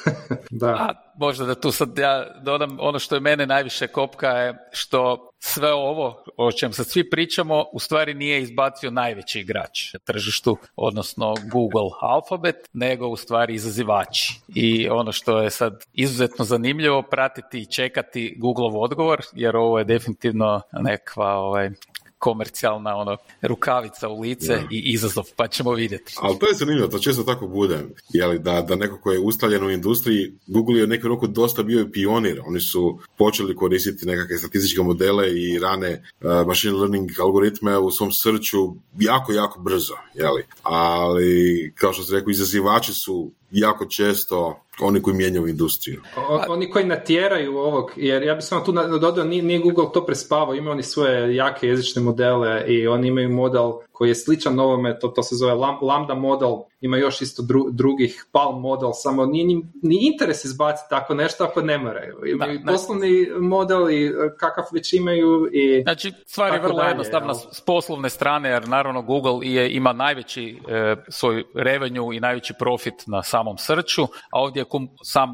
da. 0.62 0.68
A, 0.68 0.94
možda 1.16 1.46
da 1.46 1.56
tu 1.56 1.72
sad 1.72 1.98
ja 1.98 2.26
dodam 2.42 2.78
ono 2.80 3.00
što 3.00 3.16
je 3.16 3.22
mene 3.22 3.46
najviše 3.46 3.88
kopka 3.88 4.28
je 4.28 4.58
što 4.72 5.32
sve 5.40 5.74
ovo 5.74 6.24
o 6.38 6.52
čem 6.52 6.74
sad 6.74 6.88
svi 6.88 7.10
pričamo 7.10 7.66
u 7.74 7.80
stvari 7.80 8.14
nije 8.14 8.42
izbacio 8.42 8.92
najveći 8.92 9.40
igrač 9.40 9.94
na 9.94 10.00
tržištu, 10.00 10.58
odnosno 10.76 11.36
Google 11.52 11.90
Alphabet, 12.02 12.56
nego 12.74 13.08
u 13.08 13.16
stvari 13.16 13.54
izazivači. 13.54 14.40
I 14.56 14.90
ono 14.90 15.12
što 15.12 15.42
je 15.42 15.50
sad 15.50 15.86
izuzetno 15.94 16.46
zanimljivo 16.46 17.02
pratiti 17.02 17.60
i 17.60 17.66
čekati 17.66 18.36
Googleov 18.38 18.82
odgovor, 18.82 19.22
jer 19.34 19.56
ovo 19.56 19.80
je 19.80 19.86
definitivno 19.86 20.62
nekakva 20.72 21.34
ovaj, 21.36 21.70
komercijalna 22.20 22.96
ono, 22.96 23.18
rukavica 23.42 24.10
u 24.10 24.22
lice 24.22 24.62
i 24.72 24.92
izazov, 24.94 25.24
pa 25.36 25.48
ćemo 25.48 25.74
vidjeti. 25.74 26.14
Ali 26.22 26.40
to 26.40 26.48
je 26.48 26.56
zanimljivo, 26.56 26.88
to 26.88 27.00
često 27.00 27.24
tako 27.24 27.48
bude. 27.48 27.80
Jeli, 28.14 28.40
da, 28.40 28.62
da 28.62 28.76
neko 28.76 28.98
ko 28.98 29.12
je 29.12 29.20
ustaljen 29.20 29.64
u 29.64 29.72
industriji, 29.72 30.34
Google 30.48 30.80
je 30.80 31.00
u 31.04 31.08
roku 31.08 31.28
dosta 31.28 31.64
bio 31.64 31.82
i 31.82 31.92
pionir. 31.92 32.42
Oni 32.46 32.60
su 32.60 33.00
počeli 33.18 33.56
koristiti 33.56 34.06
nekakve 34.06 34.38
statističke 34.38 34.82
modele 34.82 35.34
i 35.34 35.60
rane 35.60 36.04
uh, 36.22 36.48
machine 36.48 36.74
learning 36.74 37.10
algoritme 37.20 37.78
u 37.78 37.92
svom 37.92 38.12
srču 38.12 38.76
jako, 39.00 39.32
jako 39.32 39.62
brzo. 39.62 39.94
Jeli. 40.14 40.44
Ali, 40.64 41.74
kao 41.76 41.94
što 41.94 42.04
se 42.04 42.16
rekao, 42.16 42.32
izazivači 42.32 42.94
su 42.94 43.32
jako 43.52 43.86
često 43.86 44.64
oni 44.82 45.02
koji 45.02 45.16
mijenjaju 45.16 45.48
industriju. 45.48 46.02
oni 46.48 46.70
koji 46.70 46.86
natjeraju 46.86 47.58
ovog, 47.58 47.92
jer 47.96 48.24
ja 48.24 48.36
bih 48.36 48.44
samo 48.44 48.66
tu 48.66 48.72
dodao, 49.00 49.24
nije, 49.24 49.44
nije 49.44 49.60
Google 49.60 49.86
to 49.94 50.06
prespavao, 50.06 50.56
imaju 50.56 50.72
oni 50.72 50.84
svoje 50.84 51.36
jake 51.36 51.68
jezične 51.68 52.02
modele 52.02 52.64
i 52.68 52.88
oni 52.88 53.08
imaju 53.08 53.30
model 53.30 53.72
koji 54.00 54.10
je 54.10 54.16
sličan 54.16 54.60
ovome, 54.60 55.00
to, 55.00 55.08
to 55.08 55.24
se 55.24 55.36
zove 55.36 55.54
Lambda 55.82 56.16
model, 56.16 56.56
ima 56.82 56.98
još 56.98 57.22
isto 57.22 57.44
drugih 57.72 58.26
Palm 58.32 58.62
model, 58.62 58.90
samo 58.94 59.26
nije 59.26 59.46
ni 59.84 59.98
interes 60.02 60.46
izbaciti 60.46 60.90
tako 60.90 61.14
nešto 61.14 61.44
ako 61.44 61.62
ne 61.62 61.78
moraju. 61.78 62.16
Imaju 62.26 62.60
da, 62.60 62.72
poslovni 62.72 63.28
model 63.40 63.90
i 63.90 64.06
e, 64.06 64.12
kakav 64.38 64.64
već 64.74 64.94
imaju 64.94 65.50
i 65.54 65.82
Znači, 65.84 66.14
stvar 66.26 66.54
je 66.54 66.60
vrlo 66.60 66.82
jednostavna 66.84 67.34
s 67.34 67.62
poslovne 67.62 68.10
strane, 68.10 68.50
jer 68.50 68.68
naravno 68.68 69.02
Google 69.02 69.48
je, 69.48 69.72
ima 69.72 69.94
najveći 69.94 70.60
e, 70.68 70.96
svoj 71.10 71.44
revenue 71.56 72.18
i 72.18 72.20
najveći 72.20 72.54
profit 72.60 72.94
na 73.08 73.24
samom 73.24 73.58
srču, 73.58 74.04
a 74.04 74.42
ovdje 74.42 74.62
je 74.62 74.66
sam 75.04 75.34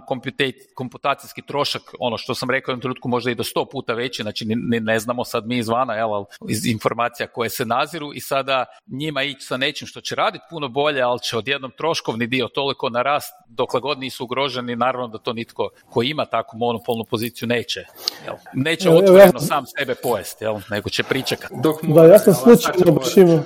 komputacijski 0.76 1.42
trošak, 1.42 1.82
ono 2.00 2.18
što 2.18 2.36
sam 2.36 2.50
rekao 2.50 2.76
u 2.76 2.80
trenutku 2.80 3.10
možda 3.10 3.32
i 3.32 3.36
do 3.36 3.44
sto 3.44 3.66
puta 3.66 3.94
veći, 3.94 4.22
znači 4.22 4.46
ne, 4.48 4.80
ne 4.80 5.00
znamo 5.00 5.24
sad 5.24 5.48
mi 5.48 5.58
izvana, 5.58 5.94
jel, 5.94 6.10
iz 6.50 6.66
informacija 6.66 7.28
koje 7.28 7.50
se 7.50 7.66
naziru 7.66 8.14
i 8.14 8.20
sada 8.20 8.55
njima 8.88 9.24
ići 9.24 9.46
sa 9.46 9.58
nečim 9.58 9.88
što 9.88 10.02
će 10.02 10.16
raditi 10.16 10.46
puno 10.50 10.68
bolje, 10.68 11.02
ali 11.02 11.20
će 11.20 11.38
odjednom 11.38 11.72
troškovni 11.78 12.28
dio 12.28 12.48
toliko 12.48 12.90
narast, 12.90 13.34
dokle 13.48 13.80
god 13.80 14.00
nisu 14.00 14.24
ugroženi, 14.24 14.76
naravno 14.76 15.08
da 15.08 15.18
to 15.18 15.34
nitko 15.34 15.70
ko 15.90 16.04
ima 16.04 16.26
takvu 16.26 16.58
monopolnu 16.58 17.04
poziciju 17.04 17.48
neće. 17.48 17.86
Jel? 18.26 18.36
Neće 18.54 18.90
otvoreno 18.90 19.40
sam 19.40 19.66
sebe 19.80 19.96
pojesti, 19.96 20.44
jel? 20.44 20.60
nego 20.70 20.90
će 20.90 21.04
pričekati. 21.04 21.56
da, 21.82 22.06
ja 22.06 22.20
sam 22.20 22.34
slučajno 22.34 22.92
baš 22.92 23.18
imao 23.18 23.40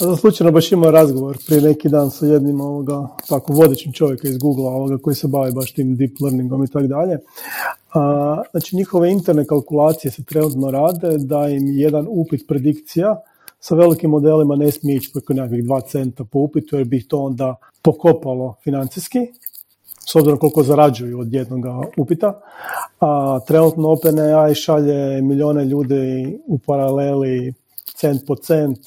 ja 0.00 0.06
sam 0.06 0.16
slučajno 0.16 0.52
baš 0.52 0.72
imao 0.72 0.90
razgovor 0.90 1.38
prije 1.46 1.62
neki 1.62 1.88
dan 1.88 2.10
sa 2.10 2.26
jednim 2.26 2.60
ovoga, 2.60 3.08
tako 3.28 3.52
vodećim 3.52 3.92
čovjeka 3.92 4.28
iz 4.28 4.38
Google 4.38 4.66
ovoga 4.66 4.98
koji 4.98 5.16
se 5.16 5.28
bavi 5.28 5.52
baš 5.52 5.72
tim 5.72 5.96
deep 5.96 6.20
learningom 6.20 6.64
i 6.64 6.68
tako 6.68 6.86
dalje. 6.86 7.18
A, 7.94 8.42
znači 8.50 8.76
njihove 8.76 9.10
interne 9.10 9.46
kalkulacije 9.46 10.10
se 10.10 10.24
trenutno 10.24 10.70
rade 10.70 11.18
da 11.18 11.48
im 11.48 11.66
jedan 11.66 12.06
upit 12.08 12.48
predikcija 12.48 13.16
sa 13.66 13.74
velikim 13.74 14.10
modelima 14.10 14.56
ne 14.56 14.70
smije 14.70 14.96
ići 14.96 15.10
preko 15.12 15.32
nekakvih 15.32 15.64
2 15.64 15.86
centa 15.86 16.24
po 16.24 16.38
upitu 16.38 16.76
jer 16.76 16.84
bi 16.84 17.08
to 17.08 17.18
onda 17.18 17.56
pokopalo 17.82 18.54
financijski 18.64 19.18
s 20.06 20.16
obzirom 20.16 20.38
koliko 20.38 20.62
zarađuju 20.62 21.20
od 21.20 21.32
jednog 21.32 21.64
upita. 21.96 22.40
A 23.00 23.40
trenutno 23.46 23.90
OpenAI 23.90 24.54
šalje 24.54 25.22
milijone 25.22 25.64
ljudi 25.64 26.38
u 26.46 26.58
paraleli 26.58 27.54
cent 27.94 28.26
po 28.26 28.36
cent 28.36 28.78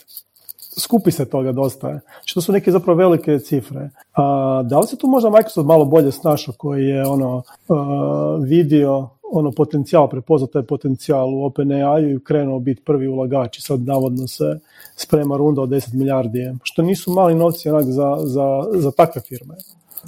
skupi 0.80 1.12
se 1.12 1.26
toga 1.26 1.52
dosta. 1.52 2.00
Što 2.26 2.42
su 2.42 2.52
neke 2.52 2.72
zapravo 2.72 2.98
velike 2.98 3.40
cifre. 3.40 3.90
A, 4.14 4.64
da 4.66 4.80
li 4.80 4.88
se 4.88 4.98
tu 4.98 5.08
možda 5.08 5.30
Microsoft 5.30 5.68
malo 5.68 5.86
bolje 5.86 6.12
snašao 6.12 6.54
koji 6.58 6.86
je 6.86 7.08
ono 7.08 7.42
vidio 8.42 9.10
ono 9.32 9.52
potencijal, 9.52 10.10
prepoznao 10.10 10.48
taj 10.48 10.64
potencijal 10.64 11.36
u 11.36 11.46
OpenAI 11.46 12.12
i 12.12 12.20
krenuo 12.24 12.60
biti 12.60 12.82
prvi 12.82 13.08
ulagač 13.08 13.58
i 13.58 13.62
sad 13.62 13.82
navodno 13.82 14.28
se 14.28 14.60
sprema 14.96 15.38
runda 15.38 15.62
od 15.62 15.70
10 15.70 15.94
milijardi, 15.94 16.54
što 16.64 16.82
nisu 16.82 17.12
mali 17.12 17.36
novci 17.36 17.70
onak 17.70 17.86
za, 17.86 18.18
za, 18.24 18.64
za 18.74 18.92
takve 18.92 19.22
firme. 19.22 19.56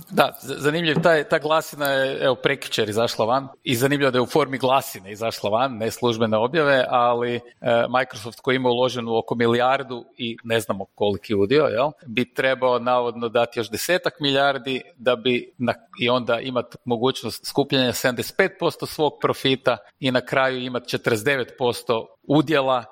Da, 0.10 0.38
zanimljiv, 0.42 0.96
ta, 1.04 1.24
ta 1.24 1.40
glasina 1.40 1.88
je 1.88 2.18
evo 2.24 2.36
prekjučer 2.36 2.90
izašla 2.90 3.26
van. 3.26 3.48
I 3.64 3.76
zanimljivo 3.76 4.12
da 4.12 4.18
je 4.18 4.22
u 4.22 4.26
formi 4.26 4.58
glasine 4.58 5.12
izašla 5.12 5.50
van, 5.50 5.78
ne 5.78 5.92
službene 5.92 6.38
objave, 6.38 6.86
ali 6.90 7.36
e, 7.36 7.42
Microsoft 7.90 8.40
koji 8.40 8.56
ima 8.56 8.70
uloženu 8.70 9.18
oko 9.18 9.36
milijardu 9.36 10.06
i 10.18 10.38
ne 10.44 10.60
znamo 10.60 10.86
koliki 10.86 11.36
udio, 11.36 11.64
jel, 11.64 11.92
bi 12.08 12.34
trebao 12.34 12.80
navodno 12.80 13.30
dati 13.30 13.60
još 13.60 13.70
desetak 13.70 14.14
milijardi 14.20 14.82
da 14.98 15.16
bi 15.16 15.54
na, 15.58 15.74
i 16.02 16.10
onda 16.10 16.40
imati 16.40 16.78
mogućnost 16.86 17.46
skupljanja 17.46 17.92
75% 17.92 18.86
svog 18.86 19.14
profita 19.22 19.78
i 20.00 20.12
na 20.12 20.22
kraju 20.22 20.60
imati 20.60 20.98
49% 20.98 22.06
udjela 22.24 22.86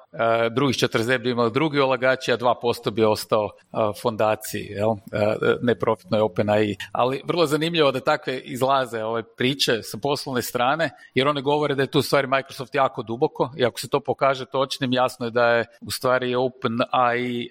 drugih 0.52 0.76
49 0.76 1.18
bi 1.18 1.32
imali 1.32 1.52
drugi 1.52 1.80
ulagači, 1.80 2.32
a 2.32 2.38
2% 2.38 2.92
bi 2.92 3.04
ostao 3.04 3.50
fondaciji, 4.02 4.64
jel? 4.64 4.96
neprofitnoj 5.62 6.22
OpenAI. 6.22 6.76
Ali 6.92 7.22
vrlo 7.26 7.46
zanimljivo 7.46 7.92
da 7.92 8.00
takve 8.00 8.40
izlaze 8.40 9.04
ove 9.04 9.24
priče 9.24 9.84
sa 9.84 9.98
poslovne 10.02 10.42
strane, 10.42 10.90
jer 11.14 11.28
one 11.28 11.42
govore 11.42 11.76
da 11.76 11.84
je 11.84 11.92
tu 11.92 12.02
stvari 12.02 12.28
Microsoft 12.28 12.76
jako 12.76 13.04
duboko 13.04 13.52
i 13.58 13.66
ako 13.66 13.80
se 13.80 13.90
to 13.90 14.00
pokaže 14.00 14.46
točnim, 14.46 14.94
jasno 14.94 15.26
je 15.26 15.32
da 15.32 15.48
je 15.48 15.66
u 15.82 15.92
stvari 15.92 16.36
OpenAI 16.36 17.50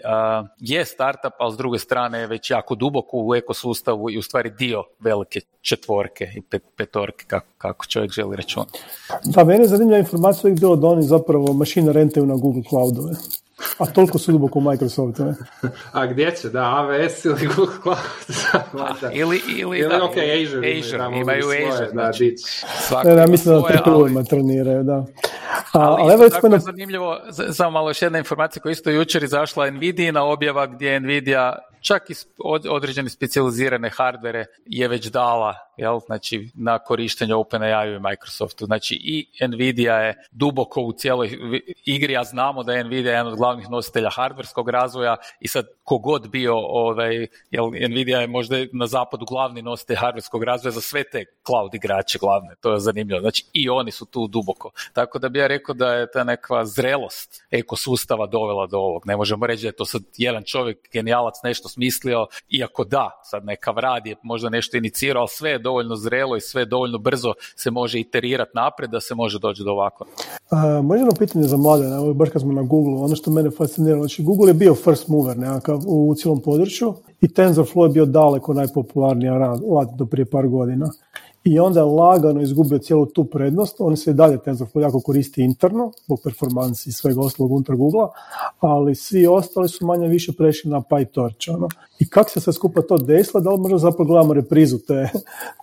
je 0.58 0.84
startup, 0.84 1.32
ali 1.38 1.52
s 1.52 1.56
druge 1.56 1.78
strane 1.78 2.18
je 2.18 2.26
već 2.26 2.50
jako 2.50 2.74
duboko 2.74 3.16
u 3.16 3.34
ekosustavu 3.34 4.10
i 4.10 4.18
u 4.18 4.22
stvari 4.22 4.50
dio 4.50 4.84
velike 5.00 5.40
četvorke 5.60 6.24
i 6.34 6.42
petorke, 6.76 7.24
kako, 7.28 7.46
kako 7.58 7.86
čovjek 7.86 8.12
želi 8.12 8.36
računati. 8.36 8.78
Da, 9.24 9.44
meni 9.44 9.64
je 9.64 9.68
zanimljiva 9.68 9.98
informacija 9.98 10.40
uvijek 10.44 10.60
bilo 10.60 10.76
da 10.76 10.86
oni 10.86 11.02
zapravo 11.02 11.52
mašine 11.52 11.92
rentaju 11.92 12.26
na 12.26 12.34
Google 12.34 12.62
Cloudove. 12.68 13.12
A 13.78 13.86
toliko 13.86 14.18
su 14.18 14.32
duboko 14.32 14.58
u 14.58 14.62
Microsoftu, 14.62 15.24
ne? 15.24 15.34
A 15.92 16.06
gdje 16.06 16.36
će, 16.36 16.48
da, 16.48 16.60
AWS 16.60 17.26
ili 17.26 17.54
Google 17.56 17.74
Cloud? 17.82 17.98
ili, 19.20 19.40
ili, 19.48 19.78
ili 19.78 19.88
da, 19.88 20.04
ok, 20.04 20.16
Azure, 20.16 20.78
Azure 20.78 21.20
imaju 21.20 21.42
svoje, 21.42 21.68
Azure, 21.68 21.86
da, 21.86 21.92
znači, 21.92 22.36
ne, 23.04 23.14
da, 23.14 23.26
mislim 23.26 23.54
da 23.54 23.68
trpilima 23.68 24.24
treniraju, 24.24 24.82
da. 24.82 24.94
A, 24.94 25.04
ali, 25.72 26.02
ali 26.02 26.14
evo 26.14 26.28
tako 26.28 26.46
je 26.46 26.58
zanimljivo, 26.58 27.18
samo 27.52 27.70
malo 27.70 27.90
još 27.90 28.02
jedna 28.02 28.18
informacija 28.18 28.62
koja 28.62 28.72
isto 28.72 28.90
jučer 28.90 29.22
izašla 29.22 29.70
Nvidia 29.70 30.22
objava 30.22 30.66
gdje 30.66 31.00
Nvidia 31.00 31.52
čak 31.80 32.10
i 32.10 32.14
određene 32.68 33.10
specijalizirane 33.10 33.90
hardvere 33.90 34.44
je 34.66 34.88
već 34.88 35.06
dala 35.06 35.65
jel? 35.76 36.00
Znači, 36.06 36.50
na 36.54 36.78
korištenje 36.78 37.34
OpenAI 37.34 37.94
i 37.94 37.98
Microsoftu. 37.98 38.66
Znači 38.66 38.94
i 38.94 39.46
Nvidia 39.48 39.94
je 39.94 40.24
duboko 40.30 40.80
u 40.80 40.92
cijeloj 40.92 41.38
igri, 41.84 42.16
a 42.16 42.24
znamo 42.24 42.62
da 42.62 42.72
je 42.72 42.84
Nvidia 42.84 43.10
jedan 43.10 43.26
od 43.26 43.38
glavnih 43.38 43.70
nositelja 43.70 44.10
hardverskog 44.10 44.68
razvoja 44.68 45.16
i 45.40 45.48
sad 45.48 45.66
kogod 45.84 46.28
bio, 46.28 46.54
ovaj, 46.56 47.26
jel, 47.50 47.70
Nvidia 47.70 48.20
je 48.20 48.26
možda 48.26 48.56
na 48.72 48.86
zapadu 48.86 49.24
glavni 49.24 49.62
nositelj 49.62 49.96
hardverskog 49.96 50.44
razvoja 50.44 50.72
za 50.72 50.80
sve 50.80 51.04
te 51.04 51.24
cloud 51.46 51.74
igrače 51.74 52.18
glavne, 52.18 52.54
to 52.60 52.72
je 52.72 52.80
zanimljivo. 52.80 53.20
Znači 53.20 53.44
i 53.52 53.68
oni 53.68 53.90
su 53.90 54.06
tu 54.06 54.26
duboko. 54.26 54.70
Tako 54.92 55.18
da 55.18 55.28
bi 55.28 55.38
ja 55.38 55.46
rekao 55.46 55.74
da 55.74 55.92
je 55.92 56.10
ta 56.10 56.24
neka 56.24 56.64
zrelost 56.64 57.44
ekosustava 57.50 58.26
dovela 58.26 58.66
do 58.66 58.78
ovog. 58.78 59.02
Ne 59.06 59.16
možemo 59.16 59.46
reći 59.46 59.62
da 59.62 59.68
je 59.68 59.76
to 59.76 59.84
sad 59.84 60.02
jedan 60.16 60.42
čovjek, 60.44 60.78
genijalac, 60.92 61.34
nešto 61.44 61.68
smislio, 61.68 62.26
iako 62.48 62.84
da, 62.84 63.20
sad 63.24 63.44
neka 63.44 63.70
vrad 63.70 64.06
je 64.06 64.16
možda 64.22 64.48
nešto 64.48 64.76
inicirao, 64.76 65.20
ali 65.20 65.28
sve 65.28 65.50
je 65.50 65.58
dovoljno 65.68 65.96
zrelo 65.96 66.36
i 66.36 66.40
sve 66.40 66.64
dovoljno 66.64 66.98
brzo 66.98 67.32
se 67.56 67.70
može 67.70 68.00
iterirati 68.00 68.50
naprijed 68.54 68.90
da 68.90 69.00
se 69.00 69.14
može 69.14 69.38
doći 69.38 69.62
do 69.64 69.70
ovako. 69.70 70.04
Može 70.82 71.00
jedno 71.00 71.14
pitanje 71.18 71.44
za 71.44 71.56
mlade, 71.56 71.84
evo 71.86 72.14
baš 72.14 72.30
kad 72.30 72.42
smo 72.42 72.52
na 72.52 72.62
Google, 72.62 72.94
ono 72.94 73.16
što 73.16 73.30
mene 73.30 73.50
fascinira, 73.50 73.98
znači 73.98 74.22
Google 74.22 74.50
je 74.50 74.54
bio 74.54 74.74
first 74.74 75.08
mover 75.08 75.36
nekakav 75.38 75.78
u 75.86 76.14
cijelom 76.14 76.40
području 76.40 76.94
i 77.20 77.28
TensorFlow 77.28 77.82
je 77.82 77.88
bio 77.88 78.06
daleko 78.06 78.54
najpopularnija 78.54 79.38
rad, 79.38 79.60
do 79.98 80.06
prije 80.06 80.26
par 80.30 80.48
godina 80.48 80.86
i 81.46 81.58
onda 81.58 81.80
je 81.80 81.84
lagano 81.84 82.42
izgubio 82.42 82.78
cijelu 82.78 83.06
tu 83.06 83.24
prednost. 83.24 83.76
On 83.78 83.96
se 83.96 84.10
i 84.10 84.14
dalje 84.14 84.38
TensorFlow 84.38 84.80
jako 84.80 85.00
koristi 85.00 85.42
interno, 85.42 85.92
zbog 86.04 86.20
performansi 86.24 86.88
i 86.88 86.92
svega 86.92 87.20
ostalog 87.20 87.52
unutar 87.52 87.76
Google, 87.76 88.06
ali 88.60 88.94
svi 88.94 89.26
ostali 89.26 89.68
su 89.68 89.86
manje 89.86 90.08
više 90.08 90.32
prešli 90.32 90.70
na 90.70 90.80
PyTorch. 90.80 91.54
Ono. 91.54 91.68
I 91.98 92.08
kako 92.08 92.30
se 92.30 92.40
sve 92.40 92.52
skupa 92.52 92.82
to 92.82 92.98
desilo, 92.98 93.40
da 93.40 93.50
li 93.50 93.58
možda 93.58 93.78
zapravo 93.78 94.04
gledamo 94.04 94.34
reprizu 94.34 94.78
te, 94.78 95.08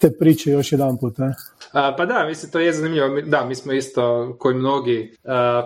te 0.02 0.12
priče 0.12 0.52
još 0.52 0.72
jedan 0.72 0.98
put? 0.98 1.18
Ne? 1.18 1.34
pa 1.74 2.06
da, 2.06 2.26
mislim, 2.28 2.52
to 2.52 2.60
je 2.60 2.74
zanimljivo. 2.74 3.22
Da, 3.22 3.46
mi 3.46 3.56
smo 3.56 3.74
isto, 3.74 4.36
koji 4.40 4.56
mnogi, 4.56 5.18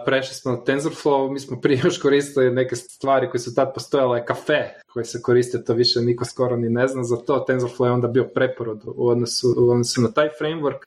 prešli 0.05 0.35
smo 0.35 0.51
na 0.51 0.57
TensorFlow, 0.57 1.31
mi 1.31 1.39
smo 1.39 1.61
prije 1.61 1.81
još 1.85 1.97
koristili 1.97 2.51
neke 2.51 2.75
stvari 2.75 3.29
koje 3.29 3.41
su 3.41 3.55
tad 3.55 3.73
postojale, 3.73 4.25
kafe, 4.25 4.73
koje 4.87 5.05
se 5.05 5.21
koriste, 5.21 5.63
to 5.63 5.73
više 5.73 6.01
niko 6.01 6.25
skoro 6.25 6.55
ni 6.55 6.69
ne 6.69 6.87
zna 6.87 7.03
za 7.03 7.17
to. 7.17 7.45
TensorFlow 7.49 7.85
je 7.85 7.91
onda 7.91 8.07
bio 8.07 8.27
preporod 8.35 8.81
u 8.85 9.07
odnosu, 9.07 9.55
u 9.57 9.69
odnosu 9.69 10.01
taj 10.13 10.29
framework. 10.41 10.79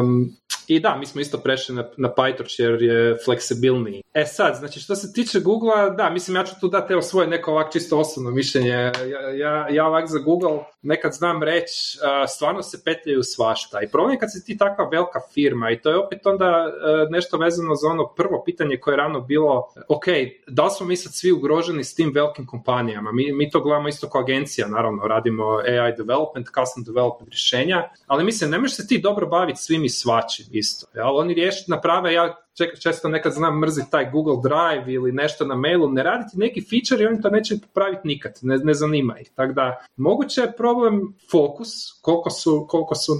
Um, 0.00 0.30
i 0.68 0.80
da, 0.80 0.96
mi 0.96 1.06
smo 1.06 1.20
isto 1.20 1.38
prešli 1.38 1.74
na, 1.74 1.84
na 1.96 2.12
PyTorch 2.16 2.60
jer 2.60 2.82
je 2.82 3.16
fleksibilniji. 3.24 4.02
E 4.14 4.24
sad, 4.24 4.54
znači 4.54 4.80
što 4.80 4.94
se 4.94 5.12
tiče 5.12 5.40
Google, 5.40 5.90
da, 5.96 6.10
mislim 6.10 6.36
ja 6.36 6.44
ću 6.44 6.54
tu 6.60 6.68
dati 6.68 6.92
evo 6.92 7.02
svoje 7.02 7.28
neko 7.28 7.50
ovak 7.50 7.72
čisto 7.72 7.98
osobno 7.98 8.30
mišljenje. 8.30 8.68
Ja, 8.68 8.92
ja, 9.36 9.68
ja 9.70 9.86
ovak 9.86 10.08
za 10.08 10.18
Google 10.18 10.58
nekad 10.82 11.12
znam 11.12 11.42
reći, 11.42 11.98
stvarno 12.28 12.62
se 12.62 12.84
petljaju 12.84 13.22
svašta. 13.22 13.82
I 13.82 13.88
problem 13.88 14.12
je 14.12 14.18
kad 14.18 14.32
si 14.32 14.44
ti 14.44 14.58
takva 14.58 14.88
velika 14.88 15.20
firma 15.34 15.70
i 15.70 15.80
to 15.80 15.90
je 15.90 15.98
opet 15.98 16.26
onda 16.26 16.72
nešto 17.10 17.36
vezano 17.38 17.74
za 17.74 17.88
ono 17.88 18.14
prvo 18.14 18.42
pitanje 18.44 18.76
koje 18.76 18.92
je 18.92 18.96
rano 18.96 19.20
bilo, 19.20 19.68
ok, 19.88 20.04
da 20.46 20.64
li 20.64 20.70
smo 20.70 20.86
mi 20.86 20.96
sad 20.96 21.12
svi 21.14 21.32
ugroženi 21.32 21.84
s 21.84 21.94
tim 21.94 22.12
velikim 22.14 22.46
kompanijama? 22.46 23.12
Mi, 23.12 23.32
mi 23.32 23.50
to 23.50 23.60
gledamo 23.60 23.88
isto 23.88 24.08
kao 24.08 24.20
agencija, 24.20 24.68
naravno, 24.68 25.06
radimo 25.08 25.44
AI 25.44 25.92
development, 25.96 26.46
custom 26.46 26.84
development 26.84 27.30
rješenja, 27.30 27.88
ali 28.06 28.24
mislim, 28.24 28.50
ne 28.52 28.58
možeš 28.58 28.76
se 28.76 28.86
ti 28.86 29.00
dobro 29.00 29.26
baviti 29.26 29.62
svim 29.62 29.84
i 29.84 29.88
svačim 29.88 30.46
isto. 30.50 30.86
Jel? 30.94 31.16
Oni 31.16 31.34
riješiti 31.34 31.70
naprave, 31.70 32.12
ja 32.12 32.41
često 32.82 33.08
nekad 33.08 33.32
znam 33.32 33.58
mrziti 33.58 33.90
taj 33.90 34.10
Google 34.10 34.36
Drive 34.42 34.92
ili 34.92 35.12
nešto 35.12 35.44
na 35.44 35.56
mailu, 35.56 35.88
ne 35.88 36.02
raditi 36.02 36.38
neki 36.38 36.60
feature 36.60 37.04
i 37.04 37.06
oni 37.06 37.22
to 37.22 37.30
neće 37.30 37.54
popraviti 37.60 38.08
nikad, 38.08 38.32
ne, 38.42 38.58
ne 38.58 38.74
zanima 38.74 39.18
ih. 39.20 39.30
Tako 39.34 39.52
da, 39.52 39.84
moguće 39.96 40.40
je 40.40 40.52
problem 40.56 41.14
fokus, 41.30 41.68
koliko 42.00 42.30
su, 42.30 42.66
koliko 42.68 42.94
su 42.94 43.12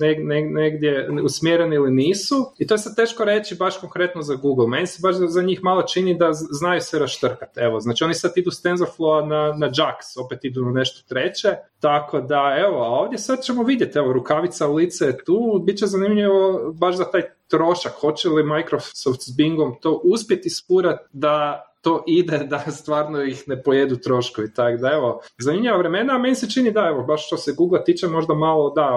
negdje 0.50 1.08
usmjereni 1.24 1.76
ili 1.76 1.90
nisu 1.90 2.52
i 2.58 2.66
to 2.66 2.74
je 2.74 2.78
sad 2.78 2.96
teško 2.96 3.24
reći 3.24 3.54
baš 3.54 3.80
konkretno 3.80 4.22
za 4.22 4.34
Google. 4.34 4.68
Meni 4.68 4.86
se 4.86 4.98
baš 5.02 5.14
za 5.14 5.42
njih 5.42 5.62
malo 5.62 5.82
čini 5.82 6.18
da 6.18 6.32
znaju 6.32 6.80
se 6.80 6.98
raštrkati. 6.98 7.60
Evo, 7.60 7.80
znači 7.80 8.04
oni 8.04 8.14
sad 8.14 8.32
idu 8.36 8.50
s 8.50 8.62
TensorFlow 8.62 9.26
na, 9.26 9.52
na 9.58 9.70
Jax, 9.70 10.24
opet 10.24 10.44
idu 10.44 10.64
na 10.64 10.70
nešto 10.70 11.08
treće, 11.08 11.56
tako 11.80 12.20
da 12.20 12.56
evo, 12.58 12.82
a 12.82 12.88
ovdje 12.88 13.18
sad 13.18 13.42
ćemo 13.42 13.62
vidjeti, 13.62 13.98
evo, 13.98 14.12
rukavica 14.12 14.68
u 14.68 14.74
lice 14.74 15.04
je 15.04 15.24
tu, 15.24 15.62
bit 15.66 15.78
će 15.78 15.86
zanimljivo 15.86 16.72
baš 16.72 16.96
za 16.96 17.04
taj 17.04 17.22
trošak, 17.52 17.92
hoće 18.00 18.28
li 18.28 18.42
Microsoft 18.42 19.22
s 19.22 19.36
Bingom 19.36 19.74
to 19.80 20.00
uspjeti 20.04 20.50
spurati 20.50 21.04
da 21.12 21.64
to 21.82 22.04
ide 22.06 22.38
da 22.38 22.58
stvarno 22.70 23.22
ih 23.22 23.44
ne 23.46 23.62
pojedu 23.62 23.96
troškovi. 23.96 24.54
Tako 24.54 24.76
da 24.76 24.88
evo, 24.88 25.20
zanimljiva 25.38 25.76
vremena, 25.76 26.14
a 26.14 26.18
meni 26.18 26.34
se 26.34 26.50
čini 26.50 26.72
da 26.72 26.80
evo, 26.80 27.02
baš 27.02 27.26
što 27.26 27.36
se 27.36 27.52
Google 27.52 27.84
tiče 27.84 28.06
možda 28.06 28.34
malo 28.34 28.70
da 28.70 28.88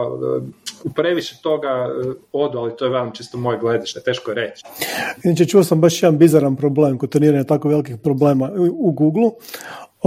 u 0.84 0.94
previše 0.94 1.36
toga 1.44 1.68
e, 1.68 2.14
odu, 2.32 2.58
ali 2.58 2.76
to 2.78 2.86
je 2.86 2.92
vam 2.92 3.12
čisto 3.14 3.38
moje 3.38 3.60
gledište, 3.60 4.00
teško 4.06 4.32
je 4.32 4.36
reći. 4.36 4.64
Inače, 5.24 5.46
čuo 5.46 5.64
sam 5.64 5.82
baš 5.82 6.04
jedan 6.04 6.18
bizaran 6.18 6.56
problem 6.56 6.98
kod 6.98 7.10
treniranja 7.10 7.44
tako 7.44 7.70
velikih 7.70 7.98
problema 8.04 8.52
u 8.72 8.92
Google. 8.92 9.30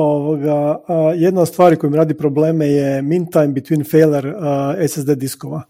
Ovoga, 0.00 0.78
jedna 1.16 1.40
od 1.40 1.48
stvari 1.48 1.76
koja 1.76 1.90
mi 1.90 1.96
radi 1.96 2.14
probleme 2.14 2.66
je 2.66 3.02
mean 3.02 3.26
time 3.26 3.48
between 3.48 3.84
failure 3.90 4.34
SSD 4.88 5.10
diskova. 5.10 5.62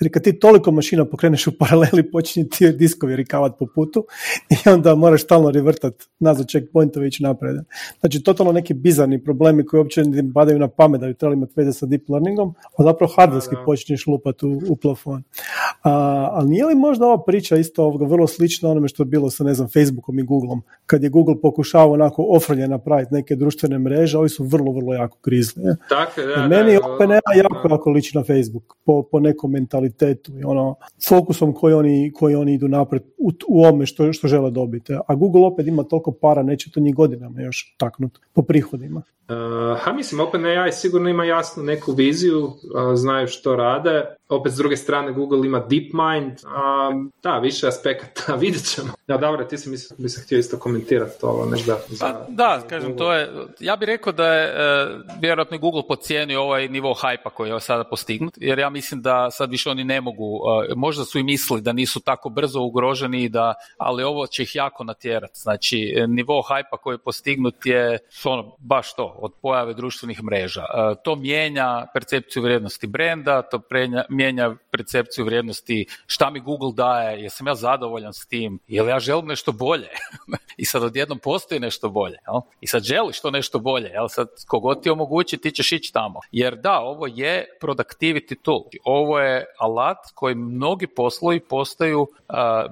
Jer 0.00 0.12
kad 0.12 0.22
ti 0.22 0.38
toliko 0.38 0.70
mašina 0.70 1.04
pokreneš 1.04 1.46
u 1.46 1.58
paraleli, 1.58 2.10
počinje 2.12 2.48
ti 2.48 2.72
diskovi 2.72 3.16
rikavat 3.16 3.58
po 3.58 3.66
putu 3.74 4.06
i 4.50 4.68
onda 4.68 4.94
moraš 4.94 5.22
stalno 5.22 5.50
revrtat 5.50 5.94
nazad 6.20 6.46
checkpointove 6.48 7.08
ići 7.08 7.22
naprijed. 7.22 7.56
Znači, 8.00 8.22
totalno 8.22 8.52
neki 8.52 8.74
bizarni 8.74 9.24
problemi 9.24 9.66
koji 9.66 9.78
uopće 9.78 10.04
ne 10.04 10.22
badaju 10.22 10.58
na 10.58 10.68
pamet 10.68 11.00
da 11.00 11.06
bi 11.06 11.14
trebali 11.14 11.36
imati 11.36 11.52
veze 11.56 11.72
sa 11.72 11.86
deep 11.86 12.08
learningom, 12.08 12.54
a 12.78 12.82
zapravo 12.82 13.12
hardverski 13.16 13.54
počinješ 13.64 14.06
lupati 14.06 14.46
u, 14.46 14.60
u 14.68 14.76
plafon. 14.76 15.22
A, 15.82 15.90
ali 16.32 16.50
nije 16.50 16.66
li 16.66 16.74
možda 16.74 17.06
ova 17.06 17.24
priča 17.24 17.56
isto 17.56 17.84
ovoga 17.84 18.06
vrlo 18.06 18.26
slična 18.26 18.70
onome 18.70 18.88
što 18.88 19.02
je 19.02 19.06
bilo 19.06 19.30
sa, 19.30 19.44
ne 19.44 19.54
znam, 19.54 19.68
Facebookom 19.68 20.18
i 20.18 20.22
Googleom, 20.22 20.62
kad 20.86 21.02
je 21.02 21.08
Google 21.08 21.40
pokušavao 21.40 21.92
onako 21.92 22.26
ofrlje 22.28 22.68
napraviti 22.68 23.14
neke 23.14 23.36
društvene 23.36 23.63
mreže, 23.78 24.18
ovi 24.18 24.28
su 24.28 24.44
vrlo, 24.44 24.72
vrlo 24.72 24.94
jako 24.94 25.18
grizli. 25.24 25.62
Tako, 25.88 26.20
da, 26.20 26.48
meni 26.48 26.72
je 26.72 26.80
OpenAI 26.80 27.38
jako, 27.42 27.68
jako 27.68 27.90
liči 27.90 28.16
na 28.16 28.24
Facebook 28.24 28.76
po, 28.84 29.02
po 29.02 29.20
nekom 29.20 29.50
mentalitetu 29.50 30.38
i 30.38 30.44
ono, 30.44 30.74
fokusom 31.08 31.52
koji 31.52 31.74
oni, 31.74 32.12
koji 32.14 32.34
oni 32.34 32.54
idu 32.54 32.68
napred 32.68 33.02
u, 33.18 33.30
u 33.48 33.64
ovome 33.64 33.86
što, 33.86 34.12
što 34.12 34.28
žele 34.28 34.50
dobiti. 34.50 34.94
A 35.06 35.14
Google 35.14 35.46
opet 35.46 35.66
ima 35.66 35.82
toliko 35.82 36.12
para, 36.12 36.42
neće 36.42 36.70
to 36.70 36.80
njih 36.80 36.94
godinama 36.94 37.40
još 37.40 37.74
taknuti 37.78 38.20
po 38.32 38.42
prihodima. 38.42 39.02
Uh, 39.28 39.80
ha, 39.80 39.92
mislim, 39.92 40.20
OpenAI 40.20 40.72
sigurno 40.72 41.08
ima 41.10 41.24
jasnu 41.24 41.62
neku 41.62 41.92
viziju, 41.92 42.52
znaju 42.94 43.26
što 43.28 43.56
rade. 43.56 44.04
Opet 44.28 44.52
s 44.52 44.56
druge 44.56 44.76
strane 44.76 45.12
Google 45.12 45.46
ima 45.46 45.58
DeepMind, 45.58 46.38
a, 46.46 46.90
da, 47.22 47.38
više 47.38 47.66
aspekata, 47.68 48.34
vidjet 48.42 48.64
ćemo. 48.74 48.88
Ja, 49.06 49.16
dobro, 49.16 49.44
ti 49.44 49.58
si 49.58 49.70
mi, 49.70 49.76
mi 49.98 50.08
se 50.08 50.22
htio 50.22 50.38
isto 50.38 50.58
komentirati 50.58 51.20
to, 51.20 51.48
da. 51.66 51.78
Za, 51.88 52.06
pa, 52.12 52.26
da, 52.28 52.62
kažem, 52.68 52.96
to 52.96 53.12
je, 53.12 53.30
ja 53.60 53.76
bih 53.76 53.86
rekao 53.86 54.12
da 54.12 54.26
je 54.26 54.44
e, 54.46 54.86
vjerojatno 55.20 55.58
Google 55.58 55.82
pocijenio 55.88 56.42
ovaj 56.42 56.68
nivo 56.68 56.94
hajpa 56.94 57.30
koji 57.30 57.50
je 57.50 57.60
sada 57.60 57.84
postignut, 57.84 58.34
jer 58.36 58.58
ja 58.58 58.70
mislim 58.70 59.02
da 59.02 59.30
sad 59.30 59.50
više 59.50 59.70
oni 59.70 59.84
ne 59.84 60.00
mogu, 60.00 60.40
e, 60.70 60.74
možda 60.74 61.04
su 61.04 61.18
i 61.18 61.22
mislili 61.22 61.62
da 61.62 61.72
nisu 61.72 62.00
tako 62.00 62.28
brzo 62.28 62.60
ugroženi, 62.60 63.28
da, 63.28 63.54
ali 63.78 64.02
ovo 64.02 64.26
će 64.26 64.42
ih 64.42 64.56
jako 64.56 64.84
natjerati. 64.84 65.40
Znači, 65.40 65.94
nivo 66.08 66.42
hajpa 66.42 66.76
koji 66.76 66.94
je 66.94 66.98
postignut 66.98 67.66
je 67.66 67.98
ono, 68.24 68.56
baš 68.58 68.94
to, 68.94 69.13
od 69.18 69.32
pojave 69.42 69.74
društvenih 69.74 70.22
mreža. 70.22 70.62
E, 70.62 70.94
to 71.04 71.16
mijenja 71.16 71.86
percepciju 71.94 72.42
vrijednosti 72.42 72.86
brenda, 72.86 73.42
to 73.42 73.60
mijenja 74.08 74.56
percepciju 74.70 75.24
vrijednosti 75.24 75.86
šta 76.06 76.30
mi 76.30 76.40
Google 76.40 76.72
daje, 76.76 77.22
jesam 77.22 77.46
ja 77.46 77.54
zadovoljan 77.54 78.12
s 78.12 78.26
tim, 78.26 78.58
jel 78.68 78.88
ja 78.88 78.98
želim 78.98 79.26
nešto 79.26 79.52
bolje. 79.52 79.88
I 80.56 80.64
sad 80.64 80.82
odjednom 80.82 81.18
postoji 81.18 81.60
nešto 81.60 81.88
bolje. 81.88 82.18
Jel? 82.26 82.40
I 82.60 82.66
sad 82.66 82.82
želiš 82.82 83.20
to 83.20 83.30
nešto 83.30 83.58
bolje. 83.58 83.88
Jel? 83.88 84.08
Sad 84.08 84.28
kogod 84.46 84.82
ti 84.82 84.90
omogući, 84.90 85.36
ti 85.36 85.50
ćeš 85.50 85.72
ići 85.72 85.92
tamo. 85.92 86.20
Jer 86.32 86.56
da, 86.56 86.80
ovo 86.80 87.06
je 87.06 87.46
productivity 87.62 88.36
tool. 88.42 88.62
Ovo 88.84 89.20
je 89.20 89.44
alat 89.58 89.98
koji 90.14 90.34
mnogi 90.34 90.86
poslovi 90.86 91.40
postaju 91.40 92.08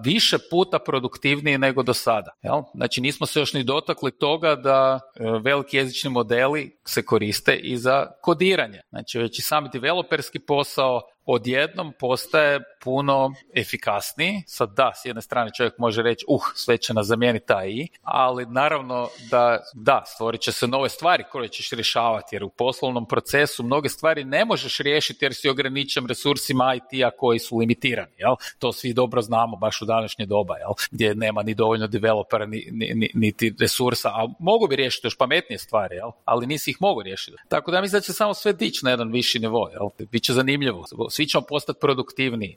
više 0.04 0.38
puta 0.50 0.78
produktivniji 0.78 1.58
nego 1.58 1.82
do 1.82 1.94
sada. 1.94 2.30
Jel? 2.42 2.62
Znači 2.74 3.00
nismo 3.00 3.26
se 3.26 3.40
još 3.40 3.52
ni 3.52 3.64
dotakli 3.64 4.10
toga 4.10 4.54
da 4.54 5.00
e, 5.16 5.24
veliki 5.42 5.76
jezični 5.76 6.10
modeli 6.32 6.76
se 6.84 7.02
koriste 7.02 7.56
i 7.56 7.76
za 7.76 8.06
kodiranje. 8.20 8.80
Znači 8.88 9.18
već 9.18 9.38
i 9.38 9.42
sami 9.42 9.68
developerski 9.72 10.38
posao 10.38 11.00
odjednom 11.26 11.92
postaje 11.98 12.60
puno 12.84 13.34
efikasniji. 13.54 14.42
Sad 14.46 14.74
da, 14.76 14.92
s 14.94 15.04
jedne 15.04 15.22
strane 15.22 15.50
čovjek 15.56 15.78
može 15.78 16.02
reći, 16.02 16.24
uh, 16.28 16.40
sve 16.54 16.78
će 16.78 16.94
nas 16.94 17.06
zamijeniti 17.06 17.46
taj 17.46 17.70
i, 17.70 17.88
ali 18.02 18.46
naravno 18.46 19.08
da, 19.30 19.58
da, 19.74 20.02
stvorit 20.06 20.40
će 20.40 20.52
se 20.52 20.66
nove 20.66 20.88
stvari 20.88 21.24
koje 21.32 21.48
ćeš 21.48 21.70
rješavati, 21.70 22.36
jer 22.36 22.44
u 22.44 22.48
poslovnom 22.48 23.08
procesu 23.08 23.62
mnoge 23.62 23.88
stvari 23.88 24.24
ne 24.24 24.44
možeš 24.44 24.78
riješiti 24.78 25.24
jer 25.24 25.34
si 25.34 25.48
ograničen 25.48 26.06
resursima 26.06 26.74
IT-a 26.74 27.10
koji 27.10 27.38
su 27.38 27.58
limitirani, 27.58 28.12
jel? 28.18 28.34
To 28.58 28.72
svi 28.72 28.92
dobro 28.92 29.22
znamo 29.22 29.56
baš 29.56 29.82
u 29.82 29.84
današnje 29.84 30.26
doba, 30.26 30.56
jel? 30.56 30.70
Gdje 30.90 31.14
nema 31.14 31.42
ni 31.42 31.54
dovoljno 31.54 31.86
developera, 31.86 32.46
ni, 32.46 32.68
ni, 32.72 33.10
niti 33.14 33.54
resursa, 33.60 34.08
a 34.08 34.28
mogu 34.38 34.66
bi 34.68 34.76
riješiti 34.76 35.06
još 35.06 35.16
pametnije 35.18 35.58
stvari, 35.58 35.96
jel? 35.96 36.10
Ali 36.24 36.46
nisi 36.46 36.70
ih 36.70 36.76
mogu 36.80 37.02
riješiti. 37.02 37.36
Tako 37.48 37.70
da 37.70 37.80
mislim 37.80 37.96
da 37.98 38.04
će 38.04 38.12
samo 38.12 38.34
sve 38.34 38.52
dići 38.52 38.84
na 38.84 38.90
jedan 38.90 39.12
viši 39.12 39.38
nivo, 39.38 39.70
jel? 39.72 40.06
Biće 40.10 40.32
zanimljivo 40.32 40.84
svi 41.12 41.26
ćemo 41.26 41.44
postati 41.48 41.80
produktivniji. 41.80 42.56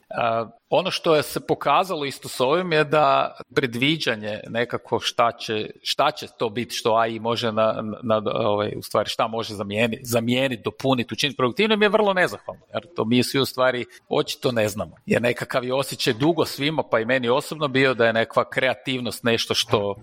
Ono 0.70 0.90
što 0.90 1.16
je 1.16 1.22
se 1.22 1.46
pokazalo 1.46 2.04
isto 2.04 2.28
s 2.28 2.40
ovim 2.40 2.72
je 2.72 2.84
da 2.84 3.36
predviđanje 3.54 4.40
nekako 4.48 5.00
šta 5.00 5.32
će, 5.32 5.70
šta 5.82 6.10
će 6.10 6.26
to 6.38 6.48
biti 6.48 6.74
što 6.74 6.94
AI 6.94 7.18
može 7.18 7.52
na, 7.52 7.82
na 8.02 8.22
ovaj, 8.34 8.72
u 8.76 8.82
stvari 8.82 9.08
šta 9.08 9.26
može 9.26 9.54
zamijeniti, 9.54 10.04
zamijeniti 10.04 10.62
dopuniti, 10.62 11.14
učiniti 11.14 11.36
produktivnim 11.36 11.82
je 11.82 11.88
vrlo 11.88 12.14
nezahvalno. 12.14 12.62
Jer 12.74 12.86
to 12.96 13.04
mi 13.04 13.22
svi 13.22 13.40
u 13.40 13.44
stvari 13.44 13.84
očito 14.08 14.52
ne 14.52 14.68
znamo. 14.68 14.96
Jer 15.06 15.22
nekakav 15.22 15.64
je 15.64 15.74
osjećaj 15.74 16.12
dugo 16.12 16.44
svima, 16.44 16.82
pa 16.90 17.00
i 17.00 17.04
meni 17.04 17.28
osobno 17.28 17.68
bio 17.68 17.94
da 17.94 18.06
je 18.06 18.12
nekakva 18.12 18.50
kreativnost 18.50 19.24
nešto 19.24 19.54
što 19.54 19.94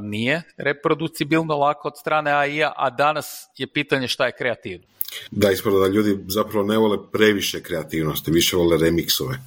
nije 0.00 0.42
reproducibilno 0.56 1.56
lako 1.56 1.88
od 1.88 1.98
strane 1.98 2.32
AI-a, 2.32 2.72
a 2.76 2.90
danas 2.90 3.50
je 3.56 3.66
pitanje 3.66 4.08
šta 4.08 4.26
je 4.26 4.36
kreativno. 4.38 4.86
Da, 5.30 5.50
ispada 5.50 5.78
da 5.78 5.86
ljudi 5.86 6.18
zapravo 6.28 6.66
ne 6.66 6.78
vole 6.78 6.98
previše 7.12 7.62
kreativnosti, 7.62 8.30
više 8.30 8.56
vole 8.56 8.78
remiksove 8.78 9.38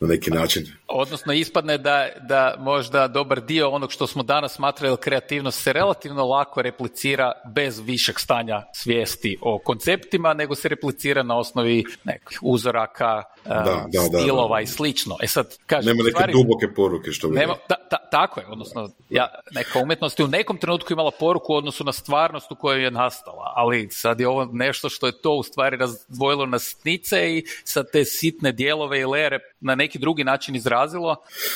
na 0.00 0.08
neki 0.08 0.30
način. 0.30 0.66
Odnosno 0.96 1.32
ispadne 1.32 1.78
da, 1.78 2.08
da 2.20 2.54
možda 2.58 3.08
dobar 3.08 3.40
dio 3.40 3.70
onog 3.70 3.92
što 3.92 4.06
smo 4.06 4.22
danas 4.22 4.54
smatrali 4.54 4.96
kreativnost 4.96 5.62
se 5.62 5.72
relativno 5.72 6.26
lako 6.26 6.62
replicira 6.62 7.32
bez 7.54 7.80
višeg 7.80 8.20
stanja 8.20 8.62
svijesti 8.72 9.38
o 9.40 9.58
konceptima, 9.58 10.34
nego 10.34 10.54
se 10.54 10.68
replicira 10.68 11.22
na 11.22 11.38
osnovi 11.38 11.84
nekih 12.04 12.38
uzoraka, 12.42 13.22
da, 13.44 13.86
da, 13.88 14.00
stilova 14.00 14.60
i 14.60 14.66
slično. 14.66 15.16
E 15.22 15.26
sad, 15.26 15.56
kažem, 15.66 15.90
nema 15.90 16.02
neke 16.02 16.10
stvari, 16.10 16.32
duboke 16.32 16.74
poruke 16.74 17.10
što 17.10 17.28
bi... 17.28 17.34
Nema, 17.34 17.54
tako 18.10 18.40
je, 18.40 18.46
odnosno 18.46 18.90
ja, 19.10 19.28
neka 19.54 19.78
umjetnost 19.78 20.18
je 20.18 20.24
u 20.24 20.28
nekom 20.28 20.58
trenutku 20.58 20.92
imala 20.92 21.10
poruku 21.20 21.52
u 21.52 21.56
odnosu 21.56 21.84
na 21.84 21.92
stvarnost 21.92 22.52
u 22.52 22.56
kojoj 22.56 22.84
je 22.84 22.90
nastala, 22.90 23.52
ali 23.56 23.88
sad 23.90 24.20
je 24.20 24.28
ovo 24.28 24.48
nešto 24.52 24.88
što 24.88 25.06
je 25.06 25.20
to 25.20 25.32
u 25.32 25.42
stvari 25.42 25.76
razdvojilo 25.76 26.46
na 26.46 26.58
sitnice 26.58 27.36
i 27.36 27.44
sa 27.64 27.84
te 27.84 28.04
sitne 28.04 28.52
dijelove 28.52 29.00
i 29.00 29.04
lere 29.04 29.38
na 29.60 29.74
neki 29.74 29.98
drugi 29.98 30.24
način 30.24 30.54
izrazilo. 30.56 30.83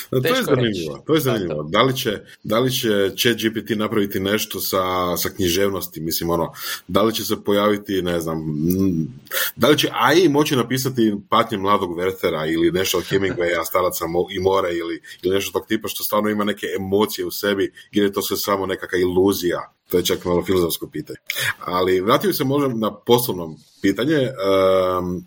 To 0.09 0.35
je 0.35 0.43
zanimljivo. 0.43 1.03
To 1.07 1.13
je 1.13 1.19
zanimljivo. 1.19 1.63
Da 1.63 1.81
li 1.81 1.97
će, 1.97 2.19
da 2.43 2.59
li 2.59 2.71
će 2.71 3.11
ChatGPT 3.17 3.69
napraviti 3.69 4.19
nešto 4.19 4.59
sa, 4.59 5.17
sa 5.17 5.29
književnosti, 5.29 6.01
mislim 6.01 6.29
ono, 6.29 6.53
da 6.87 7.01
li 7.01 7.13
će 7.13 7.25
se 7.25 7.43
pojaviti, 7.43 8.01
ne 8.01 8.19
znam, 8.19 8.39
da 9.55 9.69
li 9.69 9.77
će 9.77 9.89
AI 9.93 10.29
moći 10.29 10.55
napisati 10.55 11.15
patnje 11.29 11.57
mladog 11.57 11.97
Werthera 11.97 12.53
ili 12.53 12.71
nešto 12.71 12.97
od 12.97 13.03
Hemingwaya, 13.03 13.65
staraca 13.65 14.05
i 14.31 14.39
more 14.39 14.73
ili, 14.73 15.01
ili 15.23 15.35
nešto 15.35 15.59
tog 15.59 15.67
tipa 15.67 15.87
što 15.87 16.03
stvarno 16.03 16.29
ima 16.29 16.43
neke 16.43 16.67
emocije 16.75 17.25
u 17.25 17.31
sebi 17.31 17.73
ili 17.91 18.07
je 18.07 18.13
to 18.13 18.21
sve 18.21 18.37
samo 18.37 18.65
nekakva 18.65 18.99
iluzija 18.99 19.73
to 19.89 19.97
je 19.97 20.05
čak 20.05 20.25
malo 20.25 20.43
filozofsko 20.43 20.87
pitanje. 20.87 21.17
Ali 21.59 22.01
vratio 22.01 22.33
se 22.33 22.43
možda 22.43 22.67
na 22.67 22.95
poslovnom 22.95 23.57
pitanje. 23.81 24.29
Um, 24.99 25.25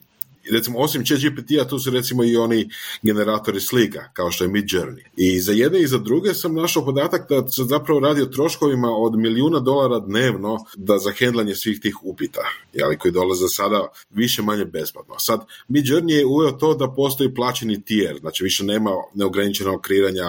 recimo, 0.50 0.78
osim 0.78 1.04
ChatGPT-a, 1.04 1.68
tu 1.68 1.78
su 1.78 1.90
recimo 1.90 2.24
i 2.24 2.36
oni 2.36 2.70
generatori 3.02 3.60
slika, 3.60 4.08
kao 4.12 4.30
što 4.30 4.44
je 4.44 4.50
Midjourney. 4.50 5.04
I 5.16 5.40
za 5.40 5.52
jedne 5.52 5.82
i 5.82 5.86
za 5.86 5.98
druge 5.98 6.34
sam 6.34 6.54
našao 6.54 6.84
podatak 6.84 7.28
da 7.28 7.48
se 7.48 7.64
zapravo 7.64 8.00
radi 8.00 8.22
o 8.22 8.26
troškovima 8.26 8.88
od 8.90 9.18
milijuna 9.18 9.60
dolara 9.60 9.98
dnevno 9.98 10.58
da 10.76 10.98
za 10.98 11.10
hendlanje 11.10 11.54
svih 11.54 11.80
tih 11.80 11.96
upita, 12.02 12.42
jeli, 12.72 12.98
koji 12.98 13.12
dolaze 13.12 13.48
sada 13.48 13.88
više 14.10 14.42
manje 14.42 14.64
besplatno. 14.64 15.18
Sad, 15.18 15.40
Midjourney 15.68 16.12
je 16.12 16.26
uveo 16.26 16.52
to 16.52 16.74
da 16.74 16.90
postoji 16.90 17.34
plaćeni 17.34 17.82
tier, 17.84 18.18
znači 18.20 18.44
više 18.44 18.64
nema 18.64 18.90
neograničenog 19.14 19.80
kreiranja 19.80 20.28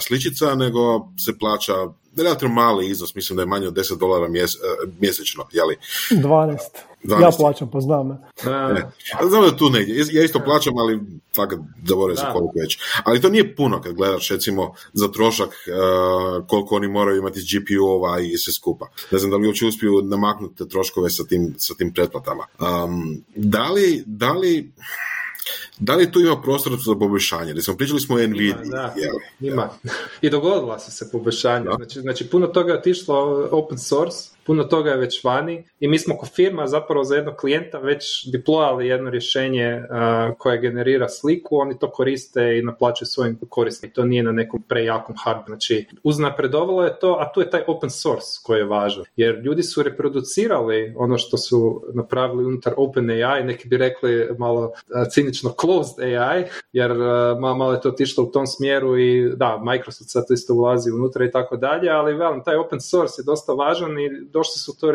sličica, 0.00 0.54
nego 0.54 1.08
se 1.24 1.38
plaća 1.38 1.74
relativno 2.22 2.54
mali 2.54 2.90
iznos, 2.90 3.14
mislim 3.14 3.36
da 3.36 3.42
je 3.42 3.46
manje 3.46 3.68
od 3.68 3.74
10 3.74 3.98
dolara 3.98 4.28
mjes, 4.28 4.54
e, 4.54 4.58
mjesečno, 5.00 5.46
jeli? 5.52 5.76
12. 6.10 6.56
12. 7.06 7.22
Ja 7.22 7.30
plaćam, 7.38 7.70
poznam 7.70 8.08
me. 8.08 8.16
Znam 9.28 9.42
da 9.42 9.56
tu 9.56 9.70
negdje. 9.70 10.04
Ja 10.12 10.24
isto 10.24 10.40
plaćam, 10.44 10.78
ali 10.78 11.00
fakat 11.36 11.58
zaboravim 11.84 12.16
se 12.16 12.24
koliko 12.32 12.52
već. 12.60 12.78
Ali 13.04 13.20
to 13.20 13.28
nije 13.28 13.56
puno 13.56 13.82
kad 13.82 13.94
gledaš, 13.94 14.28
recimo, 14.28 14.74
za 14.92 15.08
trošak 15.08 15.48
uh, 15.48 16.46
koliko 16.46 16.76
oni 16.76 16.88
moraju 16.88 17.18
imati 17.18 17.40
GPU-ova 17.40 18.20
i 18.20 18.38
sve 18.38 18.52
skupa. 18.52 18.88
Ne 19.10 19.18
znam 19.18 19.30
da 19.30 19.36
li 19.36 19.46
uopće 19.46 19.66
uspiju 19.66 20.02
namaknuti 20.02 20.56
te 20.56 20.68
troškove 20.68 21.10
sa 21.10 21.24
tim, 21.24 21.54
sa 21.58 21.74
tim 21.74 21.94
pretplatama. 21.94 22.44
Um, 22.60 23.24
da 23.36 23.70
li, 23.70 24.02
da 24.06 24.32
li 24.32 24.72
da 25.78 25.94
li 25.94 26.12
tu 26.12 26.20
ima 26.20 26.42
prostor 26.42 26.72
za 26.86 26.94
poboljšanje? 26.94 27.52
Recimo, 27.52 27.76
pričali 27.76 28.00
smo 28.00 28.14
o 28.14 28.18
Nvidia. 28.18 28.56
Da, 28.64 28.94
ima. 29.40 29.68
I 30.20 30.30
dogodila 30.30 30.78
su 30.78 30.90
se 30.90 31.10
poboljšanja. 31.12 31.70
Znači, 31.76 32.00
znači, 32.00 32.26
puno 32.26 32.46
toga 32.46 32.72
je 32.72 32.78
otišlo 32.78 33.48
open 33.50 33.78
source, 33.78 34.35
puno 34.46 34.64
toga 34.64 34.90
je 34.90 34.96
već 34.96 35.24
vani 35.24 35.64
i 35.80 35.88
mi 35.88 35.98
smo 35.98 36.18
kao 36.18 36.26
firma 36.26 36.66
zapravo 36.66 37.04
za 37.04 37.16
jednog 37.16 37.36
klijenta 37.36 37.78
već 37.78 38.04
deployali 38.32 38.80
jedno 38.80 39.10
rješenje 39.10 39.82
koje 40.38 40.60
generira 40.60 41.08
sliku, 41.08 41.56
oni 41.56 41.78
to 41.78 41.90
koriste 41.90 42.58
i 42.58 42.62
naplaćuju 42.62 43.06
svojim 43.06 43.38
korisnikom. 43.48 43.94
To 43.94 44.04
nije 44.04 44.22
na 44.22 44.32
nekom 44.32 44.62
prejakom 44.68 45.14
hardware. 45.24 45.46
Znači, 45.46 45.86
uznapredovalo 46.02 46.84
je 46.84 46.98
to, 46.98 47.16
a 47.20 47.32
tu 47.32 47.40
je 47.40 47.50
taj 47.50 47.62
open 47.66 47.90
source 47.90 48.40
koji 48.42 48.58
je 48.58 48.64
važan. 48.64 49.04
Jer 49.16 49.38
ljudi 49.44 49.62
su 49.62 49.82
reproducirali 49.82 50.94
ono 50.96 51.18
što 51.18 51.36
su 51.36 51.82
napravili 51.94 52.44
unutar 52.44 52.74
OpenAI, 52.76 53.44
neki 53.44 53.68
bi 53.68 53.76
rekli 53.76 54.28
malo 54.38 54.72
cinično 55.10 55.54
closed 55.60 56.04
AI, 56.04 56.44
jer 56.72 56.92
malo 57.40 57.72
je 57.72 57.80
to 57.80 57.88
otišlo 57.88 58.24
u 58.24 58.30
tom 58.30 58.46
smjeru 58.46 58.98
i 58.98 59.36
da, 59.36 59.62
Microsoft 59.64 60.10
sad 60.10 60.24
isto 60.30 60.54
ulazi 60.54 60.90
unutra 60.90 61.24
i 61.24 61.30
tako 61.30 61.56
dalje, 61.56 61.90
ali 61.90 62.14
velim, 62.14 62.42
taj 62.44 62.56
open 62.56 62.80
source 62.80 63.22
je 63.22 63.24
dosta 63.24 63.52
važan 63.52 63.98
i 63.98 64.10
došli 64.38 64.58
su 64.60 64.72
to 64.80 64.86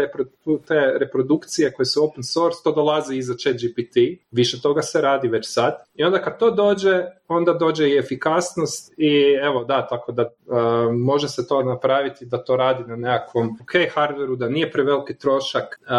te 0.68 0.80
reprodukcije 1.00 1.74
koje 1.74 1.86
su 1.86 2.04
open 2.04 2.24
source, 2.24 2.60
to 2.64 2.72
dolazi 2.72 3.18
iza 3.18 3.34
chat 3.42 3.56
GPT, 3.56 3.96
više 4.32 4.62
toga 4.62 4.82
se 4.82 5.02
radi 5.02 5.28
već 5.28 5.46
sad. 5.48 5.74
I 5.96 6.04
onda 6.04 6.22
kad 6.22 6.40
to 6.40 6.52
dođe, 6.52 7.06
onda 7.34 7.54
dođe 7.54 7.90
i 7.90 7.98
efikasnost 7.98 8.94
i 8.98 9.38
evo 9.44 9.64
da, 9.64 9.88
tako 9.88 10.12
da 10.12 10.24
uh, 10.24 10.58
može 10.94 11.30
se 11.30 11.48
to 11.48 11.64
napraviti 11.64 12.26
da 12.26 12.44
to 12.44 12.56
radi 12.56 12.84
na 12.88 12.96
nekakvom 12.96 13.58
ok 13.62 13.72
hardveru, 13.94 14.36
da 14.36 14.50
nije 14.50 14.72
preveliki 14.72 15.18
trošak. 15.18 15.80
Uh, 15.82 15.92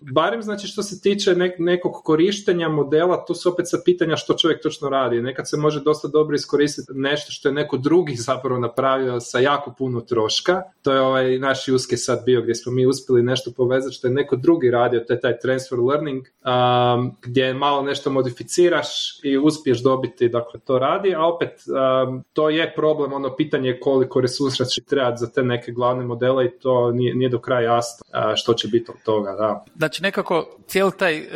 barem 0.00 0.42
znači 0.42 0.66
što 0.66 0.82
se 0.82 1.00
tiče 1.00 1.34
nekog 1.58 1.92
korištenja 2.04 2.68
modela, 2.68 3.24
tu 3.24 3.34
su 3.34 3.48
opet 3.52 3.68
sa 3.68 3.78
pitanja 3.84 4.16
što 4.16 4.34
čovjek 4.34 4.62
točno 4.62 4.88
radi. 4.88 5.22
Nekad 5.22 5.48
se 5.48 5.56
može 5.56 5.80
dosta 5.80 6.08
dobro 6.08 6.34
iskoristiti 6.34 6.92
nešto 6.94 7.32
što 7.32 7.48
je 7.48 7.52
neko 7.52 7.76
drugi 7.76 8.14
zapravo 8.14 8.60
napravio 8.60 9.20
sa 9.20 9.38
jako 9.38 9.74
puno 9.78 10.00
troška. 10.00 10.62
To 10.82 10.92
je 10.92 11.00
ovaj 11.00 11.38
naš 11.38 11.68
uske 11.68 11.96
sad 11.96 12.22
bio 12.26 12.42
gdje 12.42 12.54
smo 12.54 12.72
mi 12.72 12.86
uspjeli 12.86 13.22
nešto 13.22 13.50
povezati 13.56 13.94
što 13.94 14.06
je 14.06 14.14
neko 14.14 14.36
drugi 14.36 14.70
radio, 14.70 15.00
to 15.00 15.12
je 15.12 15.20
taj 15.20 15.38
transfer 15.38 15.78
learning, 15.78 16.26
um, 16.26 17.16
gdje 17.22 17.54
malo 17.54 17.82
nešto 17.82 18.10
modificiraš 18.10 19.20
i 19.22 19.38
uspiješ 19.38 19.82
dobiti 19.82 20.28
da 20.28 20.39
dakle 20.44 20.60
to 20.60 20.78
radi, 20.78 21.14
a 21.14 21.26
opet 21.26 21.48
um, 21.48 22.24
to 22.32 22.50
je 22.50 22.72
problem, 22.74 23.12
ono 23.12 23.36
pitanje 23.36 23.78
koliko 23.80 24.20
resursa 24.20 24.64
će 24.64 24.84
trebati 24.84 25.20
za 25.20 25.30
te 25.30 25.42
neke 25.42 25.72
glavne 25.72 26.04
modele 26.04 26.46
i 26.46 26.58
to 26.58 26.90
nije, 26.90 27.14
nije 27.14 27.28
do 27.28 27.38
kraja 27.38 27.74
jasno 27.74 28.04
što 28.36 28.54
će 28.54 28.68
biti 28.68 28.90
od 28.90 28.96
toga. 29.04 29.32
Da. 29.32 29.64
Znači 29.76 30.02
nekako 30.02 30.46
cijeli 30.66 30.92
taj 30.98 31.20
uh, 31.20 31.26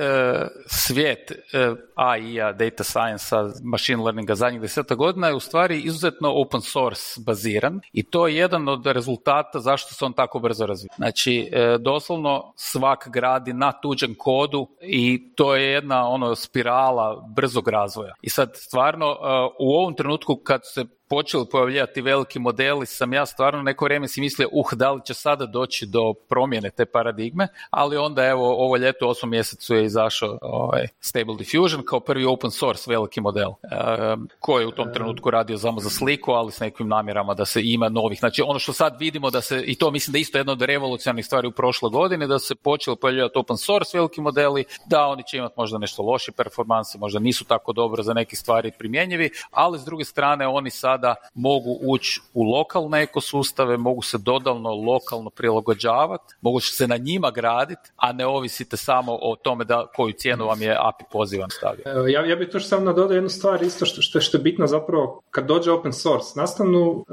svijet 0.67 1.31
uh, 1.31 1.79
AI-a, 1.95 2.53
data 2.53 2.85
science-a, 2.85 3.51
machine 3.63 4.03
learninga 4.03 4.35
zadnjih 4.35 4.63
deseta 4.63 4.95
godina 4.95 5.29
je 5.29 5.35
u 5.35 5.41
stvari 5.41 5.81
izuzetno 5.81 6.33
open 6.33 6.61
source 6.61 7.21
baziran 7.27 7.81
i 7.93 8.03
to 8.03 8.29
je 8.29 8.37
jedan 8.37 8.69
od 8.69 8.87
rezultata 8.87 9.61
zašto 9.61 9.95
se 9.95 10.05
on 10.05 10.13
tako 10.13 10.39
brzo 10.39 10.67
razvija. 10.67 10.95
Znači, 10.97 11.51
uh, 11.53 11.81
doslovno 11.81 12.53
svak 12.57 13.09
gradi 13.13 13.53
na 13.53 13.73
tuđem 13.73 14.15
kodu 14.19 14.67
i 14.81 15.35
to 15.35 15.57
je 15.57 15.73
jedna 15.73 16.09
ono 16.09 16.35
spirala 16.35 17.25
brzog 17.37 17.69
razvoja. 17.69 18.15
I 18.23 18.29
sad 18.31 18.51
stvarno 18.95 19.17
u 19.59 19.75
ovom 19.75 19.95
trenutku 19.95 20.37
kad 20.37 20.61
se 20.65 20.85
počeli 21.15 21.47
pojavljivati 21.51 22.03
veliki 22.03 22.39
modeli, 22.39 22.87
sam 22.87 23.13
ja 23.13 23.27
stvarno 23.27 23.63
neko 23.63 23.85
vrijeme 23.85 24.09
si 24.09 24.21
mislio, 24.21 24.49
uh, 24.53 24.73
da 24.73 24.93
li 24.93 25.01
će 25.05 25.15
sada 25.15 25.47
doći 25.47 25.87
do 25.87 26.15
promjene 26.29 26.71
te 26.71 26.85
paradigme, 26.85 27.49
ali 27.71 27.97
onda 27.97 28.25
evo 28.25 28.55
ovo 28.65 28.77
ljeto 28.77 29.07
u 29.07 29.11
osmom 29.11 29.31
mjesecu 29.31 29.75
je 29.75 29.85
izašao 29.85 30.39
ovaj, 30.43 30.89
Stable 31.01 31.35
Diffusion 31.39 31.83
kao 31.85 32.01
prvi 32.01 32.25
open 32.25 32.51
source 32.51 32.91
veliki 32.91 33.21
model, 33.21 33.49
um, 33.49 34.29
koji 34.41 34.63
je 34.63 34.67
u 34.67 34.71
tom 34.71 34.93
trenutku 34.93 35.31
radio 35.31 35.59
samo 35.59 35.81
za 35.81 35.91
sliku, 35.91 36.33
ali 36.33 36.53
s 36.53 36.61
nekim 36.61 36.89
namjerama 36.89 37.35
da 37.35 37.45
se 37.45 37.61
ima 37.65 37.89
novih. 37.89 38.19
Znači 38.19 38.43
ono 38.43 38.59
što 38.59 38.73
sad 38.73 38.97
vidimo 38.99 39.31
da 39.31 39.41
se, 39.41 39.63
i 39.67 39.75
to 39.75 39.91
mislim 39.91 40.13
da 40.13 40.19
je 40.19 40.21
isto 40.21 40.39
jedna 40.39 40.53
od 40.53 40.63
revolucionarnih 40.63 41.27
stvari 41.27 41.49
u 41.49 41.53
prošloj 41.53 41.91
godini, 41.91 42.27
da 42.27 42.39
se 42.39 42.55
počeli 42.55 42.97
pojavljivati 42.97 43.39
open 43.39 43.57
source 43.57 43.99
veliki 43.99 44.21
modeli, 44.21 44.65
da 44.87 45.07
oni 45.07 45.23
će 45.31 45.37
imati 45.37 45.55
možda 45.57 45.79
nešto 45.79 46.03
loše 46.03 46.33
performanse, 46.33 46.99
možda 46.99 47.21
nisu 47.21 47.45
tako 47.45 47.73
dobro 47.73 48.03
za 48.03 48.15
neke 48.15 48.37
stvari 48.37 48.73
primjenjivi, 48.79 49.31
ali 49.51 49.79
s 49.79 49.85
druge 49.85 50.05
strane 50.05 50.47
oni 50.47 50.71
sada 50.71 51.04
sada 51.05 51.15
mogu 51.35 51.79
ući 51.83 52.21
u 52.35 52.43
lokalne 52.43 53.03
ekosustave, 53.03 53.77
mogu 53.77 54.03
se 54.03 54.19
dodalno 54.19 54.71
lokalno 54.71 55.31
prilagođavati, 55.31 56.35
mogu 56.41 56.61
se 56.61 56.89
na 56.89 56.97
njima 56.97 57.31
graditi, 57.31 57.91
a 57.97 58.13
ne 58.13 58.27
ovisite 58.27 58.77
samo 58.77 59.13
o 59.23 59.37
tome 59.37 59.65
da 59.65 59.87
koju 59.97 60.13
cijenu 60.13 60.47
vam 60.47 60.63
je 60.63 60.77
API 60.81 61.05
pozivan 61.13 61.51
stavio. 61.51 62.07
Ja, 62.09 62.27
ja 62.27 62.37
bih 62.37 62.49
tu 62.53 62.61
samo 62.61 62.85
nadodao 62.85 63.15
jednu 63.15 63.29
stvar 63.29 63.63
isto 63.63 63.87
što, 63.87 64.03
što, 64.03 64.21
što 64.21 64.39
je 64.39 64.43
bitno 64.43 64.67
zapravo 64.67 65.21
kad 65.31 65.47
dođe 65.47 65.73
open 65.73 65.93
source, 65.93 66.33
nastanu 66.37 66.91
uh, 66.91 67.05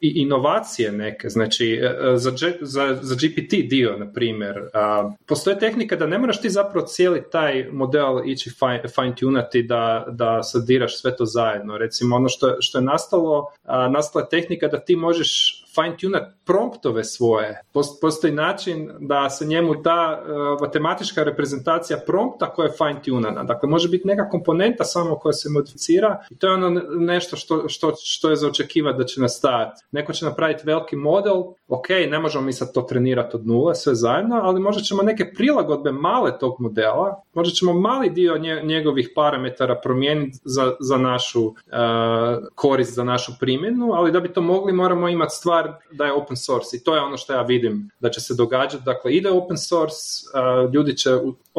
i 0.00 0.12
inovacije 0.22 0.92
neke, 0.92 1.28
znači 1.28 1.80
uh, 1.82 2.16
za, 2.16 2.32
za, 2.60 2.98
za 3.00 3.14
GPT 3.14 3.68
dio, 3.70 3.96
na 3.96 4.12
primjer, 4.12 4.58
uh, 4.58 5.12
postoje 5.26 5.58
tehnika 5.58 5.96
da 5.96 6.06
ne 6.06 6.18
moraš 6.18 6.40
ti 6.40 6.50
zapravo 6.50 6.86
cijeli 6.86 7.22
taj 7.32 7.68
model 7.72 8.22
ići 8.26 8.50
fine, 8.50 8.82
fine 8.94 9.14
tunati 9.14 9.62
da, 9.62 10.06
da 10.10 10.42
sadiraš 10.42 11.00
sve 11.00 11.16
to 11.16 11.24
zajedno. 11.24 11.78
Recimo 11.78 12.16
ono 12.16 12.28
što, 12.28 12.56
što 12.60 12.78
je 12.78 12.84
nastalo 12.84 13.17
nastalo, 13.22 13.88
nastala 13.90 14.28
tehnika 14.28 14.68
da 14.68 14.80
ti 14.80 14.96
možeš 14.96 15.64
fine 15.78 15.96
tunat 15.96 16.22
promptove 16.44 17.04
svoje. 17.04 17.62
Postoji 18.00 18.32
način 18.32 18.90
da 19.00 19.30
se 19.30 19.46
njemu 19.46 19.82
ta 19.82 20.22
uh, 20.22 20.60
matematička 20.60 21.22
reprezentacija 21.24 21.98
prompta 22.06 22.52
koja 22.52 22.66
je 22.66 22.72
fine 22.78 23.02
tunana. 23.04 23.44
Dakle, 23.44 23.68
može 23.68 23.88
biti 23.88 24.08
neka 24.08 24.28
komponenta 24.28 24.84
samo 24.84 25.18
koja 25.18 25.32
se 25.32 25.48
modificira 25.50 26.18
i 26.30 26.38
to 26.38 26.46
je 26.46 26.54
ono 26.54 26.82
nešto 26.98 27.36
što, 27.36 27.68
što, 27.68 27.92
što 28.04 28.30
je 28.30 28.36
za 28.36 28.48
očekivati 28.48 28.98
da 28.98 29.04
će 29.04 29.20
nastajati. 29.20 29.84
Neko 29.90 30.12
će 30.12 30.24
napraviti 30.24 30.62
veliki 30.66 30.96
model, 30.96 31.42
ok, 31.68 31.88
ne 32.10 32.18
možemo 32.18 32.44
mi 32.44 32.52
sad 32.52 32.72
to 32.74 32.82
trenirati 32.82 33.36
od 33.36 33.46
nule, 33.46 33.74
sve 33.74 33.94
zajedno, 33.94 34.40
ali 34.42 34.60
možda 34.60 34.82
ćemo 34.82 35.02
neke 35.02 35.32
prilagodbe 35.32 35.92
male 35.92 36.38
tog 36.38 36.54
modela, 36.58 37.22
možda 37.34 37.54
ćemo 37.54 37.72
mali 37.72 38.10
dio 38.10 38.38
njegovih 38.62 39.10
parametara 39.14 39.80
promijeniti 39.82 40.38
za, 40.44 40.72
za 40.80 40.96
našu 40.96 41.46
uh, 41.46 41.54
korist, 42.54 42.94
za 42.94 43.04
našu 43.04 43.32
primjenu, 43.40 43.92
ali 43.92 44.12
da 44.12 44.20
bi 44.20 44.32
to 44.32 44.40
mogli 44.40 44.72
moramo 44.72 45.08
imati 45.08 45.34
stvar 45.34 45.67
da 45.92 46.04
je 46.04 46.12
open 46.12 46.36
source 46.36 46.76
i 46.76 46.84
to 46.84 46.94
je 46.94 47.00
ono 47.00 47.16
što 47.16 47.32
ja 47.32 47.42
vidim 47.42 47.90
da 48.00 48.10
će 48.10 48.20
se 48.20 48.34
događati. 48.34 48.84
Dakle, 48.84 49.12
ide 49.14 49.30
open 49.30 49.58
source, 49.58 49.98
ljudi 50.74 50.96
će, 50.96 51.10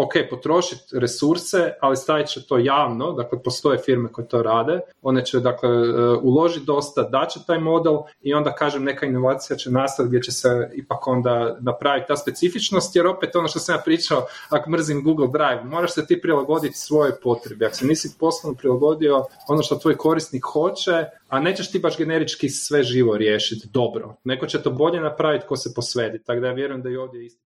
ok, 0.03 0.13
potrošiti 0.29 0.99
resurse, 0.99 1.73
ali 1.81 1.97
stavit 1.97 2.27
će 2.27 2.47
to 2.47 2.57
javno, 2.57 3.11
dakle, 3.11 3.43
postoje 3.43 3.77
firme 3.77 4.11
koje 4.11 4.27
to 4.27 4.43
rade, 4.43 4.79
one 5.01 5.25
će, 5.25 5.39
dakle, 5.39 5.69
e, 5.69 5.73
uložiti 6.21 6.65
dosta, 6.65 7.03
daće 7.03 7.39
taj 7.47 7.59
model 7.59 7.97
i 8.21 8.33
onda, 8.33 8.55
kažem, 8.55 8.83
neka 8.83 9.05
inovacija 9.05 9.57
će 9.57 9.71
nastati 9.71 10.07
gdje 10.07 10.21
će 10.21 10.31
se 10.31 10.69
ipak 10.73 11.07
onda 11.07 11.57
napraviti 11.59 12.07
ta 12.07 12.17
specifičnost, 12.17 12.95
jer 12.95 13.07
opet 13.07 13.35
ono 13.35 13.47
što 13.47 13.59
sam 13.59 13.75
ja 13.75 13.81
pričao, 13.85 14.25
ako 14.49 14.69
mrzim 14.69 15.03
Google 15.03 15.27
Drive, 15.27 15.63
moraš 15.63 15.93
se 15.93 16.05
ti 16.05 16.21
prilagoditi 16.21 16.77
svoje 16.77 17.11
potrebi. 17.23 17.65
Ako 17.65 17.75
se 17.75 17.85
nisi 17.85 18.15
poslovno 18.19 18.57
prilagodio 18.57 19.25
ono 19.47 19.63
što 19.63 19.75
tvoj 19.75 19.97
korisnik 19.97 20.43
hoće, 20.43 21.05
a 21.27 21.39
nećeš 21.39 21.71
ti 21.71 21.79
baš 21.79 21.97
generički 21.97 22.49
sve 22.49 22.83
živo 22.83 23.17
riješiti 23.17 23.67
dobro. 23.73 24.15
Neko 24.23 24.45
će 24.45 24.61
to 24.61 24.71
bolje 24.71 25.01
napraviti 25.01 25.45
ko 25.47 25.55
se 25.55 25.73
posvedi, 25.75 26.23
tako 26.23 26.39
da 26.39 26.47
ja 26.47 26.53
vjerujem 26.53 26.81
da 26.81 26.89
i 26.89 26.97
ovdje 26.97 27.25
isto. 27.25 27.48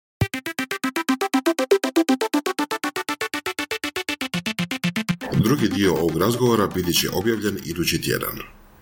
Drugi 5.44 5.68
dio 5.68 5.94
ovog 5.94 6.18
razgovora 6.18 6.68
biti 6.68 6.94
će 6.94 7.10
objavljen 7.14 7.58
idući 7.66 8.02
tjedan. 8.02 8.61